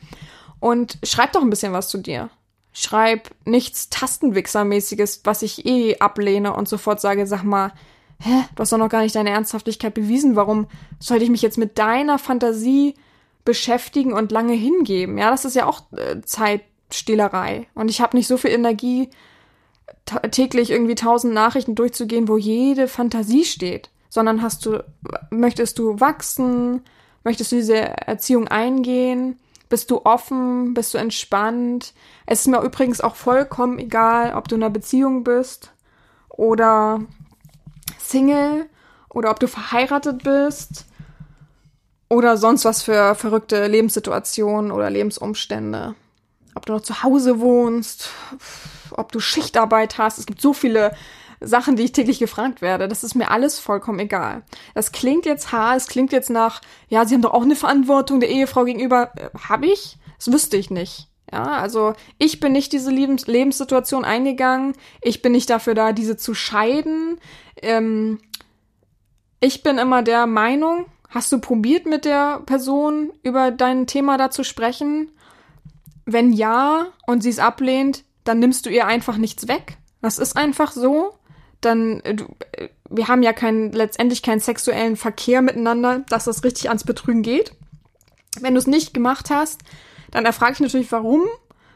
und 0.60 0.98
schreib 1.04 1.34
doch 1.34 1.42
ein 1.42 1.50
bisschen 1.50 1.74
was 1.74 1.90
zu 1.90 1.98
dir. 1.98 2.30
Schreib 2.74 3.30
nichts 3.46 3.90
Tastenwichsermäßiges, 3.90 5.22
was 5.24 5.42
ich 5.42 5.66
eh 5.66 6.00
ablehne 6.00 6.54
und 6.54 6.70
sofort 6.70 7.02
sage, 7.02 7.28
sag 7.28 7.44
mal, 7.44 7.74
hä, 8.22 8.44
du 8.56 8.62
hast 8.62 8.72
doch 8.72 8.78
noch 8.78 8.90
gar 8.90 9.02
nicht 9.02 9.16
deine 9.16 9.32
Ernsthaftigkeit 9.32 9.94
bewiesen. 9.94 10.36
Warum 10.36 10.68
sollte 11.00 11.24
ich 11.24 11.30
mich 11.30 11.42
jetzt 11.42 11.58
mit 11.58 11.78
deiner 11.78 12.20
Fantasie 12.20 12.96
beschäftigen 13.46 14.14
und 14.14 14.32
lange 14.32 14.54
hingeben? 14.54 15.18
Ja, 15.18 15.32
das 15.32 15.46
ist 15.46 15.56
ja 15.56 15.66
auch 15.66 15.82
äh, 15.92 16.22
Zeitstehlerei. 16.22 17.68
Und 17.74 17.90
ich 17.90 18.02
habe 18.02 18.18
nicht 18.18 18.28
so 18.28 18.38
viel 18.38 18.52
Energie, 18.52 19.10
täglich 20.32 20.72
irgendwie 20.72 20.96
tausend 20.96 21.34
Nachrichten 21.34 21.76
durchzugehen, 21.76 22.28
wo 22.28 22.38
jede 22.38 22.88
Fantasie 22.88 23.46
steht, 23.46 23.90
sondern 24.10 24.42
hast 24.42 24.66
du, 24.66 24.84
möchtest 25.30 25.78
du 25.78 26.00
wachsen, 26.00 26.82
möchtest 27.24 27.52
du 27.52 27.58
diese 27.58 27.78
Erziehung 27.78 28.48
eingehen, 28.48 29.40
bist 29.70 29.92
du 29.92 30.02
offen, 30.04 30.74
bist 30.74 30.94
du 30.94 30.98
entspannt. 30.98 31.94
Es 32.26 32.42
ist 32.42 32.48
mir 32.48 32.62
übrigens 32.62 33.02
auch 33.02 33.16
vollkommen 33.16 33.78
egal, 33.78 34.34
ob 34.34 34.48
du 34.48 34.56
in 34.56 34.64
einer 34.64 34.72
Beziehung 34.72 35.24
bist 35.24 35.72
oder 36.30 37.02
Single 38.00 38.66
oder 39.10 39.30
ob 39.30 39.40
du 39.40 39.48
verheiratet 39.48 40.24
bist 40.24 40.86
oder 42.10 42.38
sonst 42.38 42.66
was 42.66 42.82
für 42.82 43.16
verrückte 43.16 43.68
Lebenssituationen 43.68 44.72
oder 44.72 44.90
Lebensumstände. 44.90 45.96
Ob 46.56 46.66
du 46.66 46.74
noch 46.74 46.82
zu 46.82 47.04
Hause 47.04 47.40
wohnst, 47.40 48.10
ob 48.92 49.12
du 49.12 49.20
Schichtarbeit 49.20 49.98
hast. 49.98 50.18
Es 50.18 50.26
gibt 50.26 50.42
so 50.42 50.54
viele 50.54 50.94
Sachen, 51.40 51.76
die 51.76 51.84
ich 51.84 51.92
täglich 51.92 52.20
gefragt 52.20 52.62
werde. 52.62 52.88
Das 52.88 53.04
ist 53.04 53.16
mir 53.16 53.32
alles 53.32 53.60
vollkommen 53.60 54.00
egal. 54.00 54.44
Das 54.74 54.92
klingt 54.92 55.26
jetzt 55.26 55.52
hart, 55.52 55.78
es 55.78 55.88
klingt 55.88 56.12
jetzt 56.12 56.30
nach, 56.30 56.62
ja, 56.90 57.06
sie 57.06 57.14
haben 57.14 57.22
doch 57.22 57.34
auch 57.34 57.44
eine 57.44 57.56
Verantwortung 57.56 58.20
der 58.20 58.30
Ehefrau 58.30 58.66
gegenüber. 58.66 59.12
Äh, 59.16 59.30
hab 59.48 59.64
ich? 59.64 59.98
Das 60.18 60.32
wüsste 60.32 60.58
ich 60.58 60.70
nicht. 60.70 61.08
Ja, 61.32 61.44
also 61.44 61.94
ich 62.18 62.40
bin 62.40 62.54
nicht 62.54 62.74
diese 62.74 62.90
Lebens 62.90 63.28
Lebenssituation 63.28 64.04
eingegangen. 64.04 64.74
Ich 65.02 65.22
bin 65.22 65.32
nicht 65.32 65.50
dafür 65.50 65.76
da, 65.76 65.94
diese 65.94 66.18
zu 66.18 66.34
scheiden. 66.34 67.20
Ähm, 67.62 68.20
ich 69.40 69.62
bin 69.64 69.78
immer 69.78 70.02
der 70.02 70.26
Meinung, 70.26 70.88
hast 71.10 71.32
du 71.32 71.40
probiert 71.40 71.86
mit 71.86 72.06
der 72.06 72.42
Person 72.46 73.12
über 73.24 73.52
dein 73.52 73.88
Thema 73.88 74.18
da 74.18 74.32
zu 74.32 74.44
sprechen? 74.44 75.12
Wenn 76.06 76.32
ja 76.32 76.88
und 77.06 77.22
sie 77.22 77.30
es 77.30 77.40
ablehnt, 77.40 78.04
dann 78.24 78.40
nimmst 78.40 78.66
du 78.66 78.70
ihr 78.70 78.86
einfach 78.86 79.18
nichts 79.18 79.48
weg. 79.48 79.78
Das 80.02 80.20
ist 80.20 80.38
einfach 80.38 80.72
so. 80.72 81.14
Dann, 81.62 82.00
äh, 82.02 82.16
du, 82.16 82.26
äh, 82.54 82.70
wir 82.90 83.08
haben 83.08 83.24
ja 83.24 83.34
keinen, 83.34 83.72
letztendlich 83.72 84.24
keinen 84.24 84.40
sexuellen 84.40 84.96
Verkehr 84.96 85.42
miteinander, 85.42 86.00
dass 86.10 86.26
das 86.26 86.44
richtig 86.44 86.70
ans 86.70 86.84
Betrügen 86.84 87.22
geht. 87.22 87.54
Wenn 88.40 88.54
du 88.54 88.60
es 88.60 88.68
nicht 88.68 88.94
gemacht 88.94 89.30
hast, 89.30 89.62
dann 90.12 90.26
erfrage 90.26 90.54
ich 90.54 90.60
natürlich, 90.60 90.92
warum. 90.92 91.24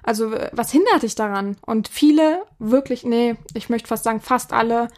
Also, 0.04 0.32
was 0.52 0.72
hindert 0.72 1.04
dich 1.04 1.16
daran? 1.16 1.58
Und 1.66 1.88
viele, 1.88 2.44
wirklich, 2.60 3.04
nee, 3.04 3.36
ich 3.54 3.70
möchte 3.70 3.88
fast 3.88 4.04
sagen, 4.04 4.22
fast 4.22 4.54
alle 4.54 4.90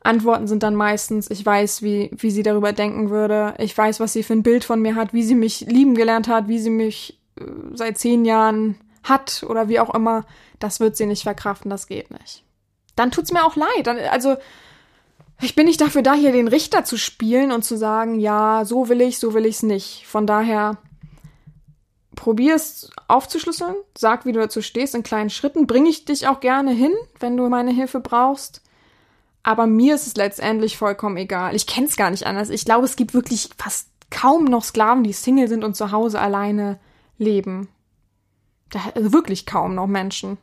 Antworten 0.00 0.46
sind 0.46 0.62
dann 0.62 0.74
meistens, 0.74 1.30
ich 1.30 1.44
weiß, 1.44 1.82
wie, 1.82 2.10
wie 2.16 2.30
sie 2.30 2.42
darüber 2.42 2.72
denken 2.72 3.10
würde. 3.10 3.54
Ich 3.58 3.76
weiß, 3.76 4.00
was 4.00 4.12
sie 4.12 4.22
für 4.22 4.34
ein 4.34 4.42
Bild 4.42 4.64
von 4.64 4.80
mir 4.80 4.94
hat, 4.94 5.12
wie 5.12 5.22
sie 5.22 5.34
mich 5.34 5.60
lieben 5.62 5.94
gelernt 5.94 6.28
hat, 6.28 6.48
wie 6.48 6.58
sie 6.58 6.70
mich 6.70 7.18
äh, 7.38 7.44
seit 7.74 7.98
zehn 7.98 8.24
Jahren 8.24 8.76
hat 9.02 9.44
oder 9.48 9.68
wie 9.68 9.80
auch 9.80 9.94
immer, 9.94 10.24
das 10.58 10.80
wird 10.80 10.96
sie 10.96 11.06
nicht 11.06 11.22
verkraften, 11.22 11.70
das 11.70 11.86
geht 11.86 12.10
nicht. 12.10 12.44
Dann 12.96 13.10
tut's 13.10 13.32
mir 13.32 13.44
auch 13.44 13.56
leid. 13.56 13.86
Dann, 13.86 13.98
also, 13.98 14.36
ich 15.40 15.54
bin 15.54 15.66
nicht 15.66 15.80
dafür 15.80 16.02
da, 16.02 16.14
hier 16.14 16.32
den 16.32 16.48
Richter 16.48 16.84
zu 16.84 16.96
spielen 16.96 17.52
und 17.52 17.64
zu 17.64 17.76
sagen, 17.76 18.18
ja, 18.18 18.64
so 18.64 18.88
will 18.88 19.00
ich, 19.00 19.18
so 19.18 19.34
will 19.34 19.46
ich's 19.46 19.62
nicht. 19.62 20.06
Von 20.06 20.26
daher, 20.26 20.78
probier 22.16 22.56
es 22.56 22.90
aufzuschlüsseln, 23.06 23.76
sag, 23.96 24.26
wie 24.26 24.32
du 24.32 24.40
dazu 24.40 24.62
stehst 24.62 24.94
in 24.94 25.04
kleinen 25.04 25.30
Schritten, 25.30 25.66
bringe 25.66 25.88
ich 25.88 26.04
dich 26.04 26.26
auch 26.26 26.40
gerne 26.40 26.72
hin, 26.72 26.92
wenn 27.20 27.36
du 27.36 27.48
meine 27.48 27.70
Hilfe 27.70 28.00
brauchst. 28.00 28.62
Aber 29.42 29.66
mir 29.66 29.94
ist 29.94 30.06
es 30.06 30.16
letztendlich 30.16 30.76
vollkommen 30.76 31.16
egal. 31.16 31.54
Ich 31.54 31.66
kenn's 31.66 31.96
gar 31.96 32.10
nicht 32.10 32.26
anders. 32.26 32.50
Ich 32.50 32.64
glaube, 32.64 32.84
es 32.84 32.96
gibt 32.96 33.14
wirklich 33.14 33.50
fast 33.56 33.88
kaum 34.10 34.44
noch 34.44 34.64
Sklaven, 34.64 35.04
die 35.04 35.12
Single 35.12 35.48
sind 35.48 35.64
und 35.64 35.76
zu 35.76 35.92
Hause 35.92 36.20
alleine 36.20 36.78
leben. 37.18 37.68
Da, 38.70 38.80
also 38.94 39.12
wirklich 39.12 39.46
kaum 39.46 39.74
noch 39.74 39.86
Menschen. 39.86 40.38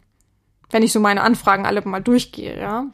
Wenn 0.72 0.84
ich 0.84 0.92
so 0.92 1.00
meine 1.00 1.22
Anfragen 1.22 1.66
alle 1.66 1.82
mal 1.84 2.02
durchgehe, 2.02 2.60
ja. 2.60 2.88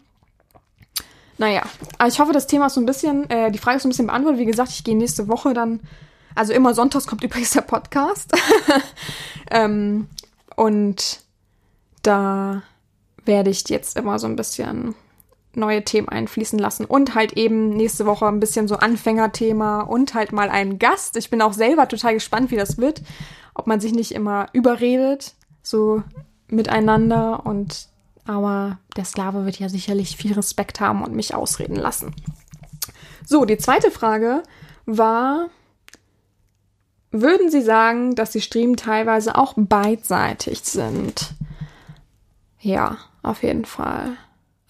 Naja, 1.38 1.64
also 1.97 2.14
ich 2.14 2.20
hoffe, 2.20 2.34
das 2.34 2.47
Thema 2.47 2.68
ist 2.68 2.76
so 2.76 2.82
ein 2.82 2.86
bisschen, 2.86 3.30
äh, 3.30 3.52
die 3.52 3.58
Frage 3.58 3.78
ist 3.78 3.84
so 3.84 3.88
ein 3.88 3.91
bisschen 3.91 4.08
beantwortet. 4.08 4.39
Wie 4.39 4.45
gesagt, 4.45 4.70
ich 4.72 4.84
gehe 4.84 4.95
nächste 4.95 5.28
Woche 5.28 5.54
dann, 5.54 5.80
also 6.36 6.54
immer 6.54 6.74
sonntags 6.74 7.08
kommt 7.08 7.24
übrigens 7.24 7.52
der 7.52 7.62
Podcast. 7.62 8.32
ähm, 9.52 10.08
und 10.56 11.22
da 12.04 12.64
werde 13.26 13.49
ich 13.49 13.68
jetzt 13.70 13.97
immer 13.97 14.20
so 14.20 14.28
ein 14.28 14.36
bisschen 14.36 14.95
neue 15.54 15.84
Themen 15.84 16.08
einfließen 16.08 16.58
lassen 16.58 16.86
und 16.86 17.16
halt 17.16 17.34
eben 17.34 17.70
nächste 17.70 18.06
Woche 18.06 18.28
ein 18.28 18.39
bisschen 18.39 18.68
so 18.68 18.76
Anfängerthema 18.76 19.82
und 19.82 20.14
halt 20.14 20.32
mal 20.32 20.49
einen 20.49 20.80
Gast. 20.80 21.18
Ich 21.18 21.30
bin 21.30 21.41
auch 21.41 21.54
selber 21.54 21.88
total 21.88 22.14
gespannt, 22.14 22.52
wie 22.52 22.56
das 22.58 22.78
wird 22.78 23.02
ob 23.54 23.68
man 23.68 23.80
sich 23.80 23.93
nicht 23.93 24.14
immer 24.14 24.47
überredet, 24.54 25.36
so 25.62 26.04
miteinander 26.47 27.45
und 27.45 27.88
aber 28.26 28.80
der 28.95 29.06
Sklave 29.06 29.45
wird 29.45 29.60
ja 29.60 29.68
sicherlich 29.68 30.16
viel 30.16 30.34
Respekt 30.34 30.80
haben 30.80 31.04
und 31.04 31.16
mich 31.16 31.34
ausreden 31.34 31.76
lassen. 31.76 32.14
So, 33.26 33.45
die 33.45 33.58
zweite 33.58 33.89
Frage 33.91 34.43
war, 34.86 35.49
würden 37.10 37.49
Sie 37.49 37.62
sagen, 37.62 38.16
dass 38.16 38.32
die 38.32 38.41
Streamen 38.41 38.78
teilweise 38.78 39.36
auch 39.36 39.54
beidseitig 39.58 40.62
sind? 40.64 41.34
Ja, 42.60 42.97
auf 43.24 43.43
jeden 43.43 43.66
Fall. 43.66 44.18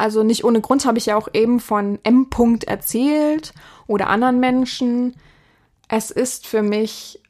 Also 0.01 0.23
nicht 0.23 0.43
ohne 0.43 0.61
Grund 0.61 0.85
habe 0.85 0.97
ich 0.97 1.05
ja 1.05 1.15
auch 1.15 1.27
eben 1.31 1.59
von 1.59 1.99
M. 2.01 2.25
-Punkt 2.31 2.65
erzählt 2.65 3.53
oder 3.85 4.07
anderen 4.07 4.39
Menschen. 4.39 5.15
Es 5.87 6.09
ist 6.09 6.47
für 6.47 6.63
mich 6.63 7.21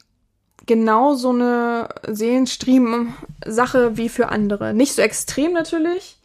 genau 0.64 1.12
so 1.14 1.28
eine 1.28 1.90
Seelenstream-Sache 2.08 3.98
wie 3.98 4.08
für 4.08 4.30
andere. 4.30 4.72
Nicht 4.72 4.94
so 4.94 5.02
extrem 5.02 5.52
natürlich, 5.52 6.16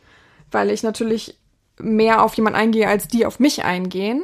weil 0.49 0.69
ich 0.69 0.83
natürlich 0.83 1.37
mehr 1.79 2.23
auf 2.23 2.33
jemanden 2.35 2.59
eingehe, 2.59 2.87
als 2.87 3.09
die 3.09 3.25
auf 3.25 3.41
mich 3.41 3.65
eingehen. 3.65 4.23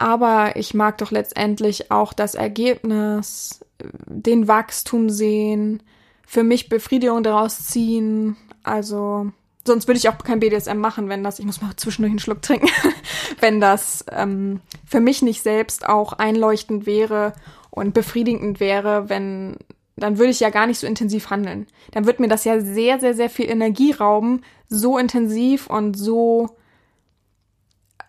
Aber 0.00 0.56
ich 0.56 0.74
mag 0.74 0.98
doch 0.98 1.12
letztendlich 1.12 1.92
auch 1.92 2.12
das 2.12 2.34
Ergebnis, 2.34 3.60
den 4.04 4.48
Wachstum 4.48 5.10
sehen, 5.10 5.80
für 6.26 6.42
mich 6.42 6.68
Befriedigung 6.68 7.22
daraus 7.22 7.68
ziehen. 7.68 8.36
Also, 8.64 9.30
sonst 9.66 9.86
würde 9.86 9.98
ich 9.98 10.08
auch 10.08 10.18
kein 10.18 10.40
BDSM 10.40 10.78
machen, 10.78 11.08
wenn 11.08 11.24
das, 11.24 11.38
ich 11.38 11.46
muss 11.46 11.60
mal 11.60 11.74
zwischendurch 11.76 12.12
einen 12.12 12.18
Schluck 12.18 12.42
trinken, 12.42 12.68
wenn 13.40 13.60
das 13.60 14.04
ähm, 14.10 14.60
für 14.86 15.00
mich 15.00 15.22
nicht 15.22 15.42
selbst 15.42 15.88
auch 15.88 16.12
einleuchtend 16.14 16.86
wäre 16.86 17.32
und 17.70 17.94
befriedigend 17.94 18.60
wäre, 18.60 19.08
wenn, 19.08 19.56
dann 19.96 20.18
würde 20.18 20.30
ich 20.30 20.40
ja 20.40 20.50
gar 20.50 20.66
nicht 20.66 20.78
so 20.78 20.86
intensiv 20.86 21.30
handeln. 21.30 21.66
Dann 21.92 22.06
wird 22.06 22.20
mir 22.20 22.28
das 22.28 22.44
ja 22.44 22.60
sehr, 22.60 23.00
sehr, 23.00 23.14
sehr 23.14 23.30
viel 23.30 23.48
Energie 23.48 23.92
rauben, 23.92 24.42
so 24.68 24.98
intensiv 24.98 25.66
und 25.68 25.96
so, 25.96 26.56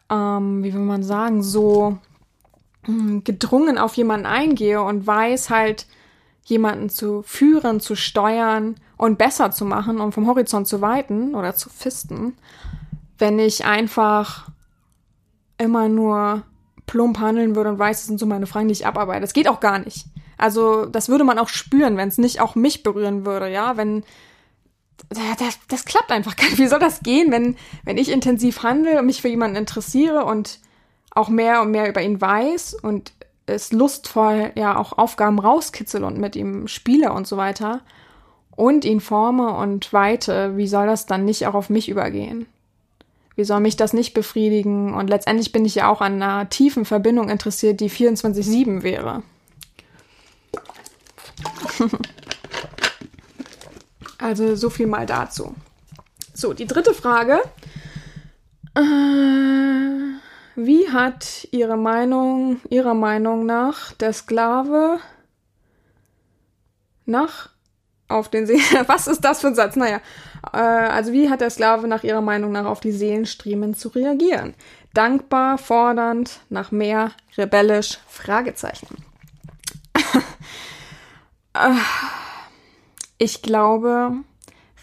ähm, 0.10 0.64
wie 0.64 0.74
will 0.74 0.82
man 0.82 1.04
sagen, 1.04 1.44
so 1.44 1.98
mh, 2.88 3.22
gedrungen 3.24 3.78
auf 3.78 3.96
jemanden 3.96 4.26
eingehe 4.26 4.82
und 4.82 5.06
weiß 5.06 5.50
halt, 5.50 5.88
jemanden 6.48 6.90
zu 6.90 7.24
führen, 7.24 7.82
zu 7.82 7.96
steuern 7.96 8.76
und 8.96 9.18
besser 9.18 9.52
zu 9.52 9.66
machen 9.66 10.00
und 10.00 10.14
vom 10.14 10.28
Horizont 10.28 10.68
zu 10.68 10.82
weiten 10.82 11.36
oder 11.36 11.56
zu 11.56 11.70
fisten, 11.70 12.38
wenn 13.18 13.38
ich 13.38 13.66
einfach 13.66 14.48
immer 15.58 15.90
nur 15.90 16.44
plump 16.86 17.20
handeln 17.20 17.56
würde 17.56 17.72
und 17.72 17.80
weiß, 17.80 17.98
das 17.98 18.08
sind 18.08 18.20
so 18.20 18.26
meine 18.26 18.48
Fragen, 18.48 18.70
die 18.70 18.74
ich 18.74 18.88
abarbeite. 18.88 19.22
Das 19.22 19.34
geht 19.34 19.50
auch 19.50 19.60
gar 19.60 19.80
nicht. 19.80 20.06
Also, 20.38 20.86
das 20.86 21.10
würde 21.10 21.26
man 21.26 21.38
auch 21.38 21.50
spüren, 21.50 21.98
wenn 21.98 22.08
es 22.08 22.18
nicht 22.18 22.40
auch 22.40 22.56
mich 22.56 22.82
berühren 22.82 23.26
würde, 23.26 23.52
ja, 23.52 23.76
wenn 23.76 24.04
das, 25.10 25.60
das 25.68 25.86
klappt 25.86 26.12
einfach 26.12 26.36
gar 26.38 26.46
nicht. 26.46 26.60
Wie 26.60 26.68
soll 26.68 26.80
das 26.80 27.02
gehen, 27.02 27.32
wenn, 27.32 27.58
wenn 27.84 27.98
ich 27.98 28.10
intensiv 28.10 28.64
handle 28.64 29.00
und 29.00 29.06
mich 29.06 29.22
für 29.22 29.28
jemanden 29.28 29.58
interessiere 29.58 30.24
und 30.24 30.60
auch 31.12 31.30
mehr 31.30 31.62
und 31.62 31.72
mehr 31.72 31.90
über 31.90 32.02
ihn 32.02 32.22
weiß 32.22 32.76
und 32.76 33.12
es 33.48 33.72
lustvoll 33.72 34.52
ja 34.56 34.78
auch 34.78 34.98
Aufgaben 34.98 35.40
rauskitzel 35.40 36.04
und 36.04 36.20
mit 36.20 36.36
ihm 36.36 36.68
spiele 36.68 37.12
und 37.14 37.26
so 37.26 37.38
weiter 37.38 37.82
und 38.56 38.86
ihn 38.86 39.00
forme 39.00 39.56
und 39.56 39.94
weite, 39.94 40.58
wie 40.58 40.68
soll 40.68 40.86
das 40.86 41.06
dann 41.06 41.26
nicht 41.26 41.48
auch 41.48 41.54
auf 41.54 41.70
mich 41.70 41.90
übergehen? 41.90 42.46
Wie 43.36 43.46
soll 43.46 43.60
mich 43.60 43.78
das 43.78 43.94
nicht 43.94 44.14
befriedigen? 44.14 44.94
Und 44.94 45.10
letztendlich 45.10 45.52
bin 45.52 45.64
ich 45.64 45.76
ja 45.76 45.90
auch 45.90 46.02
an 46.02 46.22
einer 46.22 46.50
tiefen 46.50 46.86
Verbindung 46.86 47.30
interessiert, 47.30 47.80
die 47.80 47.90
24-7 47.90 48.82
wäre. 48.82 49.22
also 54.18 54.56
so 54.56 54.72
viel 54.72 54.88
mal 54.88 55.06
dazu. 55.06 55.54
So, 56.34 56.54
die 56.54 56.66
dritte 56.66 56.96
Frage. 56.96 57.40
Äh, 58.76 60.07
wie 60.58 60.90
hat 60.90 61.48
Ihre 61.52 61.78
Meinung, 61.78 62.60
Ihrer 62.70 62.96
Meinung 62.96 63.46
nach 63.46 63.94
der 63.94 64.12
Sklave 64.12 65.00
nach 67.06 67.50
auf 68.08 68.30
den 68.30 68.46
Seelen. 68.46 68.62
Was 68.88 69.08
ist 69.08 69.22
das 69.22 69.42
für 69.42 69.48
ein 69.48 69.56
Satz? 69.56 69.76
Naja, 69.76 70.02
äh, 70.54 70.58
also 70.58 71.12
wie 71.12 71.30
hat 71.30 71.42
der 71.42 71.50
Sklave 71.50 71.88
nach 71.88 72.04
ihrer 72.04 72.22
Meinung 72.22 72.52
nach 72.52 72.66
auf 72.66 72.80
die 72.80 72.92
Seelenstriemen 72.92 73.76
zu 73.76 73.90
reagieren? 73.90 74.54
Dankbar, 74.94 75.58
fordernd, 75.58 76.40
nach 76.50 76.72
mehr, 76.72 77.12
rebellisch, 77.38 78.00
Fragezeichen. 78.08 79.04
Äh, 81.54 81.70
ich 83.18 83.42
glaube, 83.42 84.14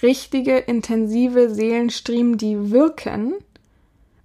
richtige, 0.03 0.59
intensive 0.59 1.53
Seelenstriemen, 1.53 2.37
die 2.37 2.71
wirken, 2.71 3.35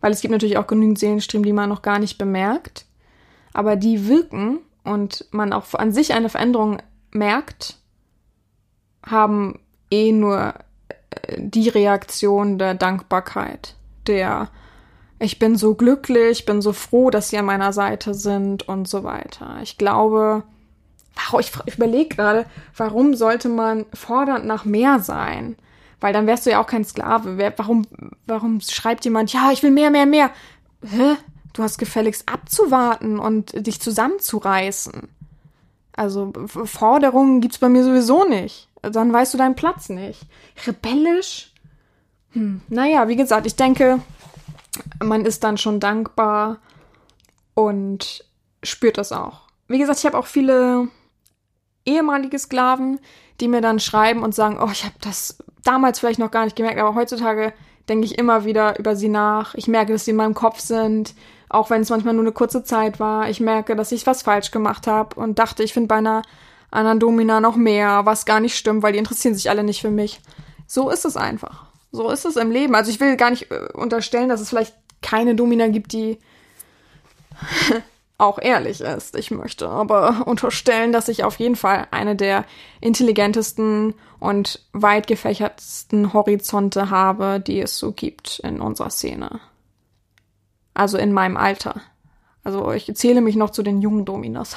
weil 0.01 0.11
es 0.11 0.21
gibt 0.21 0.31
natürlich 0.31 0.57
auch 0.57 0.67
genügend 0.67 0.99
Seelenstriemen, 0.99 1.45
die 1.45 1.53
man 1.53 1.69
noch 1.69 1.81
gar 1.81 1.99
nicht 1.99 2.17
bemerkt, 2.17 2.85
aber 3.53 3.75
die 3.75 4.07
wirken 4.07 4.59
und 4.83 5.25
man 5.31 5.53
auch 5.53 5.73
an 5.73 5.91
sich 5.91 6.13
eine 6.13 6.29
Veränderung 6.29 6.81
merkt, 7.11 7.77
haben 9.05 9.59
eh 9.91 10.11
nur 10.11 10.53
äh, 11.11 11.37
die 11.37 11.69
Reaktion 11.69 12.57
der 12.57 12.75
Dankbarkeit, 12.75 13.75
der 14.07 14.49
ich 15.19 15.37
bin 15.37 15.57
so 15.57 15.75
glücklich, 15.75 16.45
bin 16.45 16.61
so 16.61 16.71
froh, 16.71 17.09
dass 17.09 17.29
sie 17.29 17.37
an 17.37 17.45
meiner 17.45 17.73
Seite 17.73 18.13
sind 18.13 18.67
und 18.69 18.87
so 18.87 19.03
weiter. 19.03 19.57
Ich 19.61 19.77
glaube, 19.77 20.43
ich, 21.39 21.51
ich 21.65 21.75
überlege 21.75 22.15
gerade, 22.15 22.45
warum 22.75 23.13
sollte 23.15 23.49
man 23.49 23.85
fordernd 23.93 24.45
nach 24.45 24.63
mehr 24.63 24.99
sein? 24.99 25.57
Weil 25.99 26.13
dann 26.13 26.27
wärst 26.27 26.45
du 26.45 26.51
ja 26.51 26.61
auch 26.61 26.67
kein 26.67 26.85
Sklave. 26.85 27.37
Wer, 27.37 27.57
warum, 27.57 27.85
warum 28.25 28.61
schreibt 28.61 29.05
jemand, 29.05 29.33
ja, 29.33 29.51
ich 29.51 29.63
will 29.63 29.71
mehr, 29.71 29.91
mehr, 29.91 30.05
mehr? 30.05 30.31
Hä? 30.83 31.15
Du 31.53 31.63
hast 31.63 31.77
gefälligst 31.77 32.29
abzuwarten 32.29 33.19
und 33.19 33.65
dich 33.65 33.81
zusammenzureißen. 33.81 35.09
Also 35.93 36.31
Forderungen 36.47 37.41
gibt's 37.41 37.57
bei 37.57 37.67
mir 37.67 37.83
sowieso 37.83 38.23
nicht. 38.23 38.69
Dann 38.81 39.11
weißt 39.11 39.33
du 39.33 39.37
deinen 39.37 39.55
Platz 39.55 39.89
nicht. 39.89 40.21
Rebellisch? 40.65 41.51
Hm. 42.31 42.61
Naja, 42.69 43.07
wie 43.07 43.15
gesagt, 43.15 43.45
ich 43.45 43.55
denke, 43.55 43.99
man 45.03 45.25
ist 45.25 45.43
dann 45.43 45.57
schon 45.57 45.79
dankbar 45.79 46.59
und 47.53 48.23
spürt 48.63 48.97
das 48.97 49.11
auch. 49.11 49.41
Wie 49.67 49.79
gesagt, 49.79 49.99
ich 49.99 50.05
habe 50.05 50.17
auch 50.17 50.27
viele 50.27 50.87
ehemalige 51.85 52.39
Sklaven, 52.39 52.99
die 53.39 53.47
mir 53.47 53.61
dann 53.61 53.79
schreiben 53.79 54.23
und 54.23 54.35
sagen, 54.35 54.59
oh, 54.61 54.69
ich 54.71 54.85
habe 54.85 54.95
das 55.01 55.37
damals 55.63 55.99
vielleicht 55.99 56.19
noch 56.19 56.31
gar 56.31 56.45
nicht 56.45 56.55
gemerkt, 56.55 56.79
aber 56.79 56.95
heutzutage 56.95 57.53
denke 57.87 58.05
ich 58.05 58.17
immer 58.17 58.45
wieder 58.45 58.77
über 58.79 58.95
sie 58.95 59.09
nach. 59.09 59.55
Ich 59.55 59.67
merke, 59.67 59.93
dass 59.93 60.05
sie 60.05 60.11
in 60.11 60.17
meinem 60.17 60.35
Kopf 60.35 60.59
sind, 60.59 61.13
auch 61.49 61.69
wenn 61.69 61.81
es 61.81 61.89
manchmal 61.89 62.13
nur 62.13 62.23
eine 62.23 62.31
kurze 62.31 62.63
Zeit 62.63 62.99
war. 62.99 63.29
Ich 63.29 63.39
merke, 63.39 63.75
dass 63.75 63.91
ich 63.91 64.05
was 64.05 64.21
falsch 64.21 64.51
gemacht 64.51 64.87
habe 64.87 65.19
und 65.19 65.39
dachte, 65.39 65.63
ich 65.63 65.73
finde 65.73 65.87
bei 65.87 65.95
einer 65.95 66.21
anderen 66.71 66.99
Domina 66.99 67.39
noch 67.39 67.55
mehr, 67.55 68.05
was 68.05 68.25
gar 68.25 68.39
nicht 68.39 68.55
stimmt, 68.55 68.83
weil 68.83 68.93
die 68.93 68.99
interessieren 68.99 69.33
sich 69.33 69.49
alle 69.49 69.63
nicht 69.63 69.81
für 69.81 69.89
mich. 69.89 70.21
So 70.67 70.89
ist 70.89 71.05
es 71.05 71.17
einfach. 71.17 71.65
So 71.91 72.11
ist 72.11 72.25
es 72.25 72.35
im 72.35 72.51
Leben. 72.51 72.75
Also 72.75 72.91
ich 72.91 72.99
will 72.99 73.17
gar 73.17 73.31
nicht 73.31 73.49
äh, 73.51 73.69
unterstellen, 73.73 74.29
dass 74.29 74.41
es 74.41 74.49
vielleicht 74.49 74.75
keine 75.01 75.33
Domina 75.33 75.67
gibt, 75.67 75.93
die 75.93 76.19
auch 78.19 78.37
ehrlich 78.39 78.81
ist. 78.81 79.15
Ich 79.15 79.31
möchte 79.31 79.67
aber 79.69 80.23
unterstellen, 80.27 80.91
dass 80.91 81.07
ich 81.07 81.23
auf 81.23 81.39
jeden 81.39 81.55
Fall 81.55 81.87
eine 81.91 82.15
der 82.15 82.45
intelligentesten 82.81 83.95
und 84.19 84.63
weit 84.73 85.07
gefächertsten 85.07 86.13
Horizonte 86.13 86.89
habe, 86.89 87.39
die 87.39 87.59
es 87.61 87.77
so 87.77 87.93
gibt 87.93 88.39
in 88.39 88.61
unserer 88.61 88.89
Szene. 88.89 89.39
Also 90.73 90.97
in 90.97 91.13
meinem 91.13 91.37
Alter. 91.37 91.81
Also 92.43 92.71
ich 92.71 92.93
zähle 92.95 93.21
mich 93.21 93.35
noch 93.35 93.49
zu 93.49 93.63
den 93.63 93.81
jungen 93.81 94.05
Dominas. 94.05 94.55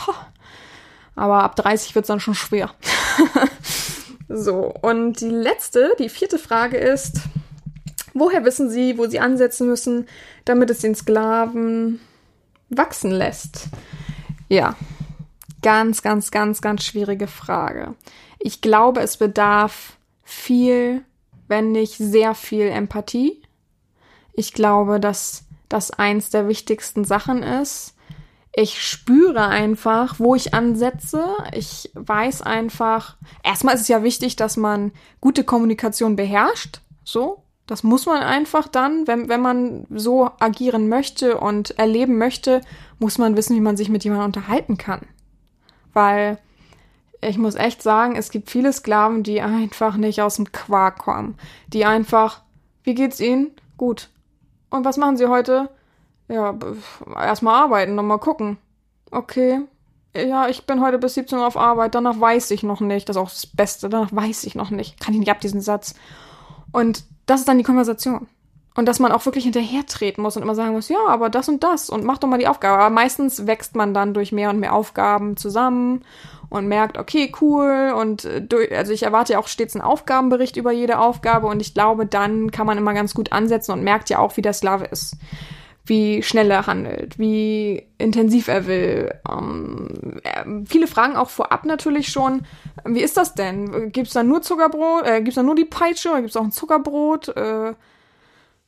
Aber 1.15 1.45
ab 1.45 1.57
30 1.57 1.95
wird 1.95 2.05
es 2.05 2.09
dann 2.09 2.21
schon 2.21 2.35
schwer. 2.35 2.71
so, 4.29 4.73
und 4.81 5.21
die 5.21 5.29
letzte, 5.29 5.95
die 5.99 6.09
vierte 6.09 6.39
Frage 6.39 6.79
ist, 6.79 7.21
woher 8.15 8.45
wissen 8.45 8.71
Sie, 8.71 8.99
wo 8.99 9.07
Sie 9.07 9.21
ansetzen 9.21 9.69
müssen, 9.69 10.09
damit 10.45 10.71
es 10.71 10.79
den 10.79 10.95
Sklaven 10.95 12.01
wachsen 12.77 13.11
lässt? 13.11 13.69
Ja, 14.49 14.77
ganz, 15.63 16.03
ganz, 16.03 16.31
ganz, 16.31 16.61
ganz 16.61 16.85
schwierige 16.85 17.27
Frage. 17.27 17.95
Ich 18.39 18.61
glaube, 18.61 19.01
es 19.01 19.17
bedarf 19.17 19.97
viel, 20.25 21.05
wenn 21.49 21.73
nicht 21.73 21.97
sehr 21.97 22.35
viel 22.35 22.69
Empathie. 22.69 23.43
Ich 24.33 24.53
glaube, 24.53 24.99
dass 25.01 25.45
das 25.69 25.91
eins 25.91 26.31
der 26.31 26.49
wichtigsten 26.49 27.05
Sachen 27.05 27.43
ist. 27.43 27.95
Ich 28.55 28.83
spüre 28.83 29.47
einfach, 29.47 30.19
wo 30.19 30.35
ich 30.35 30.53
ansetze. 30.53 31.25
Ich 31.55 31.91
weiß 31.95 32.43
einfach, 32.43 33.17
erstmal 33.43 33.75
ist 33.75 33.83
es 33.83 33.89
ja 33.89 34.03
wichtig, 34.03 34.37
dass 34.37 34.57
man 34.59 34.93
gute 35.21 35.45
Kommunikation 35.45 36.17
beherrscht. 36.17 36.81
So, 37.05 37.42
das 37.67 37.83
muss 37.83 38.07
man 38.07 38.23
einfach 38.23 38.69
dann, 38.69 39.07
wenn, 39.07 39.29
wenn 39.29 39.41
man 39.41 39.87
so 39.91 40.31
agieren 40.41 40.89
möchte 40.89 41.39
und 41.39 41.79
erleben 41.79 42.19
möchte, 42.19 42.61
muss 42.99 43.19
man 43.19 43.37
wissen, 43.37 43.57
wie 43.57 43.61
man 43.61 43.77
sich 43.77 43.89
mit 43.89 44.05
jemandem 44.05 44.27
unterhalten 44.27 44.77
kann. 44.77 45.03
Weil 45.93 46.39
ich 47.21 47.39
muss 47.39 47.55
echt 47.55 47.83
sagen, 47.83 48.17
es 48.17 48.31
gibt 48.31 48.51
viele 48.51 48.73
Sklaven, 48.73 49.23
die 49.23 49.41
einfach 49.41 49.97
nicht 49.97 50.21
aus 50.23 50.37
dem 50.37 50.51
Quark 50.51 50.99
kommen. 50.99 51.37
Die 51.69 51.85
einfach, 51.85 52.43
wie 52.83 52.95
geht's 52.95 53.21
Ihnen? 53.21 53.53
Gut. 53.77 54.09
Und 54.71 54.85
was 54.85 54.97
machen 54.97 55.17
Sie 55.17 55.29
heute? 55.29 55.71
Ja, 56.29 56.59
erstmal 57.15 57.63
arbeiten, 57.63 57.97
dann 57.97 58.07
mal 58.07 58.19
gucken. 58.19 58.59
Okay. 59.11 59.61
Ja, 60.17 60.49
ich 60.49 60.67
bin 60.67 60.81
heute 60.83 60.99
bis 60.99 61.15
17 61.15 61.39
Uhr 61.39 61.47
auf 61.47 61.57
Arbeit, 61.57 61.95
danach 61.95 62.21
weiß 62.21 62.51
ich 62.51 62.63
noch 62.63 62.81
nicht. 62.81 63.09
Das 63.09 63.17
ist 63.17 63.23
auch 63.23 63.31
das 63.31 63.47
Beste, 63.47 63.89
danach 63.89 64.13
weiß 64.13 64.45
ich 64.45 64.55
noch 64.55 64.71
nicht. 64.71 65.01
Kann 65.01 65.15
ich 65.15 65.21
nicht 65.21 65.31
ab, 65.31 65.41
diesen 65.41 65.61
Satz. 65.61 65.95
Und 66.73 67.05
das 67.27 67.41
ist 67.41 67.49
dann 67.49 67.59
die 67.59 67.65
Konversation. 67.65 68.27
Und 68.75 68.87
dass 68.87 69.01
man 69.01 69.13
auch 69.13 69.27
wirklich 69.27 69.45
hinterher 69.45 69.85
treten 69.85 70.23
muss 70.23 70.37
und 70.37 70.43
immer 70.43 70.55
sagen 70.55 70.73
muss, 70.73 70.89
ja, 70.89 71.05
aber 71.07 71.29
das 71.29 71.49
und 71.49 71.63
das 71.63 71.91
und 71.91 72.05
mach 72.05 72.19
doch 72.19 72.29
mal 72.29 72.39
die 72.39 72.49
Aufgabe. 72.49 72.83
Aber 72.83 72.91
meistens 72.91 73.47
wächst 73.47 73.77
man 73.77 73.93
dann 73.93 74.15
durch 74.15 74.33
mehr 74.33 74.49
und 74.49 74.61
mehr 74.61 74.73
Aufgaben 74.73 75.37
zusammen 75.37 76.05
und 76.49 76.69
merkt, 76.69 76.97
okay, 76.97 77.33
cool. 77.41 77.93
Und 77.95 78.25
äh, 78.25 78.75
also 78.75 78.93
ich 78.93 79.03
erwarte 79.03 79.35
ja 79.35 79.39
auch 79.39 79.49
stets 79.49 79.75
einen 79.75 79.85
Aufgabenbericht 79.85 80.57
über 80.57 80.73
jede 80.73 80.99
Aufgabe 80.99 81.49
und 81.49 81.61
ich 81.61 81.75
glaube, 81.75 82.07
dann 82.07 82.51
kann 82.51 82.67
man 82.67 82.79
immer 82.79 82.95
ganz 82.95 83.13
gut 83.13 83.33
ansetzen 83.33 83.73
und 83.73 83.83
merkt 83.83 84.09
ja 84.09 84.19
auch, 84.19 84.37
wie 84.39 84.43
der 84.43 84.55
Sklave 84.55 84.87
ist. 84.87 85.17
Wie 85.85 86.23
schnell 86.23 86.51
er 86.51 86.67
handelt, 86.69 87.19
wie 87.19 87.89
intensiv 87.99 88.47
er 88.47 88.67
will. 88.67 89.15
Ähm, 89.29 90.21
äh, 90.23 90.45
viele 90.65 90.87
fragen 90.87 91.17
auch 91.17 91.29
vorab 91.29 91.65
natürlich 91.65 92.09
schon, 92.09 92.43
wie 92.85 93.01
ist 93.01 93.17
das 93.17 93.35
denn? 93.35 93.91
Gibt's 93.91 94.13
da 94.13 94.23
nur 94.23 94.43
Zuckerbrot? 94.43 95.05
Äh, 95.05 95.23
gibt's 95.23 95.35
da 95.35 95.43
nur 95.43 95.57
die 95.57 95.65
Peitsche 95.65 96.11
oder 96.11 96.21
gibt's 96.21 96.37
auch 96.37 96.45
ein 96.45 96.53
Zuckerbrot? 96.53 97.37
Äh, 97.37 97.75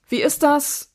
wie 0.09 0.23
ist 0.23 0.43
das? 0.43 0.91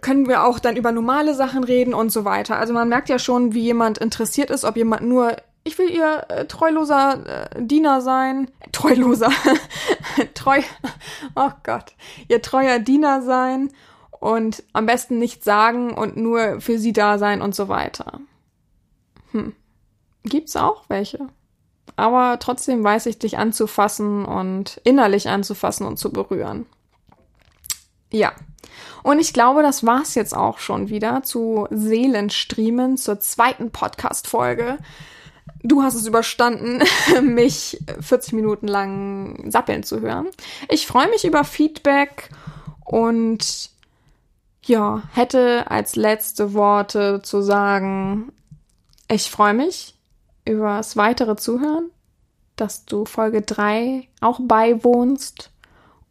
Können 0.00 0.28
wir 0.28 0.44
auch 0.44 0.58
dann 0.58 0.76
über 0.76 0.92
normale 0.92 1.34
Sachen 1.34 1.64
reden 1.64 1.94
und 1.94 2.10
so 2.10 2.24
weiter. 2.24 2.58
Also 2.58 2.72
man 2.72 2.88
merkt 2.88 3.08
ja 3.08 3.18
schon, 3.18 3.54
wie 3.54 3.62
jemand 3.62 3.98
interessiert 3.98 4.50
ist, 4.50 4.64
ob 4.64 4.76
jemand 4.76 5.02
nur, 5.02 5.36
ich 5.62 5.78
will 5.78 5.90
ihr 5.90 6.24
äh, 6.28 6.46
treuloser 6.46 7.50
äh, 7.54 7.62
Diener 7.62 8.00
sein, 8.00 8.50
treuloser, 8.72 9.30
treu, 10.34 10.60
oh 11.36 11.50
Gott, 11.62 11.94
ihr 12.28 12.42
treuer 12.42 12.80
Diener 12.80 13.22
sein 13.22 13.70
und 14.20 14.62
am 14.74 14.86
besten 14.86 15.18
nichts 15.18 15.44
sagen 15.44 15.94
und 15.94 16.16
nur 16.16 16.60
für 16.60 16.78
sie 16.78 16.92
da 16.92 17.18
sein 17.18 17.42
und 17.42 17.54
so 17.54 17.68
weiter. 17.68 18.20
Hm. 19.32 19.54
Gibt's 20.24 20.56
auch 20.56 20.84
welche. 20.88 21.18
Aber 21.96 22.38
trotzdem 22.38 22.84
weiß 22.84 23.06
ich 23.06 23.18
dich 23.18 23.38
anzufassen 23.38 24.24
und 24.24 24.80
innerlich 24.84 25.28
anzufassen 25.28 25.86
und 25.86 25.98
zu 25.98 26.12
berühren. 26.12 26.66
Ja. 28.12 28.32
Und 29.02 29.18
ich 29.18 29.32
glaube, 29.32 29.62
das 29.62 29.86
war's 29.86 30.14
jetzt 30.14 30.36
auch 30.36 30.58
schon 30.58 30.90
wieder 30.90 31.22
zu 31.22 31.66
Seelenstriemen, 31.70 32.98
zur 32.98 33.20
zweiten 33.20 33.70
Podcast-Folge. 33.70 34.78
Du 35.62 35.82
hast 35.82 35.94
es 35.94 36.06
überstanden, 36.06 36.82
mich 37.22 37.78
40 38.00 38.34
Minuten 38.34 38.68
lang 38.68 39.50
sappeln 39.50 39.82
zu 39.82 40.00
hören. 40.00 40.28
Ich 40.68 40.86
freue 40.86 41.08
mich 41.08 41.24
über 41.24 41.44
Feedback 41.44 42.28
und 42.84 43.70
ja, 44.62 45.02
hätte 45.12 45.70
als 45.70 45.96
letzte 45.96 46.54
Worte 46.54 47.20
zu 47.22 47.42
sagen, 47.42 48.32
ich 49.08 49.30
freue 49.30 49.54
mich 49.54 49.94
über 50.44 50.76
das 50.76 50.96
weitere 50.96 51.36
Zuhören, 51.36 51.90
dass 52.56 52.84
du 52.84 53.04
Folge 53.04 53.42
3 53.42 54.08
auch 54.20 54.40
beiwohnst 54.42 55.50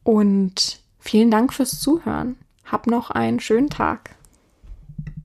und 0.04 0.82
Vielen 1.00 1.32
Dank 1.32 1.54
fürs 1.54 1.80
Zuhören. 1.80 2.36
Hab 2.66 2.86
noch 2.86 3.10
einen 3.10 3.40
schönen 3.40 3.70
Tag. 3.70 4.16